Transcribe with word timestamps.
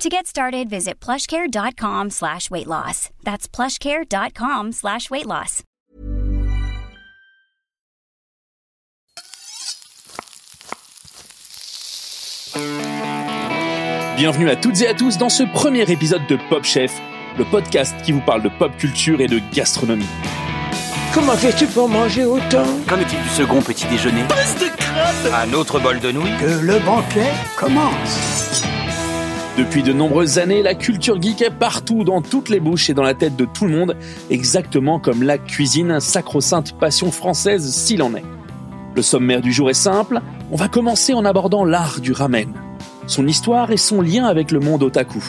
To 0.00 0.08
get 0.08 0.26
started, 0.26 0.70
visit 0.70 0.98
plushcare.com 0.98 2.08
slash 2.08 2.50
weight 2.50 2.66
loss. 2.66 3.10
That's 3.22 3.46
plushcare.com 3.46 4.72
slash 4.72 5.10
weight 5.10 5.26
loss. 5.26 5.62
Bienvenue 14.16 14.48
à 14.48 14.56
toutes 14.56 14.80
et 14.80 14.88
à 14.88 14.94
tous 14.94 15.18
dans 15.18 15.28
ce 15.28 15.42
premier 15.42 15.82
épisode 15.82 16.26
de 16.28 16.38
Pop 16.48 16.64
Chef, 16.64 16.98
le 17.36 17.44
podcast 17.44 17.94
qui 18.02 18.12
vous 18.12 18.22
parle 18.22 18.40
de 18.40 18.48
pop 18.48 18.74
culture 18.78 19.20
et 19.20 19.26
de 19.26 19.38
gastronomie. 19.52 20.08
Comment 21.12 21.36
fais-tu 21.36 21.66
pour 21.66 21.90
manger 21.90 22.24
autant 22.24 22.64
Qu'en 22.88 22.96
est-il 22.96 23.20
du 23.22 23.28
second 23.28 23.60
petit 23.60 23.86
déjeuner 23.88 24.22
Un 25.34 25.52
autre 25.52 25.78
bol 25.78 26.00
de 26.00 26.10
nouilles 26.10 26.38
Que 26.40 26.64
le 26.64 26.78
banquet 26.78 27.30
commence 27.58 28.40
Depuis 29.60 29.82
de 29.82 29.92
nombreuses 29.92 30.38
années, 30.38 30.62
la 30.62 30.74
culture 30.74 31.20
geek 31.20 31.42
est 31.42 31.50
partout, 31.50 32.02
dans 32.02 32.22
toutes 32.22 32.48
les 32.48 32.60
bouches 32.60 32.88
et 32.88 32.94
dans 32.94 33.02
la 33.02 33.12
tête 33.12 33.36
de 33.36 33.44
tout 33.44 33.66
le 33.66 33.76
monde, 33.76 33.94
exactement 34.30 34.98
comme 34.98 35.22
la 35.22 35.36
cuisine, 35.36 36.00
sacro-sainte 36.00 36.78
passion 36.78 37.12
française 37.12 37.70
s'il 37.70 38.02
en 38.02 38.14
est. 38.14 38.24
Le 38.96 39.02
sommaire 39.02 39.42
du 39.42 39.52
jour 39.52 39.68
est 39.68 39.74
simple, 39.74 40.22
on 40.50 40.56
va 40.56 40.68
commencer 40.68 41.12
en 41.12 41.26
abordant 41.26 41.66
l'art 41.66 42.00
du 42.00 42.12
ramen, 42.12 42.54
son 43.06 43.26
histoire 43.26 43.70
et 43.70 43.76
son 43.76 44.00
lien 44.00 44.24
avec 44.24 44.50
le 44.50 44.60
monde 44.60 44.82
otaku. 44.82 45.22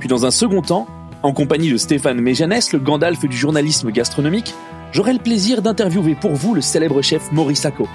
Puis 0.00 0.08
dans 0.08 0.26
un 0.26 0.32
second 0.32 0.62
temps, 0.62 0.88
en 1.22 1.32
compagnie 1.32 1.70
de 1.70 1.76
Stéphane 1.76 2.20
Méjanès, 2.20 2.72
le 2.72 2.80
Gandalf 2.80 3.20
du 3.24 3.36
journalisme 3.36 3.92
gastronomique, 3.92 4.52
j'aurai 4.90 5.12
le 5.12 5.20
plaisir 5.20 5.62
d'interviewer 5.62 6.16
pour 6.16 6.32
vous 6.32 6.56
le 6.56 6.60
célèbre 6.60 7.02
chef 7.02 7.30
Maurice 7.30 7.60
Sacco. 7.60 7.86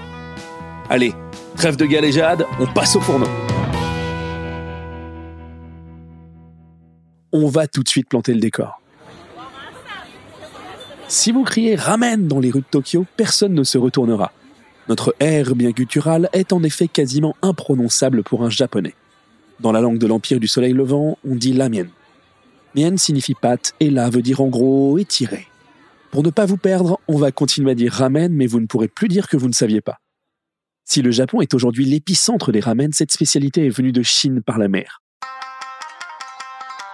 Allez, 0.89 1.13
trêve 1.57 1.75
de 1.75 1.85
galéjade, 1.85 2.45
on 2.61 2.65
passe 2.65 2.95
au 2.95 3.01
fourneau. 3.01 3.27
On 7.37 7.49
va 7.49 7.67
tout 7.67 7.83
de 7.83 7.89
suite 7.89 8.07
planter 8.07 8.33
le 8.33 8.39
décor. 8.39 8.81
Si 11.09 11.33
vous 11.33 11.43
criez 11.43 11.75
ramen 11.75 12.29
dans 12.29 12.39
les 12.39 12.49
rues 12.49 12.61
de 12.61 12.65
Tokyo, 12.71 13.05
personne 13.17 13.53
ne 13.53 13.65
se 13.65 13.77
retournera. 13.77 14.31
Notre 14.87 15.13
air 15.19 15.53
bien 15.53 15.71
guttural 15.71 16.29
est 16.31 16.53
en 16.53 16.63
effet 16.63 16.87
quasiment 16.87 17.35
imprononçable 17.41 18.23
pour 18.23 18.45
un 18.45 18.49
japonais. 18.49 18.93
Dans 19.59 19.73
la 19.73 19.81
langue 19.81 19.97
de 19.97 20.07
l'Empire 20.07 20.39
du 20.39 20.47
Soleil 20.47 20.71
Levant, 20.71 21.17
on 21.27 21.35
dit 21.35 21.51
lamien. 21.51 21.87
Mien 22.73 22.95
signifie 22.95 23.35
pâte 23.35 23.73
et 23.81 23.89
la 23.89 24.09
veut 24.09 24.21
dire 24.21 24.39
en 24.39 24.47
gros 24.47 24.97
étiré. 24.97 25.45
Pour 26.11 26.23
ne 26.23 26.29
pas 26.29 26.45
vous 26.45 26.55
perdre, 26.55 27.01
on 27.09 27.17
va 27.17 27.33
continuer 27.33 27.71
à 27.71 27.75
dire 27.75 27.91
ramen, 27.91 28.31
mais 28.31 28.47
vous 28.47 28.61
ne 28.61 28.65
pourrez 28.65 28.87
plus 28.87 29.09
dire 29.09 29.27
que 29.27 29.35
vous 29.35 29.49
ne 29.49 29.53
saviez 29.53 29.81
pas. 29.81 29.97
Si 30.85 31.01
le 31.01 31.11
Japon 31.11 31.41
est 31.41 31.53
aujourd'hui 31.53 31.83
l'épicentre 31.83 32.53
des 32.53 32.61
ramen, 32.61 32.93
cette 32.93 33.11
spécialité 33.11 33.65
est 33.65 33.75
venue 33.75 33.91
de 33.91 34.03
Chine 34.03 34.41
par 34.41 34.57
la 34.57 34.69
mer. 34.69 35.01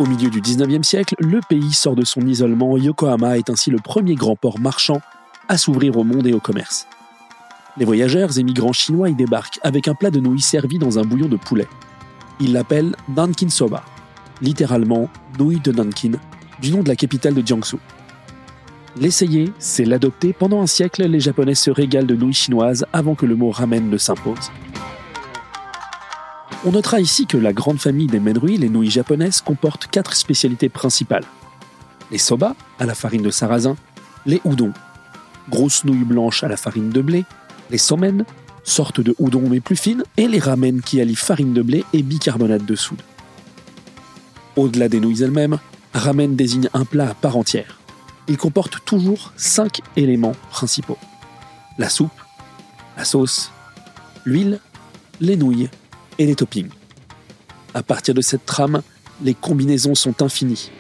Au 0.01 0.07
milieu 0.07 0.31
du 0.31 0.41
19e 0.41 0.81
siècle, 0.81 1.13
le 1.19 1.41
pays 1.47 1.73
sort 1.73 1.93
de 1.93 2.03
son 2.03 2.21
isolement. 2.21 2.75
Yokohama 2.75 3.37
est 3.37 3.51
ainsi 3.51 3.69
le 3.69 3.77
premier 3.77 4.15
grand 4.15 4.35
port 4.35 4.59
marchand 4.59 4.99
à 5.47 5.59
s'ouvrir 5.59 5.95
au 5.95 6.03
monde 6.03 6.25
et 6.25 6.33
au 6.33 6.39
commerce. 6.39 6.87
Les 7.77 7.85
voyageurs 7.85 8.35
et 8.39 8.41
migrants 8.41 8.73
chinois 8.73 9.09
y 9.09 9.13
débarquent 9.13 9.59
avec 9.61 9.87
un 9.87 9.93
plat 9.93 10.09
de 10.09 10.19
nouilles 10.19 10.41
servi 10.41 10.79
dans 10.79 10.97
un 10.97 11.03
bouillon 11.03 11.27
de 11.27 11.37
poulet. 11.37 11.67
Ils 12.39 12.51
l'appellent 12.51 12.95
Nankin 13.15 13.49
Soba, 13.49 13.83
littéralement 14.41 15.07
nouilles 15.37 15.59
de 15.59 15.71
Nankin, 15.71 16.13
du 16.59 16.71
nom 16.71 16.81
de 16.81 16.87
la 16.87 16.95
capitale 16.95 17.35
de 17.35 17.45
Jiangsu. 17.45 17.77
L'essayer, 18.99 19.53
c'est 19.59 19.85
l'adopter. 19.85 20.33
Pendant 20.33 20.63
un 20.63 20.67
siècle, 20.67 21.03
les 21.03 21.19
Japonais 21.19 21.53
se 21.53 21.69
régalent 21.69 22.07
de 22.07 22.15
nouilles 22.15 22.33
chinoises 22.33 22.87
avant 22.91 23.13
que 23.13 23.27
le 23.27 23.35
mot 23.35 23.51
ramen 23.51 23.87
ne 23.87 23.97
s'impose. 23.97 24.49
On 26.63 26.71
notera 26.71 26.99
ici 26.99 27.25
que 27.25 27.37
la 27.37 27.53
grande 27.53 27.79
famille 27.79 28.05
des 28.05 28.19
menrui, 28.19 28.55
les 28.57 28.69
nouilles 28.69 28.91
japonaises, 28.91 29.41
comporte 29.41 29.87
quatre 29.87 30.15
spécialités 30.15 30.69
principales. 30.69 31.25
Les 32.11 32.19
soba, 32.19 32.55
à 32.77 32.85
la 32.85 32.93
farine 32.93 33.23
de 33.23 33.31
sarrasin, 33.31 33.75
les 34.27 34.41
udon, 34.45 34.71
grosses 35.49 35.85
nouilles 35.85 36.03
blanches 36.03 36.43
à 36.43 36.47
la 36.47 36.57
farine 36.57 36.91
de 36.91 37.01
blé, 37.01 37.25
les 37.71 37.79
somen, 37.79 38.25
sorte 38.63 39.01
de 39.01 39.15
udon 39.19 39.49
mais 39.49 39.59
plus 39.59 39.75
fine, 39.75 40.03
et 40.17 40.27
les 40.27 40.37
ramen 40.37 40.81
qui 40.81 41.01
allient 41.01 41.15
farine 41.15 41.53
de 41.53 41.63
blé 41.63 41.83
et 41.93 42.03
bicarbonate 42.03 42.65
de 42.65 42.75
soude. 42.75 43.01
Au-delà 44.55 44.87
des 44.87 44.99
nouilles 44.99 45.23
elles-mêmes, 45.23 45.57
ramen 45.95 46.35
désigne 46.35 46.69
un 46.75 46.85
plat 46.85 47.09
à 47.09 47.13
part 47.15 47.37
entière. 47.37 47.79
Il 48.27 48.37
comporte 48.37 48.85
toujours 48.85 49.33
cinq 49.35 49.81
éléments 49.95 50.35
principaux. 50.51 50.99
La 51.79 51.89
soupe, 51.89 52.11
la 52.97 53.03
sauce, 53.03 53.51
l'huile, 54.25 54.59
les 55.21 55.37
nouilles 55.37 55.71
et 56.21 56.25
les 56.27 56.35
toppings. 56.35 56.69
À 57.73 57.81
partir 57.81 58.13
de 58.13 58.21
cette 58.21 58.45
trame, 58.45 58.81
les 59.23 59.33
combinaisons 59.33 59.95
sont 59.95 60.21
infinies. 60.21 60.71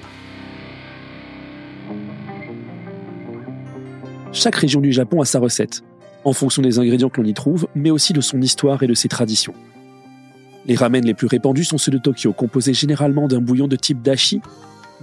Chaque 4.31 4.55
région 4.55 4.81
du 4.81 4.91
Japon 4.91 5.19
a 5.21 5.25
sa 5.25 5.39
recette, 5.39 5.83
en 6.23 6.33
fonction 6.33 6.61
des 6.61 6.77
ingrédients 6.79 7.09
que 7.09 7.19
l'on 7.19 7.27
y 7.27 7.33
trouve, 7.33 7.67
mais 7.75 7.89
aussi 7.89 8.13
de 8.13 8.21
son 8.21 8.39
histoire 8.41 8.83
et 8.83 8.87
de 8.87 8.93
ses 8.93 9.07
traditions. 9.07 9.53
Les 10.67 10.75
ramen 10.75 11.03
les 11.03 11.15
plus 11.15 11.27
répandus 11.27 11.65
sont 11.65 11.79
ceux 11.79 11.91
de 11.91 11.97
Tokyo, 11.97 12.33
composés 12.33 12.73
généralement 12.73 13.27
d'un 13.27 13.41
bouillon 13.41 13.67
de 13.67 13.75
type 13.75 14.01
dashi, 14.03 14.41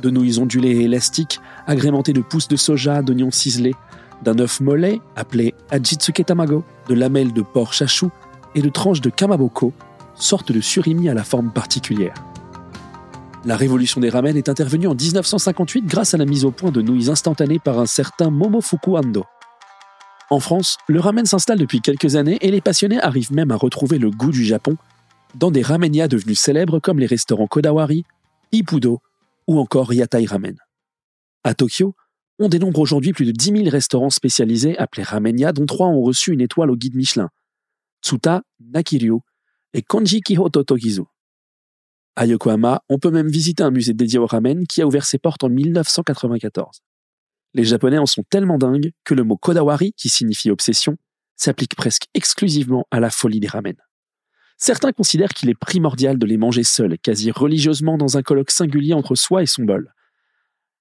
de 0.01 0.09
nouilles 0.09 0.39
ondulées 0.39 0.71
et 0.71 0.85
élastiques, 0.85 1.41
agrémentées 1.67 2.13
de 2.13 2.21
pousses 2.21 2.47
de 2.47 2.57
soja, 2.57 3.03
d'oignons 3.03 3.33
ciselés, 3.33 3.75
d'un 4.23 4.39
œuf 4.39 4.61
mollet, 4.61 5.01
appelé 5.17 5.55
ajitsuke 5.71 6.25
tamago, 6.25 6.65
de 6.89 6.95
lamelles 6.95 7.33
de 7.33 7.43
porc 7.43 7.73
chachou 7.73 8.11
et 8.55 8.63
de 8.63 8.69
tranches 8.69 9.01
de 9.01 9.11
kamaboko, 9.11 9.73
sorte 10.19 10.53
de 10.53 10.61
surimi 10.61 11.09
à 11.09 11.15
la 11.15 11.25
forme 11.25 11.51
particulière. 11.51 12.15
La 13.45 13.57
révolution 13.57 14.01
des 14.01 14.11
ramen 14.11 14.37
est 14.37 14.49
intervenue 14.49 14.89
en 14.89 14.95
1958 14.95 15.87
grâce 15.87 16.15
à 16.15 16.19
la 16.19 16.25
mise 16.25 16.45
au 16.45 16.51
point 16.51 16.71
de 16.71 16.83
nouilles 16.83 17.09
instantanées 17.09 17.59
par 17.59 17.79
un 17.79 17.87
certain 17.87 18.31
Momofuku 18.31 18.97
Ando. 18.97 19.25
En 20.31 20.41
France, 20.41 20.77
le 20.89 21.01
ramen 21.01 21.25
s'installe 21.25 21.59
depuis 21.59 21.81
quelques 21.81 22.17
années 22.17 22.39
et 22.43 22.51
les 22.51 22.61
passionnés 22.61 23.01
arrivent 23.01 23.33
même 23.33 23.51
à 23.51 23.57
retrouver 23.57 23.99
le 23.99 24.11
goût 24.11 24.31
du 24.31 24.45
Japon 24.45 24.77
dans 25.35 25.51
des 25.51 25.63
ramenias 25.63 26.09
devenus 26.09 26.39
célèbres 26.39 26.81
comme 26.81 26.99
les 26.99 27.07
restaurants 27.07 27.47
Kodawari, 27.47 28.05
Ippudo 28.53 29.01
ou 29.47 29.59
encore 29.59 29.93
Yatai 29.93 30.27
Ramen. 30.27 30.57
À 31.45 31.55
Tokyo, 31.55 31.95
on 32.39 32.49
dénombre 32.49 32.81
aujourd'hui 32.81 33.13
plus 33.13 33.25
de 33.25 33.33
10 33.33 33.65
000 33.65 33.71
restaurants 33.71 34.11
spécialisés 34.11 34.77
appelés 34.79 35.03
ramenia, 35.03 35.53
dont 35.53 35.67
trois 35.67 35.87
ont 35.87 36.03
reçu 36.03 36.33
une 36.33 36.41
étoile 36.41 36.71
au 36.71 36.77
guide 36.77 36.95
Michelin 36.95 37.31
Tsuta, 38.03 38.43
Nakiryu 38.61 39.21
et 39.79 39.83
Konji 39.83 40.23
Kihoto 40.23 40.65
Togizu. 40.65 41.05
À 42.17 42.27
Yokohama, 42.27 42.83
on 42.89 42.99
peut 42.99 43.13
même 43.13 43.29
visiter 43.29 43.63
un 43.63 43.71
musée 43.71 43.95
dédié 43.95 44.19
au 44.19 44.27
ramen 44.27 44.67
qui 44.67 44.83
a 44.83 44.87
ouvert 44.89 45.05
ses 45.05 45.19
portes 45.19 45.45
en 45.45 45.49
1994. 45.49 46.81
Les 47.55 47.63
Japonais 47.63 47.99
en 47.99 48.07
sont 48.07 48.25
tellement 48.29 48.59
dingues 48.59 48.91
que 49.05 49.15
le 49.15 49.23
mot 49.23 49.37
Kodawari, 49.37 49.93
qui 49.93 50.09
signifie 50.09 50.51
obsession, 50.51 50.97
s'applique 51.37 51.77
presque 51.77 52.07
exclusivement 52.15 52.89
à 52.91 52.99
la 52.99 53.09
folie 53.09 53.39
des 53.39 53.47
ramen. 53.47 53.77
Certains 54.57 54.91
considèrent 54.91 55.33
qu'il 55.33 55.49
est 55.49 55.55
primordial 55.55 56.19
de 56.19 56.27
les 56.27 56.39
manger 56.39 56.65
seuls, 56.65 56.99
quasi 56.99 57.31
religieusement 57.31 57.97
dans 57.97 58.19
un 58.19 58.23
colloque 58.23 58.51
singulier 58.51 58.95
entre 58.95 59.15
soi 59.15 59.45
et 59.45 59.47
son 59.47 59.63
bol. 59.63 59.95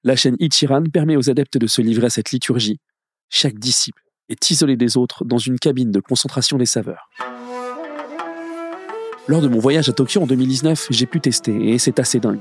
La 0.03 0.15
chaîne 0.15 0.37
Ichiran 0.39 0.85
permet 0.91 1.17
aux 1.17 1.29
adeptes 1.29 1.59
de 1.59 1.67
se 1.67 1.83
livrer 1.83 2.07
à 2.07 2.09
cette 2.09 2.31
liturgie. 2.31 2.79
Chaque 3.29 3.59
disciple 3.59 4.01
est 4.29 4.49
isolé 4.49 4.75
des 4.75 4.97
autres 4.97 5.23
dans 5.23 5.37
une 5.37 5.59
cabine 5.59 5.91
de 5.91 5.99
concentration 5.99 6.57
des 6.57 6.65
saveurs. 6.65 7.11
Lors 9.27 9.41
de 9.41 9.49
mon 9.49 9.59
voyage 9.59 9.89
à 9.89 9.93
Tokyo 9.93 10.21
en 10.21 10.25
2019, 10.25 10.87
j'ai 10.89 11.05
pu 11.05 11.19
tester 11.19 11.71
et 11.71 11.77
c'est 11.79 11.99
assez 11.99 12.19
dingue. 12.19 12.39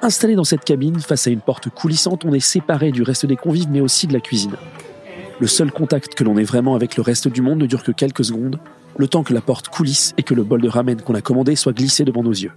Installé 0.00 0.34
dans 0.34 0.44
cette 0.44 0.64
cabine, 0.64 0.98
face 0.98 1.26
à 1.26 1.30
une 1.30 1.42
porte 1.42 1.68
coulissante, 1.68 2.24
on 2.24 2.32
est 2.32 2.40
séparé 2.40 2.92
du 2.92 3.02
reste 3.02 3.26
des 3.26 3.36
convives 3.36 3.68
mais 3.68 3.82
aussi 3.82 4.06
de 4.06 4.14
la 4.14 4.20
cuisine. 4.20 4.56
Le 5.38 5.46
seul 5.46 5.70
contact 5.70 6.14
que 6.14 6.24
l'on 6.24 6.38
ait 6.38 6.44
vraiment 6.44 6.76
avec 6.76 6.96
le 6.96 7.02
reste 7.02 7.28
du 7.28 7.42
monde 7.42 7.58
ne 7.58 7.66
dure 7.66 7.82
que 7.82 7.92
quelques 7.92 8.24
secondes, 8.24 8.58
le 8.96 9.06
temps 9.06 9.22
que 9.22 9.34
la 9.34 9.42
porte 9.42 9.68
coulisse 9.68 10.14
et 10.16 10.22
que 10.22 10.32
le 10.32 10.44
bol 10.44 10.62
de 10.62 10.68
ramen 10.68 11.02
qu'on 11.02 11.14
a 11.14 11.20
commandé 11.20 11.56
soit 11.56 11.74
glissé 11.74 12.04
devant 12.04 12.22
nos 12.22 12.32
yeux. 12.32 12.52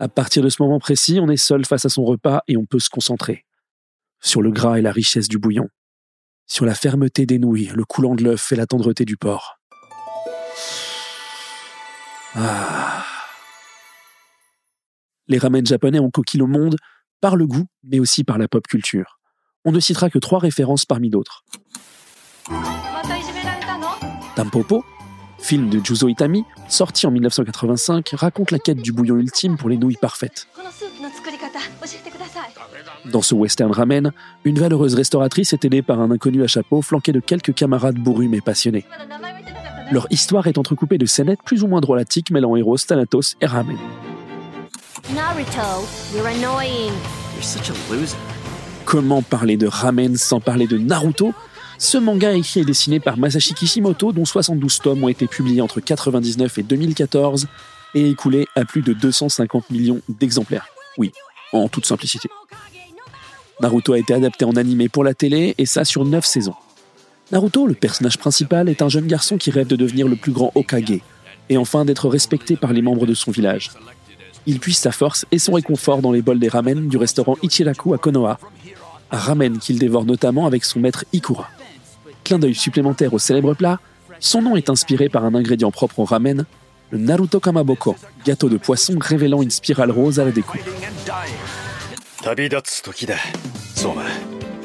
À 0.00 0.08
partir 0.08 0.42
de 0.42 0.48
ce 0.48 0.60
moment 0.60 0.80
précis, 0.80 1.20
on 1.22 1.28
est 1.28 1.36
seul 1.36 1.64
face 1.64 1.84
à 1.84 1.90
son 1.90 2.04
repas 2.04 2.40
et 2.48 2.56
on 2.56 2.64
peut 2.64 2.80
se 2.80 2.90
concentrer. 2.90 3.44
Sur 4.20 4.42
le 4.42 4.50
gras 4.50 4.78
et 4.78 4.82
la 4.82 4.90
richesse 4.90 5.28
du 5.28 5.38
bouillon. 5.38 5.68
Sur 6.48 6.64
la 6.64 6.74
fermeté 6.74 7.24
des 7.24 7.38
nouilles, 7.38 7.70
le 7.72 7.84
coulant 7.84 8.16
de 8.16 8.24
l'œuf 8.24 8.50
et 8.50 8.56
la 8.56 8.66
tendreté 8.66 9.04
du 9.04 9.16
porc. 9.16 9.59
Les 15.28 15.38
ramen 15.38 15.66
japonais 15.66 15.98
ont 15.98 16.10
conquis 16.10 16.38
le 16.38 16.46
monde 16.46 16.76
par 17.20 17.36
le 17.36 17.46
goût, 17.46 17.66
mais 17.84 18.00
aussi 18.00 18.24
par 18.24 18.38
la 18.38 18.48
pop 18.48 18.66
culture. 18.66 19.18
On 19.64 19.72
ne 19.72 19.80
citera 19.80 20.10
que 20.10 20.18
trois 20.18 20.38
références 20.38 20.86
parmi 20.86 21.10
d'autres. 21.10 21.44
Tampopo, 24.36 24.84
film 25.38 25.68
de 25.68 25.84
Juzo 25.84 26.08
Itami, 26.08 26.44
sorti 26.68 27.06
en 27.06 27.10
1985, 27.10 28.10
raconte 28.14 28.50
la 28.52 28.58
quête 28.58 28.80
du 28.80 28.92
bouillon 28.92 29.16
ultime 29.16 29.56
pour 29.56 29.68
les 29.68 29.76
nouilles 29.76 29.98
parfaites. 30.00 30.46
Dans 33.06 33.22
ce 33.22 33.34
western 33.34 33.72
ramen, 33.72 34.12
une 34.44 34.58
valeureuse 34.58 34.94
restauratrice 34.94 35.52
est 35.52 35.64
aidée 35.64 35.82
par 35.82 36.00
un 36.00 36.10
inconnu 36.10 36.42
à 36.42 36.46
chapeau 36.46 36.80
flanqué 36.80 37.12
de 37.12 37.20
quelques 37.20 37.54
camarades 37.54 37.96
bourrus 37.96 38.28
mais 38.28 38.40
passionnés. 38.40 38.86
Leur 39.92 40.06
histoire 40.10 40.46
est 40.46 40.56
entrecoupée 40.56 40.98
de 40.98 41.06
scénettes 41.06 41.40
plus 41.44 41.64
ou 41.64 41.66
moins 41.66 41.80
drôlatiques 41.80 42.30
mêlant 42.30 42.54
héros 42.54 42.78
Thanatos 42.78 43.36
et 43.40 43.46
ramen. 43.46 43.76
Naruto, 45.12 45.84
you're 46.14 46.26
annoying. 46.26 46.92
You're 47.34 47.42
such 47.42 47.70
a 47.70 47.92
loser. 47.92 48.16
Comment 48.84 49.20
parler 49.20 49.56
de 49.56 49.66
ramen 49.66 50.16
sans 50.16 50.38
parler 50.38 50.68
de 50.68 50.78
Naruto? 50.78 51.34
Ce 51.78 51.98
manga 51.98 52.32
écrit 52.34 52.60
et 52.60 52.64
dessiné 52.64 53.00
par 53.00 53.18
Masashi 53.18 53.54
Kishimoto, 53.54 54.12
dont 54.12 54.24
72 54.24 54.78
tomes 54.78 55.02
ont 55.02 55.08
été 55.08 55.26
publiés 55.26 55.60
entre 55.60 55.78
1999 55.78 56.58
et 56.58 56.62
2014 56.62 57.48
et 57.96 58.10
écoulés 58.10 58.46
à 58.54 58.64
plus 58.64 58.82
de 58.82 58.92
250 58.92 59.70
millions 59.70 60.00
d'exemplaires. 60.08 60.68
Oui, 60.98 61.10
en 61.52 61.68
toute 61.68 61.86
simplicité. 61.86 62.28
Naruto 63.60 63.94
a 63.94 63.98
été 63.98 64.14
adapté 64.14 64.44
en 64.44 64.54
animé 64.54 64.88
pour 64.88 65.02
la 65.02 65.14
télé 65.14 65.56
et 65.58 65.66
ça 65.66 65.84
sur 65.84 66.04
9 66.04 66.24
saisons. 66.24 66.54
Naruto, 67.32 67.66
le 67.66 67.74
personnage 67.74 68.18
principal, 68.18 68.68
est 68.68 68.82
un 68.82 68.88
jeune 68.88 69.06
garçon 69.06 69.36
qui 69.36 69.50
rêve 69.50 69.68
de 69.68 69.76
devenir 69.76 70.08
le 70.08 70.16
plus 70.16 70.32
grand 70.32 70.50
Hokage 70.56 71.00
et 71.48 71.56
enfin 71.56 71.84
d'être 71.84 72.08
respecté 72.08 72.56
par 72.56 72.72
les 72.72 72.82
membres 72.82 73.06
de 73.06 73.14
son 73.14 73.30
village. 73.30 73.70
Il 74.46 74.58
puise 74.58 74.78
sa 74.78 74.90
force 74.90 75.26
et 75.30 75.38
son 75.38 75.52
réconfort 75.52 76.02
dans 76.02 76.10
les 76.10 76.22
bols 76.22 76.40
des 76.40 76.48
ramen 76.48 76.88
du 76.88 76.96
restaurant 76.96 77.36
Ichiraku 77.42 77.94
à 77.94 77.98
Konoha, 77.98 78.40
un 79.12 79.18
ramen 79.18 79.58
qu'il 79.58 79.78
dévore 79.78 80.04
notamment 80.04 80.46
avec 80.46 80.64
son 80.64 80.80
maître 80.80 81.04
Ikura. 81.12 81.48
Clin 82.24 82.38
d'œil 82.38 82.54
supplémentaire 82.54 83.14
au 83.14 83.18
célèbre 83.18 83.54
plat, 83.54 83.78
son 84.18 84.42
nom 84.42 84.56
est 84.56 84.68
inspiré 84.68 85.08
par 85.08 85.24
un 85.24 85.34
ingrédient 85.34 85.70
propre 85.70 86.00
au 86.00 86.04
ramen, 86.04 86.46
le 86.90 86.98
Naruto 86.98 87.38
Kamaboko, 87.38 87.96
gâteau 88.24 88.48
de 88.48 88.56
poisson 88.56 88.96
révélant 89.00 89.42
une 89.42 89.50
spirale 89.50 89.92
rose 89.92 90.18
à 90.18 90.24
la 90.24 90.32
découpe. 90.32 90.60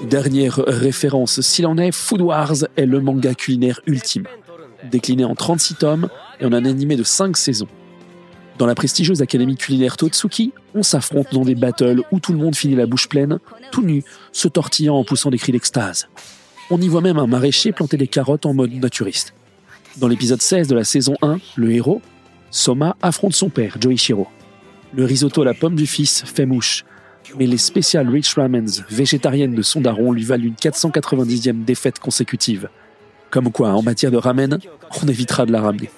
Dernière 0.09 0.61
référence, 0.67 1.41
s'il 1.41 1.65
en 1.65 1.79
est, 1.79 1.91
Food 1.91 2.21
Wars 2.21 2.53
est 2.77 2.85
le 2.85 2.99
manga 2.99 3.33
culinaire 3.33 3.81
ultime, 3.87 4.25
décliné 4.91 5.25
en 5.25 5.33
36 5.33 5.75
tomes 5.75 6.09
et 6.39 6.45
en 6.45 6.53
un 6.53 6.63
animé 6.63 6.95
de 6.95 7.03
5 7.03 7.35
saisons. 7.35 7.67
Dans 8.59 8.67
la 8.67 8.75
prestigieuse 8.75 9.23
académie 9.23 9.57
culinaire 9.57 9.97
Totsuki, 9.97 10.53
on 10.75 10.83
s'affronte 10.83 11.33
dans 11.33 11.43
des 11.43 11.55
battles 11.55 12.01
où 12.11 12.19
tout 12.19 12.33
le 12.33 12.37
monde 12.37 12.55
finit 12.55 12.75
la 12.75 12.85
bouche 12.85 13.09
pleine, 13.09 13.39
tout 13.71 13.81
nu, 13.81 14.03
se 14.31 14.47
tortillant 14.47 14.95
en 14.95 15.03
poussant 15.03 15.31
des 15.31 15.39
cris 15.39 15.51
d'extase. 15.51 16.07
On 16.69 16.79
y 16.79 16.87
voit 16.87 17.01
même 17.01 17.17
un 17.17 17.27
maraîcher 17.27 17.71
planter 17.71 17.97
des 17.97 18.07
carottes 18.07 18.45
en 18.45 18.53
mode 18.53 18.73
naturiste. 18.73 19.33
Dans 19.97 20.07
l'épisode 20.07 20.41
16 20.41 20.67
de 20.67 20.75
la 20.75 20.83
saison 20.83 21.15
1, 21.23 21.37
le 21.55 21.71
héros, 21.71 22.01
Soma 22.51 22.95
affronte 23.01 23.33
son 23.33 23.49
père, 23.49 23.77
Joichiro. 23.81 24.27
Le 24.93 25.03
risotto 25.03 25.41
à 25.41 25.45
la 25.45 25.55
pomme 25.55 25.75
du 25.75 25.87
fils 25.87 26.23
fait 26.25 26.45
mouche, 26.45 26.85
mais 27.37 27.47
les 27.47 27.57
spéciales 27.57 28.09
Rich 28.09 28.35
Ramens 28.35 28.83
végétariennes 28.89 29.55
de 29.55 29.61
son 29.61 29.81
daron 29.81 30.11
lui 30.11 30.23
valent 30.23 30.43
une 30.43 30.53
490e 30.53 31.65
défaite 31.65 31.99
consécutive. 31.99 32.69
Comme 33.29 33.51
quoi, 33.51 33.71
en 33.71 33.81
matière 33.81 34.11
de 34.11 34.17
ramen, 34.17 34.59
on 35.01 35.07
évitera 35.07 35.45
de 35.45 35.51
la 35.51 35.61
ramener. 35.61 35.89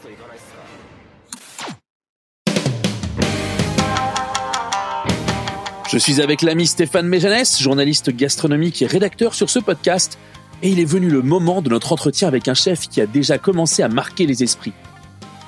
Je 5.90 5.98
suis 5.98 6.20
avec 6.22 6.42
l'ami 6.42 6.68
Stéphane 6.68 7.08
Méjanès, 7.08 7.62
journaliste 7.62 8.14
gastronomique 8.14 8.82
et 8.82 8.88
rédacteur 8.88 9.34
sur 9.34 9.50
ce 9.50 9.60
podcast, 9.60 10.18
et 10.62 10.70
il 10.70 10.80
est 10.80 10.86
venu 10.86 11.10
le 11.10 11.22
moment 11.22 11.62
de 11.62 11.70
notre 11.70 11.94
entretien 11.94 12.28
avec 12.28 12.48
un 12.48 12.54
chef 12.54 12.90
qui 12.90 13.00
a 13.00 13.06
déjà 13.06 13.38
commencé 13.38 13.84
à 13.84 13.88
marquer 13.88 14.26
les 14.26 14.44
esprits. 14.44 14.74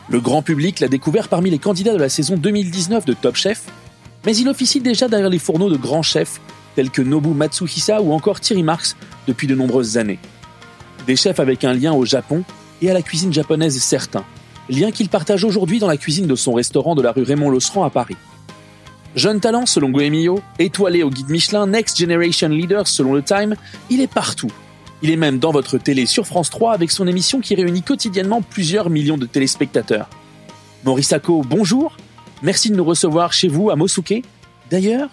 Le 0.08 0.22
grand 0.22 0.42
public 0.42 0.80
l'a 0.80 0.88
découvert 0.88 1.28
parmi 1.28 1.50
les 1.50 1.60
candidats 1.60 1.94
de 1.94 2.00
la 2.00 2.10
saison 2.10 2.38
2019 2.38 3.06
de 3.06 3.14
Top 3.14 3.36
Chef, 3.36 3.66
mais 4.26 4.36
il 4.36 4.48
officie 4.50 4.82
déjà 4.82 5.08
derrière 5.08 5.30
les 5.30 5.40
fourneaux 5.40 5.70
de 5.70 5.78
grands 5.78 6.02
chefs 6.02 6.40
tels 6.76 6.90
que 6.90 7.02
Nobu 7.02 7.30
Matsuhisa 7.30 8.02
ou 8.02 8.14
encore 8.14 8.40
Thierry 8.40 8.64
Marx 8.64 8.96
depuis 9.28 9.48
de 9.48 9.56
nombreuses 9.56 9.98
années. 9.98 10.20
Des 11.08 11.16
chefs 11.16 11.40
avec 11.40 11.64
un 11.64 11.74
lien 11.74 11.94
au 11.94 12.06
Japon 12.06 12.44
et 12.82 12.90
à 12.90 12.94
la 12.94 13.02
cuisine 13.02 13.34
japonaise 13.34 13.82
certain, 13.82 14.24
lien 14.70 14.92
qu'il 14.92 15.10
partage 15.10 15.44
aujourd'hui 15.44 15.80
dans 15.80 15.88
la 15.88 15.98
cuisine 15.98 16.28
de 16.28 16.36
son 16.36 16.54
restaurant 16.54 16.96
de 16.96 17.02
la 17.02 17.12
rue 17.12 17.24
Raymond 17.24 17.50
Losserand 17.50 17.84
à 17.84 17.90
Paris. 17.90 18.18
Jeune 19.16 19.40
talent 19.40 19.66
selon 19.66 19.90
Goemio, 19.90 20.40
étoilé 20.60 21.02
au 21.02 21.10
guide 21.10 21.30
Michelin, 21.30 21.68
Next 21.68 21.98
Generation 21.98 22.50
Leader 22.50 22.88
selon 22.88 23.14
le 23.14 23.24
Time, 23.24 23.56
il 23.90 24.02
est 24.02 24.12
partout. 24.12 24.52
Il 25.02 25.10
est 25.10 25.18
même 25.18 25.40
dans 25.40 25.52
votre 25.52 25.78
télé 25.78 26.06
sur 26.06 26.28
France 26.28 26.50
3 26.50 26.74
avec 26.74 26.92
son 26.92 27.08
émission 27.08 27.40
qui 27.40 27.56
réunit 27.56 27.82
quotidiennement 27.82 28.42
plusieurs 28.42 28.90
millions 28.90 29.18
de 29.18 29.26
téléspectateurs. 29.26 30.10
Maurice 30.86 31.12
Ako, 31.14 31.42
bonjour. 31.42 31.98
Merci 32.42 32.70
de 32.70 32.76
nous 32.76 32.86
recevoir 32.86 33.34
chez 33.34 33.48
vous 33.48 33.70
à 33.70 33.76
Mosuke. 33.76 34.24
D'ailleurs, 34.72 35.10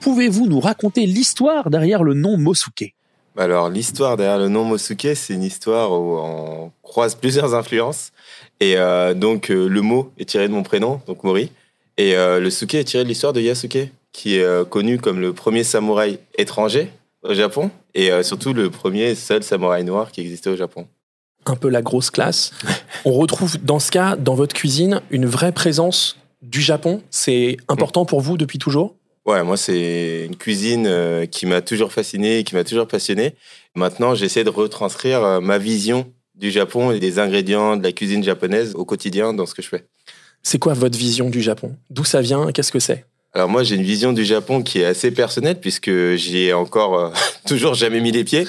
pouvez-vous 0.00 0.46
nous 0.46 0.60
raconter 0.60 1.06
l'histoire 1.06 1.70
derrière 1.70 2.02
le 2.02 2.14
nom 2.14 2.36
Mosuke? 2.36 2.94
Alors, 3.36 3.68
l'histoire 3.68 4.16
derrière 4.16 4.38
le 4.38 4.48
nom 4.48 4.64
Mosuke, 4.64 5.08
c'est 5.14 5.34
une 5.34 5.42
histoire 5.42 5.92
où 5.92 6.18
on 6.18 6.72
croise 6.82 7.14
plusieurs 7.14 7.54
influences. 7.54 8.10
Et 8.60 8.76
euh, 8.76 9.14
donc, 9.14 9.50
euh, 9.50 9.68
le 9.68 9.82
mot 9.82 10.12
est 10.18 10.28
tiré 10.28 10.48
de 10.48 10.52
mon 10.52 10.62
prénom, 10.62 11.00
donc 11.06 11.22
Mori. 11.24 11.50
Et 11.96 12.16
euh, 12.16 12.40
le 12.40 12.50
suke 12.50 12.74
est 12.74 12.84
tiré 12.84 13.04
de 13.04 13.08
l'histoire 13.08 13.32
de 13.32 13.40
Yasuke, 13.40 13.90
qui 14.12 14.36
est 14.36 14.42
euh, 14.42 14.64
connu 14.64 14.98
comme 14.98 15.20
le 15.20 15.32
premier 15.32 15.62
samouraï 15.62 16.18
étranger 16.36 16.90
au 17.22 17.34
Japon 17.34 17.70
et 17.94 18.10
euh, 18.10 18.22
surtout 18.22 18.52
le 18.52 18.68
premier 18.70 19.10
et 19.10 19.14
seul 19.14 19.42
samouraï 19.42 19.84
noir 19.84 20.10
qui 20.10 20.20
existait 20.20 20.50
au 20.50 20.56
Japon. 20.56 20.86
un 21.46 21.56
peu 21.56 21.68
la 21.68 21.82
grosse 21.82 22.10
classe. 22.10 22.52
On 23.04 23.12
retrouve 23.12 23.58
dans 23.62 23.78
ce 23.78 23.90
cas, 23.90 24.16
dans 24.16 24.34
votre 24.34 24.54
cuisine, 24.54 25.02
une 25.10 25.26
vraie 25.26 25.52
présence 25.52 26.16
du 26.44 26.60
Japon. 26.60 27.02
C'est 27.10 27.56
important 27.68 28.04
pour 28.04 28.20
vous 28.20 28.36
depuis 28.36 28.58
toujours? 28.58 28.96
Ouais, 29.26 29.42
moi, 29.42 29.56
c'est 29.56 30.26
une 30.26 30.36
cuisine 30.36 30.86
euh, 30.86 31.24
qui 31.26 31.46
m'a 31.46 31.62
toujours 31.62 31.92
fasciné 31.92 32.38
et 32.38 32.44
qui 32.44 32.54
m'a 32.54 32.64
toujours 32.64 32.86
passionné. 32.86 33.34
Maintenant, 33.74 34.14
j'essaie 34.14 34.44
de 34.44 34.50
retranscrire 34.50 35.24
euh, 35.24 35.40
ma 35.40 35.56
vision 35.56 36.12
du 36.34 36.50
Japon 36.50 36.90
et 36.90 37.00
des 37.00 37.18
ingrédients 37.18 37.76
de 37.76 37.82
la 37.82 37.92
cuisine 37.92 38.22
japonaise 38.22 38.74
au 38.74 38.84
quotidien 38.84 39.32
dans 39.32 39.46
ce 39.46 39.54
que 39.54 39.62
je 39.62 39.68
fais. 39.68 39.86
C'est 40.42 40.58
quoi 40.58 40.74
votre 40.74 40.98
vision 40.98 41.30
du 41.30 41.40
Japon? 41.40 41.74
D'où 41.88 42.04
ça 42.04 42.20
vient? 42.20 42.52
Qu'est-ce 42.52 42.72
que 42.72 42.80
c'est? 42.80 43.06
Alors 43.32 43.48
moi, 43.48 43.62
j'ai 43.62 43.76
une 43.76 43.82
vision 43.82 44.12
du 44.12 44.24
Japon 44.24 44.62
qui 44.62 44.80
est 44.80 44.84
assez 44.84 45.10
personnelle 45.10 45.58
puisque 45.58 46.14
j'y 46.16 46.38
ai 46.38 46.52
encore 46.52 46.98
euh, 46.98 47.10
toujours 47.46 47.74
jamais 47.74 48.00
mis 48.00 48.12
les 48.12 48.24
pieds. 48.24 48.46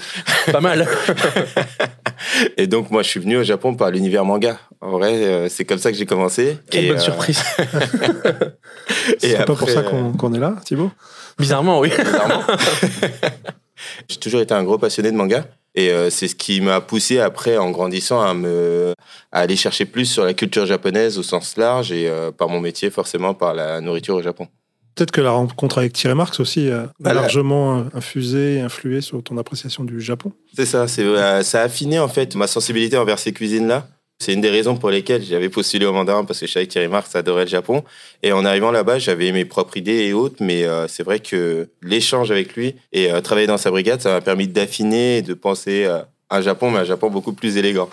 Pas 0.52 0.62
mal. 0.62 0.88
Et 2.58 2.68
donc, 2.68 2.92
moi, 2.92 3.04
je 3.04 3.10
suis 3.10 3.20
venu 3.20 3.38
au 3.38 3.44
Japon 3.44 3.76
par 3.76 3.92
l'univers 3.92 4.26
manga. 4.26 4.60
En 4.82 4.92
vrai, 4.92 5.14
euh, 5.14 5.50
c'est 5.50 5.66
comme 5.66 5.80
ça 5.80 5.92
que 5.92 5.98
j'ai 5.98 6.06
commencé. 6.06 6.58
Quelle 6.70 6.86
Et, 6.86 6.88
bonne 6.90 6.98
euh, 6.98 7.02
surprise. 7.02 7.44
Et 9.22 9.30
C'est 9.30 9.46
pas 9.46 9.56
pour 9.56 9.70
ça 9.70 9.80
euh, 9.80 10.12
qu'on 10.14 10.34
est 10.34 10.40
là, 10.40 10.56
Thibaut? 10.64 10.92
Bizarrement, 11.38 11.80
oui. 11.80 11.90
bizarrement. 11.90 12.44
J'ai 14.08 14.18
toujours 14.18 14.42
été 14.42 14.54
un 14.54 14.64
gros 14.64 14.78
passionné 14.78 15.12
de 15.12 15.18
manga. 15.18 15.46
Et 15.76 15.92
euh, 15.92 16.10
c'est 16.10 16.30
ce 16.30 16.36
qui 16.36 16.62
m'a 16.62 16.80
poussé 16.80 17.20
après, 17.20 17.58
en 17.58 17.70
grandissant, 17.70 18.22
à, 18.22 18.34
me, 18.34 18.94
à 19.32 19.40
aller 19.40 19.58
chercher 19.58 19.86
plus 19.86 20.06
sur 20.06 20.24
la 20.24 20.34
culture 20.34 20.66
japonaise 20.66 21.18
au 21.18 21.24
sens 21.24 21.58
large 21.58 21.92
et 21.92 22.08
euh, 22.08 22.32
par 22.32 22.48
mon 22.48 22.62
métier, 22.62 22.90
forcément, 22.90 23.34
par 23.34 23.54
la 23.54 23.82
nourriture 23.82 24.16
au 24.16 24.22
Japon. 24.22 24.48
Peut-être 24.96 25.12
que 25.12 25.22
la 25.22 25.32
rencontre 25.32 25.78
avec 25.78 25.94
Thierry 25.94 26.16
Marx 26.16 26.40
aussi 26.40 26.70
a 26.70 26.92
Bah, 27.00 27.14
largement 27.14 27.80
euh, 27.80 27.84
infusé 27.94 28.56
et 28.56 28.62
influé 28.62 29.02
sur 29.02 29.22
ton 29.22 29.38
appréciation 29.38 29.84
du 29.84 30.00
Japon. 30.00 30.32
C'est 30.56 30.66
ça, 30.66 30.88
c'est, 30.88 31.04
euh, 31.04 31.44
ça 31.44 31.62
a 31.62 31.64
affiné 31.66 32.00
en 32.00 32.08
fait 32.08 32.36
ma 32.36 32.48
sensibilité 32.48 32.98
envers 32.98 33.20
ces 33.20 33.34
cuisines-là. 33.34 33.88
C'est 34.20 34.32
une 34.34 34.40
des 34.42 34.50
raisons 34.50 34.78
pour 34.78 34.92
lesquelles 34.92 35.24
j'avais 35.24 35.50
postulé 35.50 35.86
au 35.86 35.92
mandarin 35.92 36.24
parce 36.24 36.40
que 36.40 36.48
je 36.48 36.52
savais 36.54 36.66
que 36.68 36.72
Thierry 36.72 36.88
Marx 36.88 37.14
adorait 37.16 37.44
le 37.44 37.50
Japon. 37.50 37.84
Et 38.24 38.32
en 38.32 38.46
arrivant 38.46 38.72
là-bas, 38.72 38.98
j'avais 38.98 39.32
mes 39.34 39.44
propres 39.44 39.76
idées 39.76 40.06
et 40.06 40.14
autres, 40.14 40.38
mais 40.40 40.64
euh, 40.64 40.88
c'est 40.88 41.04
vrai 41.04 41.20
que 41.20 41.68
l'échange 41.82 42.32
avec 42.32 42.56
lui 42.56 42.76
et 42.94 43.12
euh, 43.12 43.20
travailler 43.20 43.48
dans 43.48 43.58
sa 43.58 43.72
brigade, 43.72 44.02
ça 44.02 44.12
m'a 44.12 44.22
permis 44.22 44.48
d'affiner 44.48 45.18
et 45.18 45.22
de 45.22 45.34
penser 45.34 45.84
euh, 45.86 46.00
un 46.30 46.42
Japon, 46.42 46.72
mais 46.72 46.80
un 46.80 46.86
Japon 46.86 47.10
beaucoup 47.10 47.34
plus 47.34 47.58
élégant. 47.58 47.90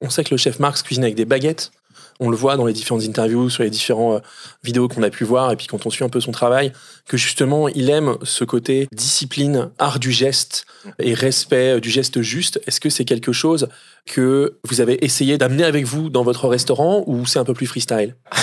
On 0.00 0.10
sait 0.10 0.22
que 0.22 0.30
le 0.30 0.36
chef 0.36 0.60
Marx 0.60 0.82
cuisine 0.82 1.02
avec 1.02 1.16
des 1.16 1.24
baguettes. 1.24 1.72
On 2.20 2.30
le 2.30 2.36
voit 2.36 2.56
dans 2.56 2.66
les 2.66 2.72
différentes 2.72 3.02
interviews, 3.02 3.50
sur 3.50 3.62
les 3.62 3.70
différentes 3.70 4.22
vidéos 4.64 4.88
qu'on 4.88 5.02
a 5.02 5.10
pu 5.10 5.24
voir, 5.24 5.52
et 5.52 5.56
puis 5.56 5.66
quand 5.66 5.86
on 5.86 5.90
suit 5.90 6.04
un 6.04 6.08
peu 6.08 6.20
son 6.20 6.32
travail, 6.32 6.72
que 7.06 7.16
justement, 7.16 7.68
il 7.68 7.90
aime 7.90 8.16
ce 8.22 8.44
côté 8.44 8.88
discipline, 8.92 9.70
art 9.78 9.98
du 9.98 10.12
geste 10.12 10.66
et 10.98 11.14
respect 11.14 11.80
du 11.80 11.90
geste 11.90 12.22
juste. 12.22 12.60
Est-ce 12.66 12.80
que 12.80 12.90
c'est 12.90 13.04
quelque 13.04 13.32
chose 13.32 13.68
que 14.06 14.56
vous 14.64 14.80
avez 14.80 15.04
essayé 15.04 15.38
d'amener 15.38 15.64
avec 15.64 15.84
vous 15.84 16.10
dans 16.10 16.22
votre 16.22 16.48
restaurant 16.48 17.04
ou 17.06 17.26
c'est 17.26 17.38
un 17.38 17.44
peu 17.44 17.54
plus 17.54 17.66
freestyle? 17.66 18.14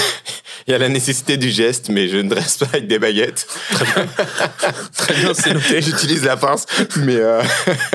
Il 0.67 0.71
y 0.71 0.73
a 0.73 0.77
la 0.77 0.89
nécessité 0.89 1.35
du 1.35 1.49
geste, 1.49 1.89
mais 1.89 2.07
je 2.07 2.17
ne 2.17 2.29
dresse 2.29 2.57
pas 2.57 2.67
avec 2.67 2.87
des 2.87 2.97
baguettes. 2.97 3.47
Très 3.71 5.13
bien, 5.15 5.33
c'est 5.33 5.53
noté. 5.53 5.81
J'utilise 5.81 6.23
la 6.23 6.37
pince, 6.37 6.65
mais 6.97 7.17
euh, 7.17 7.43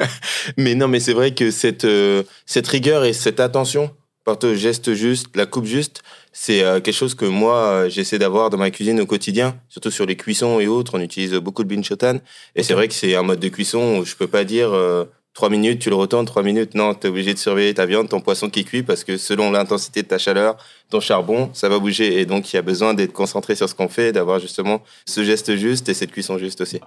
mais 0.58 0.75
non, 0.75 0.87
mais 0.87 1.00
c'est 1.00 1.14
vrai 1.14 1.32
que 1.32 1.50
cette 1.50 1.85
euh, 1.85 2.25
cette 2.44 2.66
rigueur 2.68 3.04
et 3.04 3.14
cette 3.14 3.40
attention 3.40 3.90
portée 4.28 4.49
au 4.49 4.54
geste 4.54 4.92
juste, 4.92 5.35
la 5.37 5.47
coupe 5.47 5.64
juste, 5.64 6.02
c'est 6.32 6.62
euh, 6.62 6.80
quelque 6.80 6.94
chose 6.94 7.14
que 7.14 7.25
moi 7.25 7.56
euh, 7.56 7.88
j'essaie 7.88 8.18
d'avoir 8.18 8.50
dans 8.50 8.58
ma 8.58 8.70
cuisine 8.70 9.00
au 9.00 9.06
quotidien, 9.06 9.56
surtout 9.70 9.90
sur 9.90 10.04
les 10.04 10.16
cuissons 10.16 10.61
et 10.61 10.66
autres. 10.66 10.99
On 10.99 11.00
utilise 11.00 11.32
beaucoup 11.37 11.64
de 11.64 11.68
binchotan, 11.68 12.18
et 12.54 12.62
c'est 12.62 12.75
vrai 12.75 12.88
que 12.88 12.94
c'est 12.94 13.14
un 13.14 13.23
mode 13.23 13.40
de 13.40 13.49
cuisson 13.49 14.00
où 14.00 14.04
je 14.04 14.14
peux 14.16 14.26
pas 14.26 14.44
dire 14.44 14.70
euh, 14.75 15.06
3 15.32 15.49
minutes, 15.49 15.78
tu 15.78 15.88
le 15.88 15.97
retournes, 15.97 16.26
3 16.26 16.42
minutes. 16.42 16.75
Non, 16.75 16.92
tu 16.92 17.06
es 17.06 17.08
obligé 17.08 17.32
de 17.32 17.38
surveiller 17.38 17.73
ta 17.73 17.87
viande, 17.87 18.11
ton 18.11 18.20
poisson 18.20 18.50
qui 18.50 18.66
cuit, 18.66 18.82
parce 18.82 19.02
que 19.02 19.16
selon 19.16 19.50
l'intensité 19.50 20.02
de 20.02 20.08
ta 20.08 20.18
chaleur, 20.18 20.58
ton 20.90 21.00
charbon, 21.00 21.49
ça 21.54 21.70
va 21.70 21.78
bouger. 21.78 22.20
Et 22.20 22.26
donc, 22.26 22.52
il 22.52 22.56
y 22.56 22.58
a 22.58 22.62
besoin 22.62 22.92
d'être 22.92 23.14
concentré 23.14 23.54
sur 23.54 23.66
ce 23.66 23.75
qu'on 23.75 23.88
fait, 23.88 24.12
d'avoir 24.12 24.40
justement 24.40 24.82
ce 25.06 25.25
geste 25.25 25.56
juste 25.56 25.88
et 25.88 25.94
cette 25.94 26.12
cuisson 26.12 26.37
juste 26.37 26.61
aussi. 26.61 26.80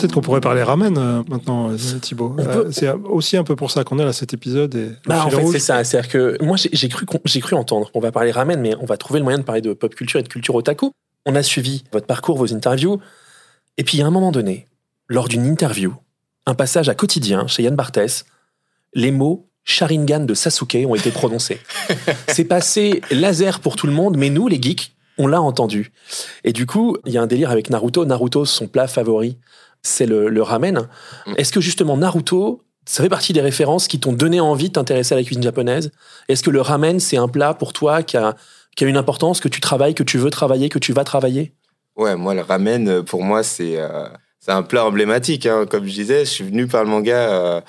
Peut-être 0.00 0.12
qu'on 0.14 0.20
pourrait 0.20 0.40
parler 0.40 0.62
ramen 0.62 0.96
euh, 0.98 1.22
maintenant, 1.28 1.70
euh, 1.70 1.76
Thibaut. 2.00 2.30
peut- 2.30 2.42
Euh, 2.42 2.70
c'est 2.72 2.90
aussi 2.90 3.36
un 3.36 3.44
peu 3.44 3.56
pour 3.56 3.70
ça 3.70 3.84
qu'on 3.84 3.98
est 3.98 4.04
là 4.04 4.12
cet 4.12 4.34
épisode. 4.34 4.74
Et 4.74 4.88
Bah, 5.06 5.24
en 5.26 5.30
fait, 5.30 5.46
c'est 5.46 5.58
ça. 5.58 5.84
C'est-à-dire 5.84 6.10
que 6.10 6.36
moi, 6.42 6.56
j'ai 6.56 6.88
cru, 6.88 7.06
j'ai 7.24 7.40
cru 7.40 7.54
entendre. 7.56 7.90
On 7.94 8.00
va 8.00 8.10
parler 8.12 8.30
ramen, 8.30 8.60
mais 8.60 8.74
on 8.80 8.86
va 8.86 8.96
trouver 8.96 9.20
le 9.20 9.24
moyen 9.24 9.38
de 9.38 9.44
parler 9.44 9.60
de 9.60 9.72
pop 9.72 9.94
culture 9.94 10.20
et 10.20 10.22
de 10.22 10.28
culture 10.28 10.54
otaku. 10.54 10.90
On 11.26 11.34
a 11.34 11.42
suivi 11.42 11.84
votre 11.92 12.06
parcours, 12.06 12.36
vos 12.38 12.52
interviews. 12.54 12.98
Et 13.78 13.84
puis, 13.84 14.00
à 14.02 14.06
un 14.06 14.10
moment 14.10 14.32
donné, 14.32 14.66
lors 15.08 15.28
d'une 15.28 15.44
interview, 15.46 15.94
un 16.46 16.54
passage 16.54 16.88
à 16.88 16.94
quotidien 16.94 17.46
chez 17.46 17.62
Yann 17.62 17.76
Barthès, 17.76 18.24
les 18.94 19.10
mots 19.10 19.46
Sharingan 19.64 20.20
de 20.20 20.34
Sasuke 20.34 20.78
ont 20.86 20.94
été 20.94 21.10
prononcés. 21.10 21.60
c'est 22.28 22.44
passé 22.44 23.02
laser 23.10 23.60
pour 23.60 23.76
tout 23.76 23.86
le 23.86 23.92
monde, 23.92 24.16
mais 24.16 24.30
nous, 24.30 24.48
les 24.48 24.60
geeks, 24.60 24.94
on 25.18 25.26
l'a 25.26 25.40
entendu. 25.42 25.92
Et 26.44 26.52
du 26.54 26.64
coup, 26.64 26.96
il 27.04 27.12
y 27.12 27.18
a 27.18 27.22
un 27.22 27.26
délire 27.26 27.50
avec 27.50 27.68
Naruto. 27.68 28.06
Naruto, 28.06 28.46
son 28.46 28.66
plat 28.68 28.88
favori, 28.88 29.36
c'est 29.82 30.06
le, 30.06 30.28
le 30.28 30.42
ramen. 30.42 30.88
Mm. 31.26 31.34
Est-ce 31.36 31.52
que 31.52 31.60
justement 31.60 31.96
Naruto, 31.96 32.62
ça 32.86 33.02
fait 33.02 33.08
partie 33.08 33.32
des 33.32 33.40
références 33.40 33.88
qui 33.88 34.00
t'ont 34.00 34.12
donné 34.12 34.40
envie 34.40 34.68
de 34.68 34.74
t'intéresser 34.74 35.14
à 35.14 35.16
la 35.16 35.24
cuisine 35.24 35.42
japonaise? 35.42 35.90
Est-ce 36.28 36.42
que 36.42 36.50
le 36.50 36.60
ramen, 36.60 36.98
c'est 37.00 37.16
un 37.16 37.28
plat 37.28 37.54
pour 37.54 37.72
toi 37.72 38.02
qui 38.02 38.16
a, 38.16 38.34
qui 38.76 38.84
a 38.84 38.88
une 38.88 38.96
importance, 38.96 39.40
que 39.40 39.48
tu 39.48 39.60
travailles, 39.60 39.94
que 39.94 40.02
tu 40.02 40.18
veux 40.18 40.30
travailler, 40.30 40.68
que 40.68 40.78
tu 40.78 40.92
vas 40.92 41.04
travailler? 41.04 41.54
Ouais, 41.96 42.16
moi, 42.16 42.34
le 42.34 42.40
ramen, 42.40 42.88
euh, 42.88 43.02
pour 43.02 43.22
moi, 43.22 43.42
c'est 43.42 43.78
euh, 43.78 44.08
c'est 44.38 44.52
un 44.52 44.62
plat 44.62 44.86
emblématique. 44.86 45.46
hein. 45.46 45.66
Comme 45.68 45.84
je 45.86 45.92
disais, 45.92 46.20
je 46.20 46.30
suis 46.30 46.44
venu 46.44 46.66
par 46.66 46.82
le 46.84 46.90
manga 46.90 47.30
euh, 47.30 47.60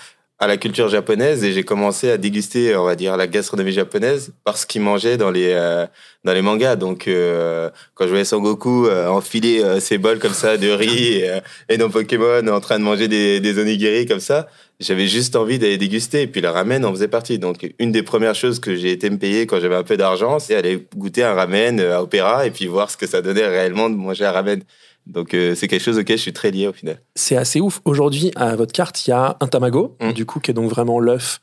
à 0.41 0.48
la 0.48 0.57
culture 0.57 0.89
japonaise 0.89 1.43
et 1.43 1.53
j'ai 1.53 1.63
commencé 1.63 2.10
à 2.10 2.17
déguster, 2.17 2.75
on 2.75 2.83
va 2.83 2.95
dire, 2.95 3.15
la 3.15 3.27
gastronomie 3.27 3.71
japonaise 3.71 4.33
parce 4.43 4.65
qu'ils 4.65 4.81
mangeaient 4.81 5.15
dans 5.15 5.29
les, 5.29 5.51
euh, 5.51 5.86
dans 6.24 6.33
les 6.33 6.41
mangas. 6.41 6.77
Donc, 6.77 7.07
euh, 7.07 7.69
quand 7.93 8.05
je 8.05 8.10
voyais 8.10 8.25
Sangoku 8.25 8.88
euh, 8.88 9.07
enfiler 9.07 9.62
euh, 9.63 9.79
ses 9.79 10.00
bols 10.00 10.17
comme 10.17 10.33
ça 10.33 10.57
de 10.57 10.71
riz 10.71 11.13
et, 11.19 11.29
euh, 11.29 11.39
et 11.69 11.77
dans 11.77 11.91
Pokémon 11.91 12.48
en 12.48 12.60
train 12.60 12.79
de 12.79 12.83
manger 12.83 13.07
des, 13.07 13.39
des 13.39 13.60
onigiri 13.60 14.07
comme 14.07 14.19
ça, 14.19 14.48
j'avais 14.79 15.05
juste 15.05 15.36
envie 15.36 15.60
d'aller 15.60 15.77
déguster. 15.77 16.24
Et 16.24 16.27
puis, 16.27 16.41
le 16.41 16.50
ramen 16.50 16.83
en 16.86 16.91
faisait 16.91 17.07
partie. 17.07 17.38
Donc, 17.38 17.71
une 17.77 17.91
des 17.91 18.01
premières 18.01 18.33
choses 18.33 18.60
que 18.60 18.75
j'ai 18.75 18.91
été 18.91 19.12
me 19.12 19.19
payer 19.19 19.45
quand 19.45 19.60
j'avais 19.60 19.75
un 19.75 19.83
peu 19.83 19.95
d'argent, 19.95 20.39
c'est 20.39 20.55
aller 20.55 20.88
goûter 20.98 21.24
un 21.24 21.36
ramen 21.36 21.79
euh, 21.79 21.98
à 21.98 22.01
Opéra 22.01 22.48
et 22.48 22.51
puis 22.51 22.65
voir 22.65 22.89
ce 22.89 22.98
que 22.98 23.05
ça 23.05 23.21
donnait 23.21 23.45
réellement 23.45 23.91
de 23.91 23.95
manger 23.95 24.25
un 24.25 24.31
ramen. 24.31 24.63
Donc, 25.08 25.34
euh, 25.34 25.55
c'est 25.55 25.67
quelque 25.67 25.84
chose 25.84 25.98
auquel 25.98 26.17
je 26.17 26.22
suis 26.22 26.34
très 26.34 26.51
lié 26.51 26.67
au 26.67 26.74
final. 26.74 27.01
C'est 27.15 27.36
assez 27.36 27.60
ouf. 27.60 27.81
Aujourd'hui, 27.86 28.31
à 28.36 28.55
votre 28.55 28.72
carte, 28.72 29.05
il 29.08 29.10
y 29.10 29.13
a 29.13 29.38
un 29.39 29.48
tamago, 29.48 29.98
Mm. 30.01 30.12
du 30.13 30.25
coup, 30.25 30.39
qui 30.39 30.51
est 30.51 30.53
donc 30.53 30.70
vraiment 30.70 31.00
l'œuf. 31.00 31.39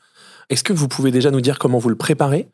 Est-ce 0.50 0.64
que 0.64 0.72
vous 0.72 0.88
pouvez 0.88 1.10
déjà 1.10 1.30
nous 1.30 1.40
dire 1.40 1.58
comment 1.58 1.78
vous 1.78 1.88
le 1.90 1.96
préparez? 1.96 2.48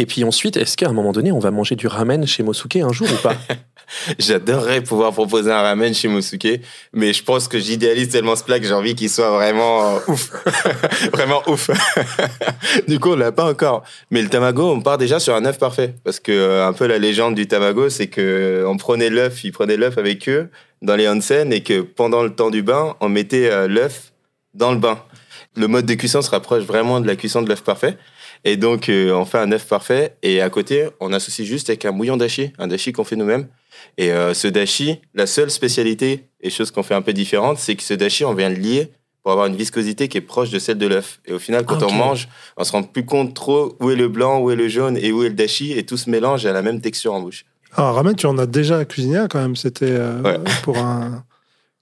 Et 0.00 0.06
puis 0.06 0.24
ensuite, 0.24 0.56
est-ce 0.56 0.78
qu'à 0.78 0.88
un 0.88 0.94
moment 0.94 1.12
donné, 1.12 1.30
on 1.30 1.40
va 1.40 1.50
manger 1.50 1.76
du 1.76 1.86
ramen 1.86 2.26
chez 2.26 2.42
Mosuke 2.42 2.76
un 2.76 2.90
jour 2.90 3.06
ou 3.12 3.22
pas? 3.22 3.36
J'adorerais 4.18 4.80
pouvoir 4.80 5.12
proposer 5.12 5.52
un 5.52 5.60
ramen 5.60 5.92
chez 5.92 6.08
Mosuke, 6.08 6.62
mais 6.94 7.12
je 7.12 7.22
pense 7.22 7.48
que 7.48 7.58
j'idéalise 7.58 8.08
tellement 8.08 8.34
ce 8.34 8.42
plat 8.42 8.58
que 8.58 8.66
j'ai 8.66 8.72
envie 8.72 8.94
qu'il 8.94 9.10
soit 9.10 9.30
vraiment 9.30 9.96
euh, 9.96 9.98
ouf. 10.08 10.32
vraiment 11.12 11.42
ouf. 11.46 11.68
du 12.88 12.98
coup, 12.98 13.10
on 13.10 13.16
l'a 13.16 13.30
pas 13.30 13.44
encore. 13.44 13.82
Mais 14.10 14.22
le 14.22 14.30
tamago, 14.30 14.70
on 14.72 14.80
part 14.80 14.96
déjà 14.96 15.20
sur 15.20 15.34
un 15.34 15.44
œuf 15.44 15.58
parfait. 15.58 15.96
Parce 16.02 16.18
que 16.18 16.32
euh, 16.32 16.66
un 16.66 16.72
peu 16.72 16.86
la 16.86 16.96
légende 16.96 17.34
du 17.34 17.46
tamago, 17.46 17.90
c'est 17.90 18.06
que 18.06 18.64
on 18.66 18.78
prenait 18.78 19.10
l'œuf, 19.10 19.44
ils 19.44 19.52
prenaient 19.52 19.76
l'œuf 19.76 19.98
avec 19.98 20.30
eux 20.30 20.48
dans 20.80 20.96
les 20.96 21.10
onsen 21.10 21.52
et 21.52 21.62
que 21.62 21.82
pendant 21.82 22.22
le 22.22 22.34
temps 22.34 22.48
du 22.48 22.62
bain, 22.62 22.96
on 23.00 23.10
mettait 23.10 23.50
euh, 23.50 23.68
l'œuf 23.68 24.12
dans 24.54 24.72
le 24.72 24.78
bain. 24.78 24.98
Le 25.56 25.68
mode 25.68 25.84
de 25.84 25.92
cuisson 25.92 26.22
se 26.22 26.30
rapproche 26.30 26.62
vraiment 26.62 27.00
de 27.00 27.06
la 27.06 27.16
cuisson 27.16 27.42
de 27.42 27.50
l'œuf 27.50 27.62
parfait. 27.62 27.98
Et 28.44 28.56
donc, 28.56 28.88
euh, 28.88 29.12
on 29.12 29.24
fait 29.24 29.38
un 29.38 29.52
œuf 29.52 29.66
parfait. 29.66 30.16
Et 30.22 30.40
à 30.40 30.48
côté, 30.50 30.88
on 31.00 31.12
associe 31.12 31.46
juste 31.46 31.68
avec 31.68 31.84
un 31.84 31.92
bouillon 31.92 32.16
dashi, 32.16 32.52
un 32.58 32.66
dashi 32.68 32.92
qu'on 32.92 33.04
fait 33.04 33.16
nous-mêmes. 33.16 33.48
Et 33.98 34.12
euh, 34.12 34.34
ce 34.34 34.48
dashi, 34.48 35.00
la 35.14 35.26
seule 35.26 35.50
spécialité 35.50 36.24
et 36.40 36.50
chose 36.50 36.70
qu'on 36.70 36.82
fait 36.82 36.94
un 36.94 37.02
peu 37.02 37.12
différente, 37.12 37.58
c'est 37.58 37.74
que 37.76 37.82
ce 37.82 37.94
dashi, 37.94 38.24
on 38.24 38.34
vient 38.34 38.48
le 38.48 38.56
lier 38.56 38.90
pour 39.22 39.32
avoir 39.32 39.46
une 39.46 39.56
viscosité 39.56 40.08
qui 40.08 40.16
est 40.16 40.22
proche 40.22 40.48
de 40.50 40.58
celle 40.58 40.78
de 40.78 40.86
l'œuf. 40.86 41.20
Et 41.26 41.32
au 41.34 41.38
final, 41.38 41.66
quand 41.66 41.78
Ah, 41.82 41.86
on 41.88 41.92
mange, 41.92 42.28
on 42.56 42.64
se 42.64 42.72
rend 42.72 42.82
plus 42.82 43.04
compte 43.04 43.34
trop 43.34 43.76
où 43.80 43.90
est 43.90 43.96
le 43.96 44.08
blanc, 44.08 44.40
où 44.40 44.50
est 44.50 44.56
le 44.56 44.68
jaune 44.68 44.96
et 44.96 45.12
où 45.12 45.22
est 45.22 45.28
le 45.28 45.34
dashi, 45.34 45.72
et 45.72 45.84
tout 45.84 45.98
se 45.98 46.08
mélange 46.08 46.46
à 46.46 46.52
la 46.54 46.62
même 46.62 46.80
texture 46.80 47.12
en 47.12 47.20
bouche. 47.20 47.44
Alors, 47.76 47.94
ramen, 47.96 48.14
tu 48.16 48.26
en 48.26 48.38
as 48.38 48.46
déjà 48.46 48.84
cuisiné 48.86 49.18
hein, 49.18 49.28
quand 49.30 49.40
même. 49.40 49.56
C'était 49.56 49.84
euh, 49.90 50.22
Ouais. 50.22 50.38
pour 50.62 50.78
un- 50.78 51.22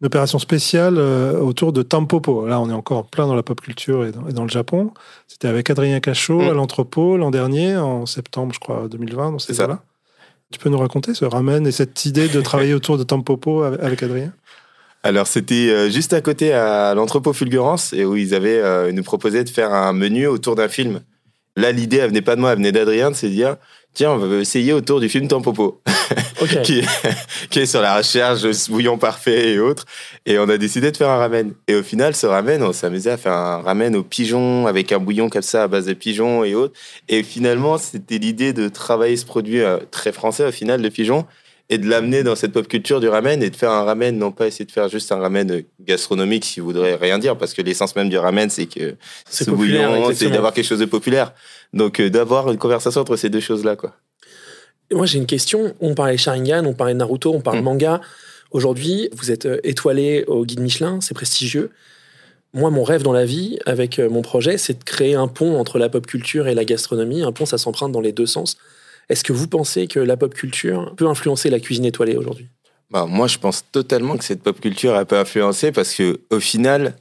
une 0.00 0.06
opération 0.06 0.38
spéciale 0.38 0.96
euh, 0.98 1.38
autour 1.38 1.72
de 1.72 1.82
Tampopo. 1.82 2.46
Là, 2.46 2.60
on 2.60 2.70
est 2.70 2.74
encore 2.74 3.06
plein 3.06 3.26
dans 3.26 3.34
la 3.34 3.42
pop 3.42 3.60
culture 3.60 4.04
et 4.04 4.12
dans, 4.12 4.28
et 4.28 4.32
dans 4.32 4.44
le 4.44 4.50
Japon. 4.50 4.92
C'était 5.26 5.48
avec 5.48 5.70
Adrien 5.70 5.98
Cachot 6.00 6.40
Mm. 6.40 6.48
à 6.48 6.52
l'entrepôt 6.52 7.16
l'an 7.16 7.30
dernier, 7.30 7.76
en 7.76 8.06
septembre, 8.06 8.52
je 8.54 8.60
crois, 8.60 8.86
2020, 8.88 9.32
dans 9.32 9.38
ces 9.38 9.48
C'est 9.48 9.54
ça. 9.54 9.66
là 9.66 9.80
Tu 10.52 10.58
peux 10.58 10.68
nous 10.70 10.78
raconter 10.78 11.14
ce 11.14 11.24
ramen 11.24 11.66
et 11.66 11.72
cette 11.72 12.04
idée 12.04 12.28
de 12.28 12.40
travailler 12.40 12.74
autour 12.74 12.96
de 12.96 13.02
Tampopo 13.02 13.62
avec, 13.62 13.82
avec 13.82 14.02
Adrien? 14.02 14.32
Alors, 15.02 15.26
c'était 15.26 15.70
euh, 15.70 15.90
juste 15.90 16.12
à 16.12 16.20
côté 16.20 16.52
à 16.52 16.94
l'entrepôt 16.94 17.32
Fulgurance, 17.32 17.92
et 17.92 18.04
où 18.04 18.16
ils 18.16 18.34
avaient 18.34 18.60
euh, 18.60 18.92
nous 18.92 19.02
proposé 19.02 19.44
de 19.44 19.48
faire 19.48 19.72
un 19.72 19.92
menu 19.92 20.26
autour 20.26 20.54
d'un 20.54 20.68
film. 20.68 21.00
Là, 21.56 21.72
l'idée, 21.72 21.96
elle 21.98 22.08
venait 22.08 22.22
pas 22.22 22.36
de 22.36 22.40
moi, 22.40 22.50
elle 22.50 22.58
venait 22.58 22.72
d'Adrien, 22.72 23.10
de 23.10 23.16
se 23.16 23.26
dire, 23.26 23.56
tiens, 23.98 24.12
on 24.12 24.18
va 24.18 24.36
essayer 24.36 24.72
autour 24.72 25.00
du 25.00 25.08
film 25.08 25.26
Tampopo. 25.26 25.80
Ok. 26.40 26.62
qui, 26.62 26.78
est, 26.78 26.86
qui 27.50 27.58
est 27.58 27.66
sur 27.66 27.80
la 27.80 27.96
recherche 27.96 28.42
de 28.42 28.52
ce 28.52 28.70
bouillon 28.70 28.96
parfait 28.96 29.54
et 29.54 29.58
autres. 29.58 29.86
Et 30.24 30.38
on 30.38 30.48
a 30.48 30.56
décidé 30.56 30.92
de 30.92 30.96
faire 30.96 31.10
un 31.10 31.16
ramen. 31.16 31.52
Et 31.66 31.74
au 31.74 31.82
final, 31.82 32.14
ce 32.14 32.28
ramen, 32.28 32.62
on 32.62 32.72
s'amusait 32.72 33.10
à 33.10 33.16
faire 33.16 33.32
un 33.32 33.60
ramen 33.60 33.96
aux 33.96 34.04
pigeons 34.04 34.68
avec 34.68 34.92
un 34.92 35.00
bouillon 35.00 35.28
comme 35.28 35.42
ça 35.42 35.64
à 35.64 35.68
base 35.68 35.86
de 35.86 35.94
pigeons 35.94 36.44
et 36.44 36.54
autres. 36.54 36.78
Et 37.08 37.24
finalement, 37.24 37.76
c'était 37.76 38.18
l'idée 38.18 38.52
de 38.52 38.68
travailler 38.68 39.16
ce 39.16 39.26
produit 39.26 39.60
euh, 39.62 39.78
très 39.90 40.12
français 40.12 40.46
au 40.46 40.52
final, 40.52 40.80
le 40.80 40.90
pigeon, 40.90 41.26
et 41.70 41.78
de 41.78 41.86
l'amener 41.88 42.22
dans 42.22 42.34
cette 42.34 42.52
pop 42.52 42.66
culture 42.66 43.00
du 43.00 43.08
ramen 43.08 43.42
et 43.42 43.50
de 43.50 43.56
faire 43.56 43.70
un 43.70 43.84
ramen, 43.84 44.16
non 44.16 44.32
pas 44.32 44.46
essayer 44.46 44.64
de 44.64 44.72
faire 44.72 44.88
juste 44.88 45.12
un 45.12 45.16
ramen 45.18 45.62
gastronomique, 45.80 46.44
si 46.44 46.60
vous 46.60 46.66
voudrez 46.66 46.94
rien 46.94 47.18
dire, 47.18 47.36
parce 47.36 47.52
que 47.52 47.60
l'essence 47.60 47.94
même 47.94 48.08
du 48.08 48.16
ramen, 48.16 48.48
c'est 48.48 48.66
que 48.66 48.94
C'est 49.28 49.44
ce 49.44 49.50
populaire, 49.50 49.90
bouillon, 49.90 50.12
c'est 50.14 50.30
d'avoir 50.30 50.54
quelque 50.54 50.64
chose 50.66 50.78
de 50.78 50.86
populaire. 50.86 51.34
Donc, 51.74 52.00
euh, 52.00 52.08
d'avoir 52.08 52.50
une 52.50 52.56
conversation 52.56 53.02
entre 53.02 53.16
ces 53.16 53.28
deux 53.28 53.40
choses-là, 53.40 53.76
quoi. 53.76 53.94
Moi, 54.90 55.04
j'ai 55.04 55.18
une 55.18 55.26
question. 55.26 55.74
On 55.80 55.94
parlait 55.94 56.16
Sharingan, 56.16 56.64
on 56.64 56.72
parlait 56.72 56.94
Naruto, 56.94 57.34
on 57.34 57.42
parle 57.42 57.58
Mm. 57.60 57.64
manga. 57.64 58.00
Aujourd'hui, 58.50 59.10
vous 59.12 59.30
êtes 59.30 59.44
euh, 59.44 59.60
étoilé 59.62 60.24
au 60.26 60.46
guide 60.46 60.60
Michelin, 60.60 61.00
c'est 61.02 61.12
prestigieux. 61.12 61.70
Moi, 62.54 62.70
mon 62.70 62.82
rêve 62.82 63.02
dans 63.02 63.12
la 63.12 63.26
vie, 63.26 63.58
avec 63.66 63.98
euh, 63.98 64.08
mon 64.08 64.22
projet, 64.22 64.56
c'est 64.56 64.78
de 64.78 64.84
créer 64.84 65.14
un 65.14 65.28
pont 65.28 65.58
entre 65.58 65.78
la 65.78 65.90
pop 65.90 66.06
culture 66.06 66.48
et 66.48 66.54
la 66.54 66.64
gastronomie. 66.64 67.22
Un 67.22 67.32
pont, 67.32 67.44
ça 67.44 67.58
s'emprunte 67.58 67.92
dans 67.92 68.00
les 68.00 68.12
deux 68.12 68.24
sens. 68.24 68.56
Est-ce 69.08 69.24
que 69.24 69.32
vous 69.32 69.48
pensez 69.48 69.86
que 69.86 70.00
la 70.00 70.16
pop 70.16 70.34
culture 70.34 70.94
peut 70.96 71.06
influencer 71.06 71.50
la 71.50 71.60
cuisine 71.60 71.86
étoilée 71.86 72.16
aujourd'hui? 72.16 72.48
Bah, 72.90 73.06
moi, 73.06 73.26
je 73.26 73.38
pense 73.38 73.64
totalement 73.70 74.16
que 74.16 74.24
cette 74.24 74.42
pop 74.42 74.58
culture 74.60 74.94
a 74.94 75.04
peu 75.04 75.18
influencé 75.18 75.72
parce 75.72 75.94
que, 75.94 76.20
au 76.30 76.40
final, 76.40 76.96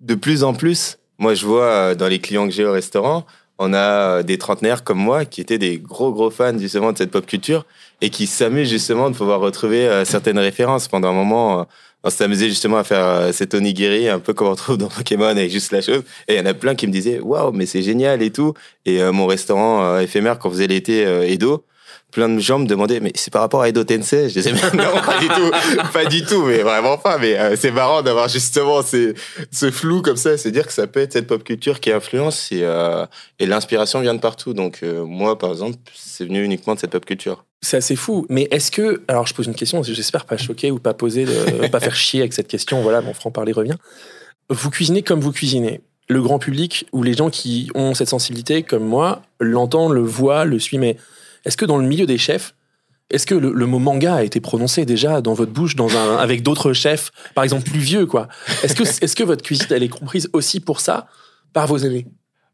de 0.00 0.14
plus 0.14 0.44
en 0.44 0.54
plus, 0.54 0.98
moi, 1.18 1.34
je 1.34 1.46
vois 1.46 1.64
euh, 1.64 1.94
dans 1.94 2.08
les 2.08 2.18
clients 2.18 2.46
que 2.46 2.52
j'ai 2.52 2.64
au 2.64 2.72
restaurant, 2.72 3.26
on 3.58 3.72
a 3.72 3.78
euh, 3.78 4.22
des 4.22 4.38
trentenaires 4.38 4.82
comme 4.84 4.98
moi 4.98 5.24
qui 5.24 5.40
étaient 5.40 5.58
des 5.58 5.78
gros, 5.78 6.12
gros 6.12 6.30
fans 6.30 6.58
justement 6.58 6.92
de 6.92 6.98
cette 6.98 7.10
pop 7.10 7.24
culture 7.24 7.64
et 8.00 8.10
qui 8.10 8.26
s'amusent 8.26 8.68
justement 8.68 9.10
de 9.10 9.16
pouvoir 9.16 9.40
retrouver 9.40 9.86
euh, 9.86 10.04
certaines 10.04 10.38
références. 10.38 10.88
Pendant 10.88 11.08
un 11.08 11.14
moment, 11.14 11.66
on 12.04 12.10
s'amusait 12.10 12.48
justement 12.48 12.78
à 12.78 12.84
faire 12.84 13.04
euh, 13.04 13.32
cet 13.32 13.54
onigiri, 13.54 14.08
un 14.08 14.18
peu 14.18 14.34
comme 14.34 14.48
on 14.48 14.54
trouve 14.54 14.76
dans 14.76 14.88
Pokémon 14.88 15.26
avec 15.26 15.50
juste 15.50 15.72
la 15.72 15.80
chose. 15.80 16.02
Et 16.28 16.34
il 16.34 16.38
y 16.38 16.40
en 16.40 16.46
a 16.46 16.54
plein 16.54 16.74
qui 16.74 16.86
me 16.86 16.92
disaient, 16.92 17.20
waouh, 17.20 17.52
mais 17.52 17.66
c'est 17.66 17.82
génial 17.82 18.22
et 18.22 18.30
tout. 18.30 18.54
Et 18.86 19.02
euh, 19.02 19.12
mon 19.12 19.26
restaurant 19.26 19.84
euh, 19.84 20.00
éphémère 20.00 20.38
qu'on 20.38 20.50
faisait 20.50 20.66
l'été, 20.66 21.06
euh, 21.06 21.28
Edo, 21.28 21.64
plein 22.10 22.28
de 22.28 22.38
gens 22.38 22.58
me 22.58 22.66
demandaient 22.66 23.00
mais 23.00 23.12
c'est 23.14 23.32
par 23.32 23.42
rapport 23.42 23.62
à 23.62 23.68
Edo 23.68 23.84
Tensei? 23.84 24.28
Je 24.28 24.34
disais 24.34 24.52
mais 24.52 24.84
non 24.84 25.00
pas 25.04 25.18
du 25.18 25.28
tout 25.28 25.50
pas 25.92 26.04
du 26.04 26.24
tout 26.24 26.42
mais 26.44 26.58
vraiment 26.58 26.98
pas 26.98 27.18
mais 27.18 27.38
euh, 27.38 27.56
c'est 27.56 27.70
marrant 27.70 28.02
d'avoir 28.02 28.28
justement 28.28 28.82
ces, 28.82 29.14
ce 29.50 29.70
flou 29.70 30.02
comme 30.02 30.16
ça 30.16 30.36
se 30.36 30.48
dire 30.48 30.66
que 30.66 30.72
ça 30.72 30.86
peut 30.86 31.00
être 31.00 31.12
cette 31.12 31.26
pop 31.26 31.42
culture 31.42 31.80
qui 31.80 31.90
influence 31.90 32.52
et, 32.52 32.60
euh, 32.62 33.06
et 33.38 33.46
l'inspiration 33.46 34.00
vient 34.00 34.14
de 34.14 34.20
partout 34.20 34.54
donc 34.54 34.80
euh, 34.82 35.04
moi 35.04 35.38
par 35.38 35.50
exemple 35.50 35.78
c'est 35.94 36.24
venu 36.24 36.44
uniquement 36.44 36.74
de 36.74 36.80
cette 36.80 36.90
pop 36.90 37.04
culture 37.04 37.44
C'est 37.62 37.78
assez 37.78 37.96
fou. 37.96 38.26
Mais 38.28 38.48
est-ce 38.50 38.70
que. 38.70 39.02
Alors, 39.08 39.26
je 39.26 39.34
pose 39.34 39.46
une 39.46 39.54
question, 39.54 39.82
j'espère 39.82 40.24
pas 40.24 40.36
choquer 40.36 40.70
ou 40.70 40.78
pas 40.78 40.94
poser, 40.94 41.24
de, 41.24 41.66
pas 41.70 41.80
faire 41.80 41.96
chier 41.96 42.20
avec 42.20 42.32
cette 42.32 42.48
question. 42.48 42.82
Voilà, 42.82 43.00
mon 43.00 43.14
franc-parler 43.14 43.52
revient. 43.52 43.76
Vous 44.50 44.70
cuisinez 44.70 45.02
comme 45.02 45.20
vous 45.20 45.32
cuisinez. 45.32 45.80
Le 46.08 46.20
grand 46.20 46.38
public 46.38 46.86
ou 46.92 47.02
les 47.02 47.14
gens 47.14 47.30
qui 47.30 47.70
ont 47.74 47.94
cette 47.94 48.08
sensibilité, 48.08 48.62
comme 48.62 48.84
moi, 48.84 49.22
l'entend, 49.40 49.88
le 49.88 50.02
voit, 50.02 50.44
le 50.44 50.58
suit. 50.58 50.78
Mais 50.78 50.96
est-ce 51.44 51.56
que 51.56 51.64
dans 51.64 51.78
le 51.78 51.86
milieu 51.86 52.06
des 52.06 52.18
chefs, 52.18 52.54
est-ce 53.10 53.26
que 53.26 53.34
le, 53.34 53.52
le 53.52 53.66
mot 53.66 53.78
manga 53.78 54.14
a 54.14 54.22
été 54.22 54.40
prononcé 54.40 54.84
déjà 54.84 55.20
dans 55.20 55.34
votre 55.34 55.52
bouche 55.52 55.76
dans 55.76 55.96
un, 55.96 56.16
avec 56.16 56.42
d'autres 56.42 56.72
chefs, 56.72 57.10
par 57.34 57.44
exemple 57.44 57.68
plus 57.70 57.80
vieux 57.80 58.06
quoi? 58.06 58.28
Est-ce 58.62 58.74
que, 58.74 58.82
est 58.82 59.14
que 59.14 59.24
votre 59.24 59.42
cuisine, 59.42 59.66
elle 59.70 59.82
est 59.82 59.88
comprise 59.88 60.28
aussi 60.32 60.60
pour 60.60 60.80
ça 60.80 61.06
par 61.52 61.66
vos 61.66 61.78
aînés? 61.78 62.06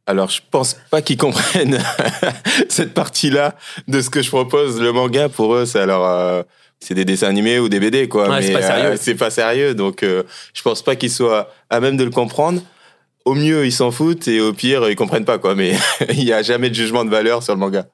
Alors 0.07 0.30
je 0.30 0.40
pense 0.50 0.76
pas 0.90 1.02
qu'ils 1.02 1.18
comprennent 1.18 1.78
cette 2.68 2.95
partie 2.95 3.30
là 3.30 3.54
de 3.88 4.00
ce 4.00 4.11
que 4.11 4.23
je 4.23 4.30
propose 4.30 4.80
le 4.80 4.90
manga 4.90 5.28
pour 5.28 5.54
eux 5.54 5.66
ça 5.66 5.85
leur 5.85 6.02
euh, 6.02 6.42
c'est 6.80 6.95
des 6.95 7.04
dessins 7.04 7.28
animés 7.28 7.59
ou 7.59 7.68
des 7.68 7.80
BD, 7.80 8.09
quoi. 8.09 8.28
Ouais, 8.28 8.42
c'est 8.42 8.49
mais 8.49 8.54
pas 8.61 8.66
sérieux. 8.66 8.87
euh, 8.90 8.97
c'est 8.99 9.14
pas 9.14 9.30
sérieux. 9.30 9.75
Donc, 9.75 10.02
euh, 10.02 10.23
je 10.54 10.62
pense 10.62 10.83
pas 10.83 10.97
qu'ils 10.97 11.11
soient 11.11 11.52
à 11.71 11.80
même 11.80 11.97
de 11.97 12.04
le 12.04 12.11
comprendre. 12.11 12.62
Au 13.25 13.35
mieux, 13.35 13.66
ils 13.66 13.73
s'en 13.73 13.90
foutent 13.90 14.28
et 14.28 14.40
au 14.40 14.52
pire, 14.52 14.88
ils 14.88 14.97
comprennent 14.97 15.25
pas, 15.25 15.38
quoi. 15.38 15.54
Mais 15.54 15.75
il 16.11 16.25
y 16.25 16.33
a 16.33 16.42
jamais 16.42 16.71
de 16.71 16.75
jugement 16.75 17.04
de 17.04 17.11
valeur 17.11 17.42
sur 17.42 17.54
le 17.54 17.61
manga. 17.61 17.87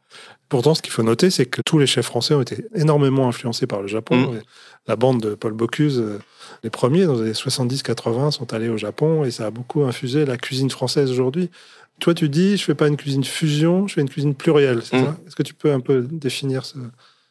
Pourtant, 0.55 0.77
ce 0.77 0.83
qu'il 0.83 0.93
faut 0.93 1.03
noter, 1.03 1.31
c'est 1.31 1.47
que 1.47 1.61
tous 1.67 1.81
les 1.81 1.87
chefs 1.89 2.07
français 2.07 2.33
ont 2.33 2.41
été 2.41 2.65
énormément 2.77 3.27
influencés 3.27 3.67
par 3.67 3.83
le 3.83 3.89
Japon. 3.89 4.17
Mm. 4.17 4.41
La 4.87 4.95
bande 4.95 5.21
de 5.21 5.35
Paul 5.35 5.53
Bocuse, 5.53 5.99
euh, 5.99 6.21
les 6.63 6.71
premiers 6.71 7.07
dans 7.07 7.15
les 7.15 7.23
années 7.23 7.33
70-80, 7.33 8.31
sont 8.31 8.55
allés 8.55 8.69
au 8.69 8.77
Japon 8.77 9.25
et 9.25 9.33
ça 9.33 9.47
a 9.47 9.51
beaucoup 9.51 9.83
infusé 9.83 10.25
la 10.25 10.37
cuisine 10.37 10.71
française 10.71 11.11
aujourd'hui. 11.11 11.51
Toi, 11.99 12.15
tu 12.15 12.29
dis, 12.29 12.57
je 12.57 12.63
fais 12.63 12.77
pas 12.77 12.87
une 12.87 12.97
cuisine 12.97 13.25
fusion, 13.25 13.89
je 13.89 13.95
fais 13.95 14.01
une 14.01 14.09
cuisine 14.09 14.37
plurielle, 14.37 14.83
c'est 14.85 14.97
Mm. 14.97 15.05
ça? 15.07 15.17
Est-ce 15.27 15.35
que 15.35 15.43
tu 15.43 15.55
peux 15.55 15.73
un 15.73 15.81
peu 15.81 16.07
définir 16.09 16.65
ce... 16.65 16.77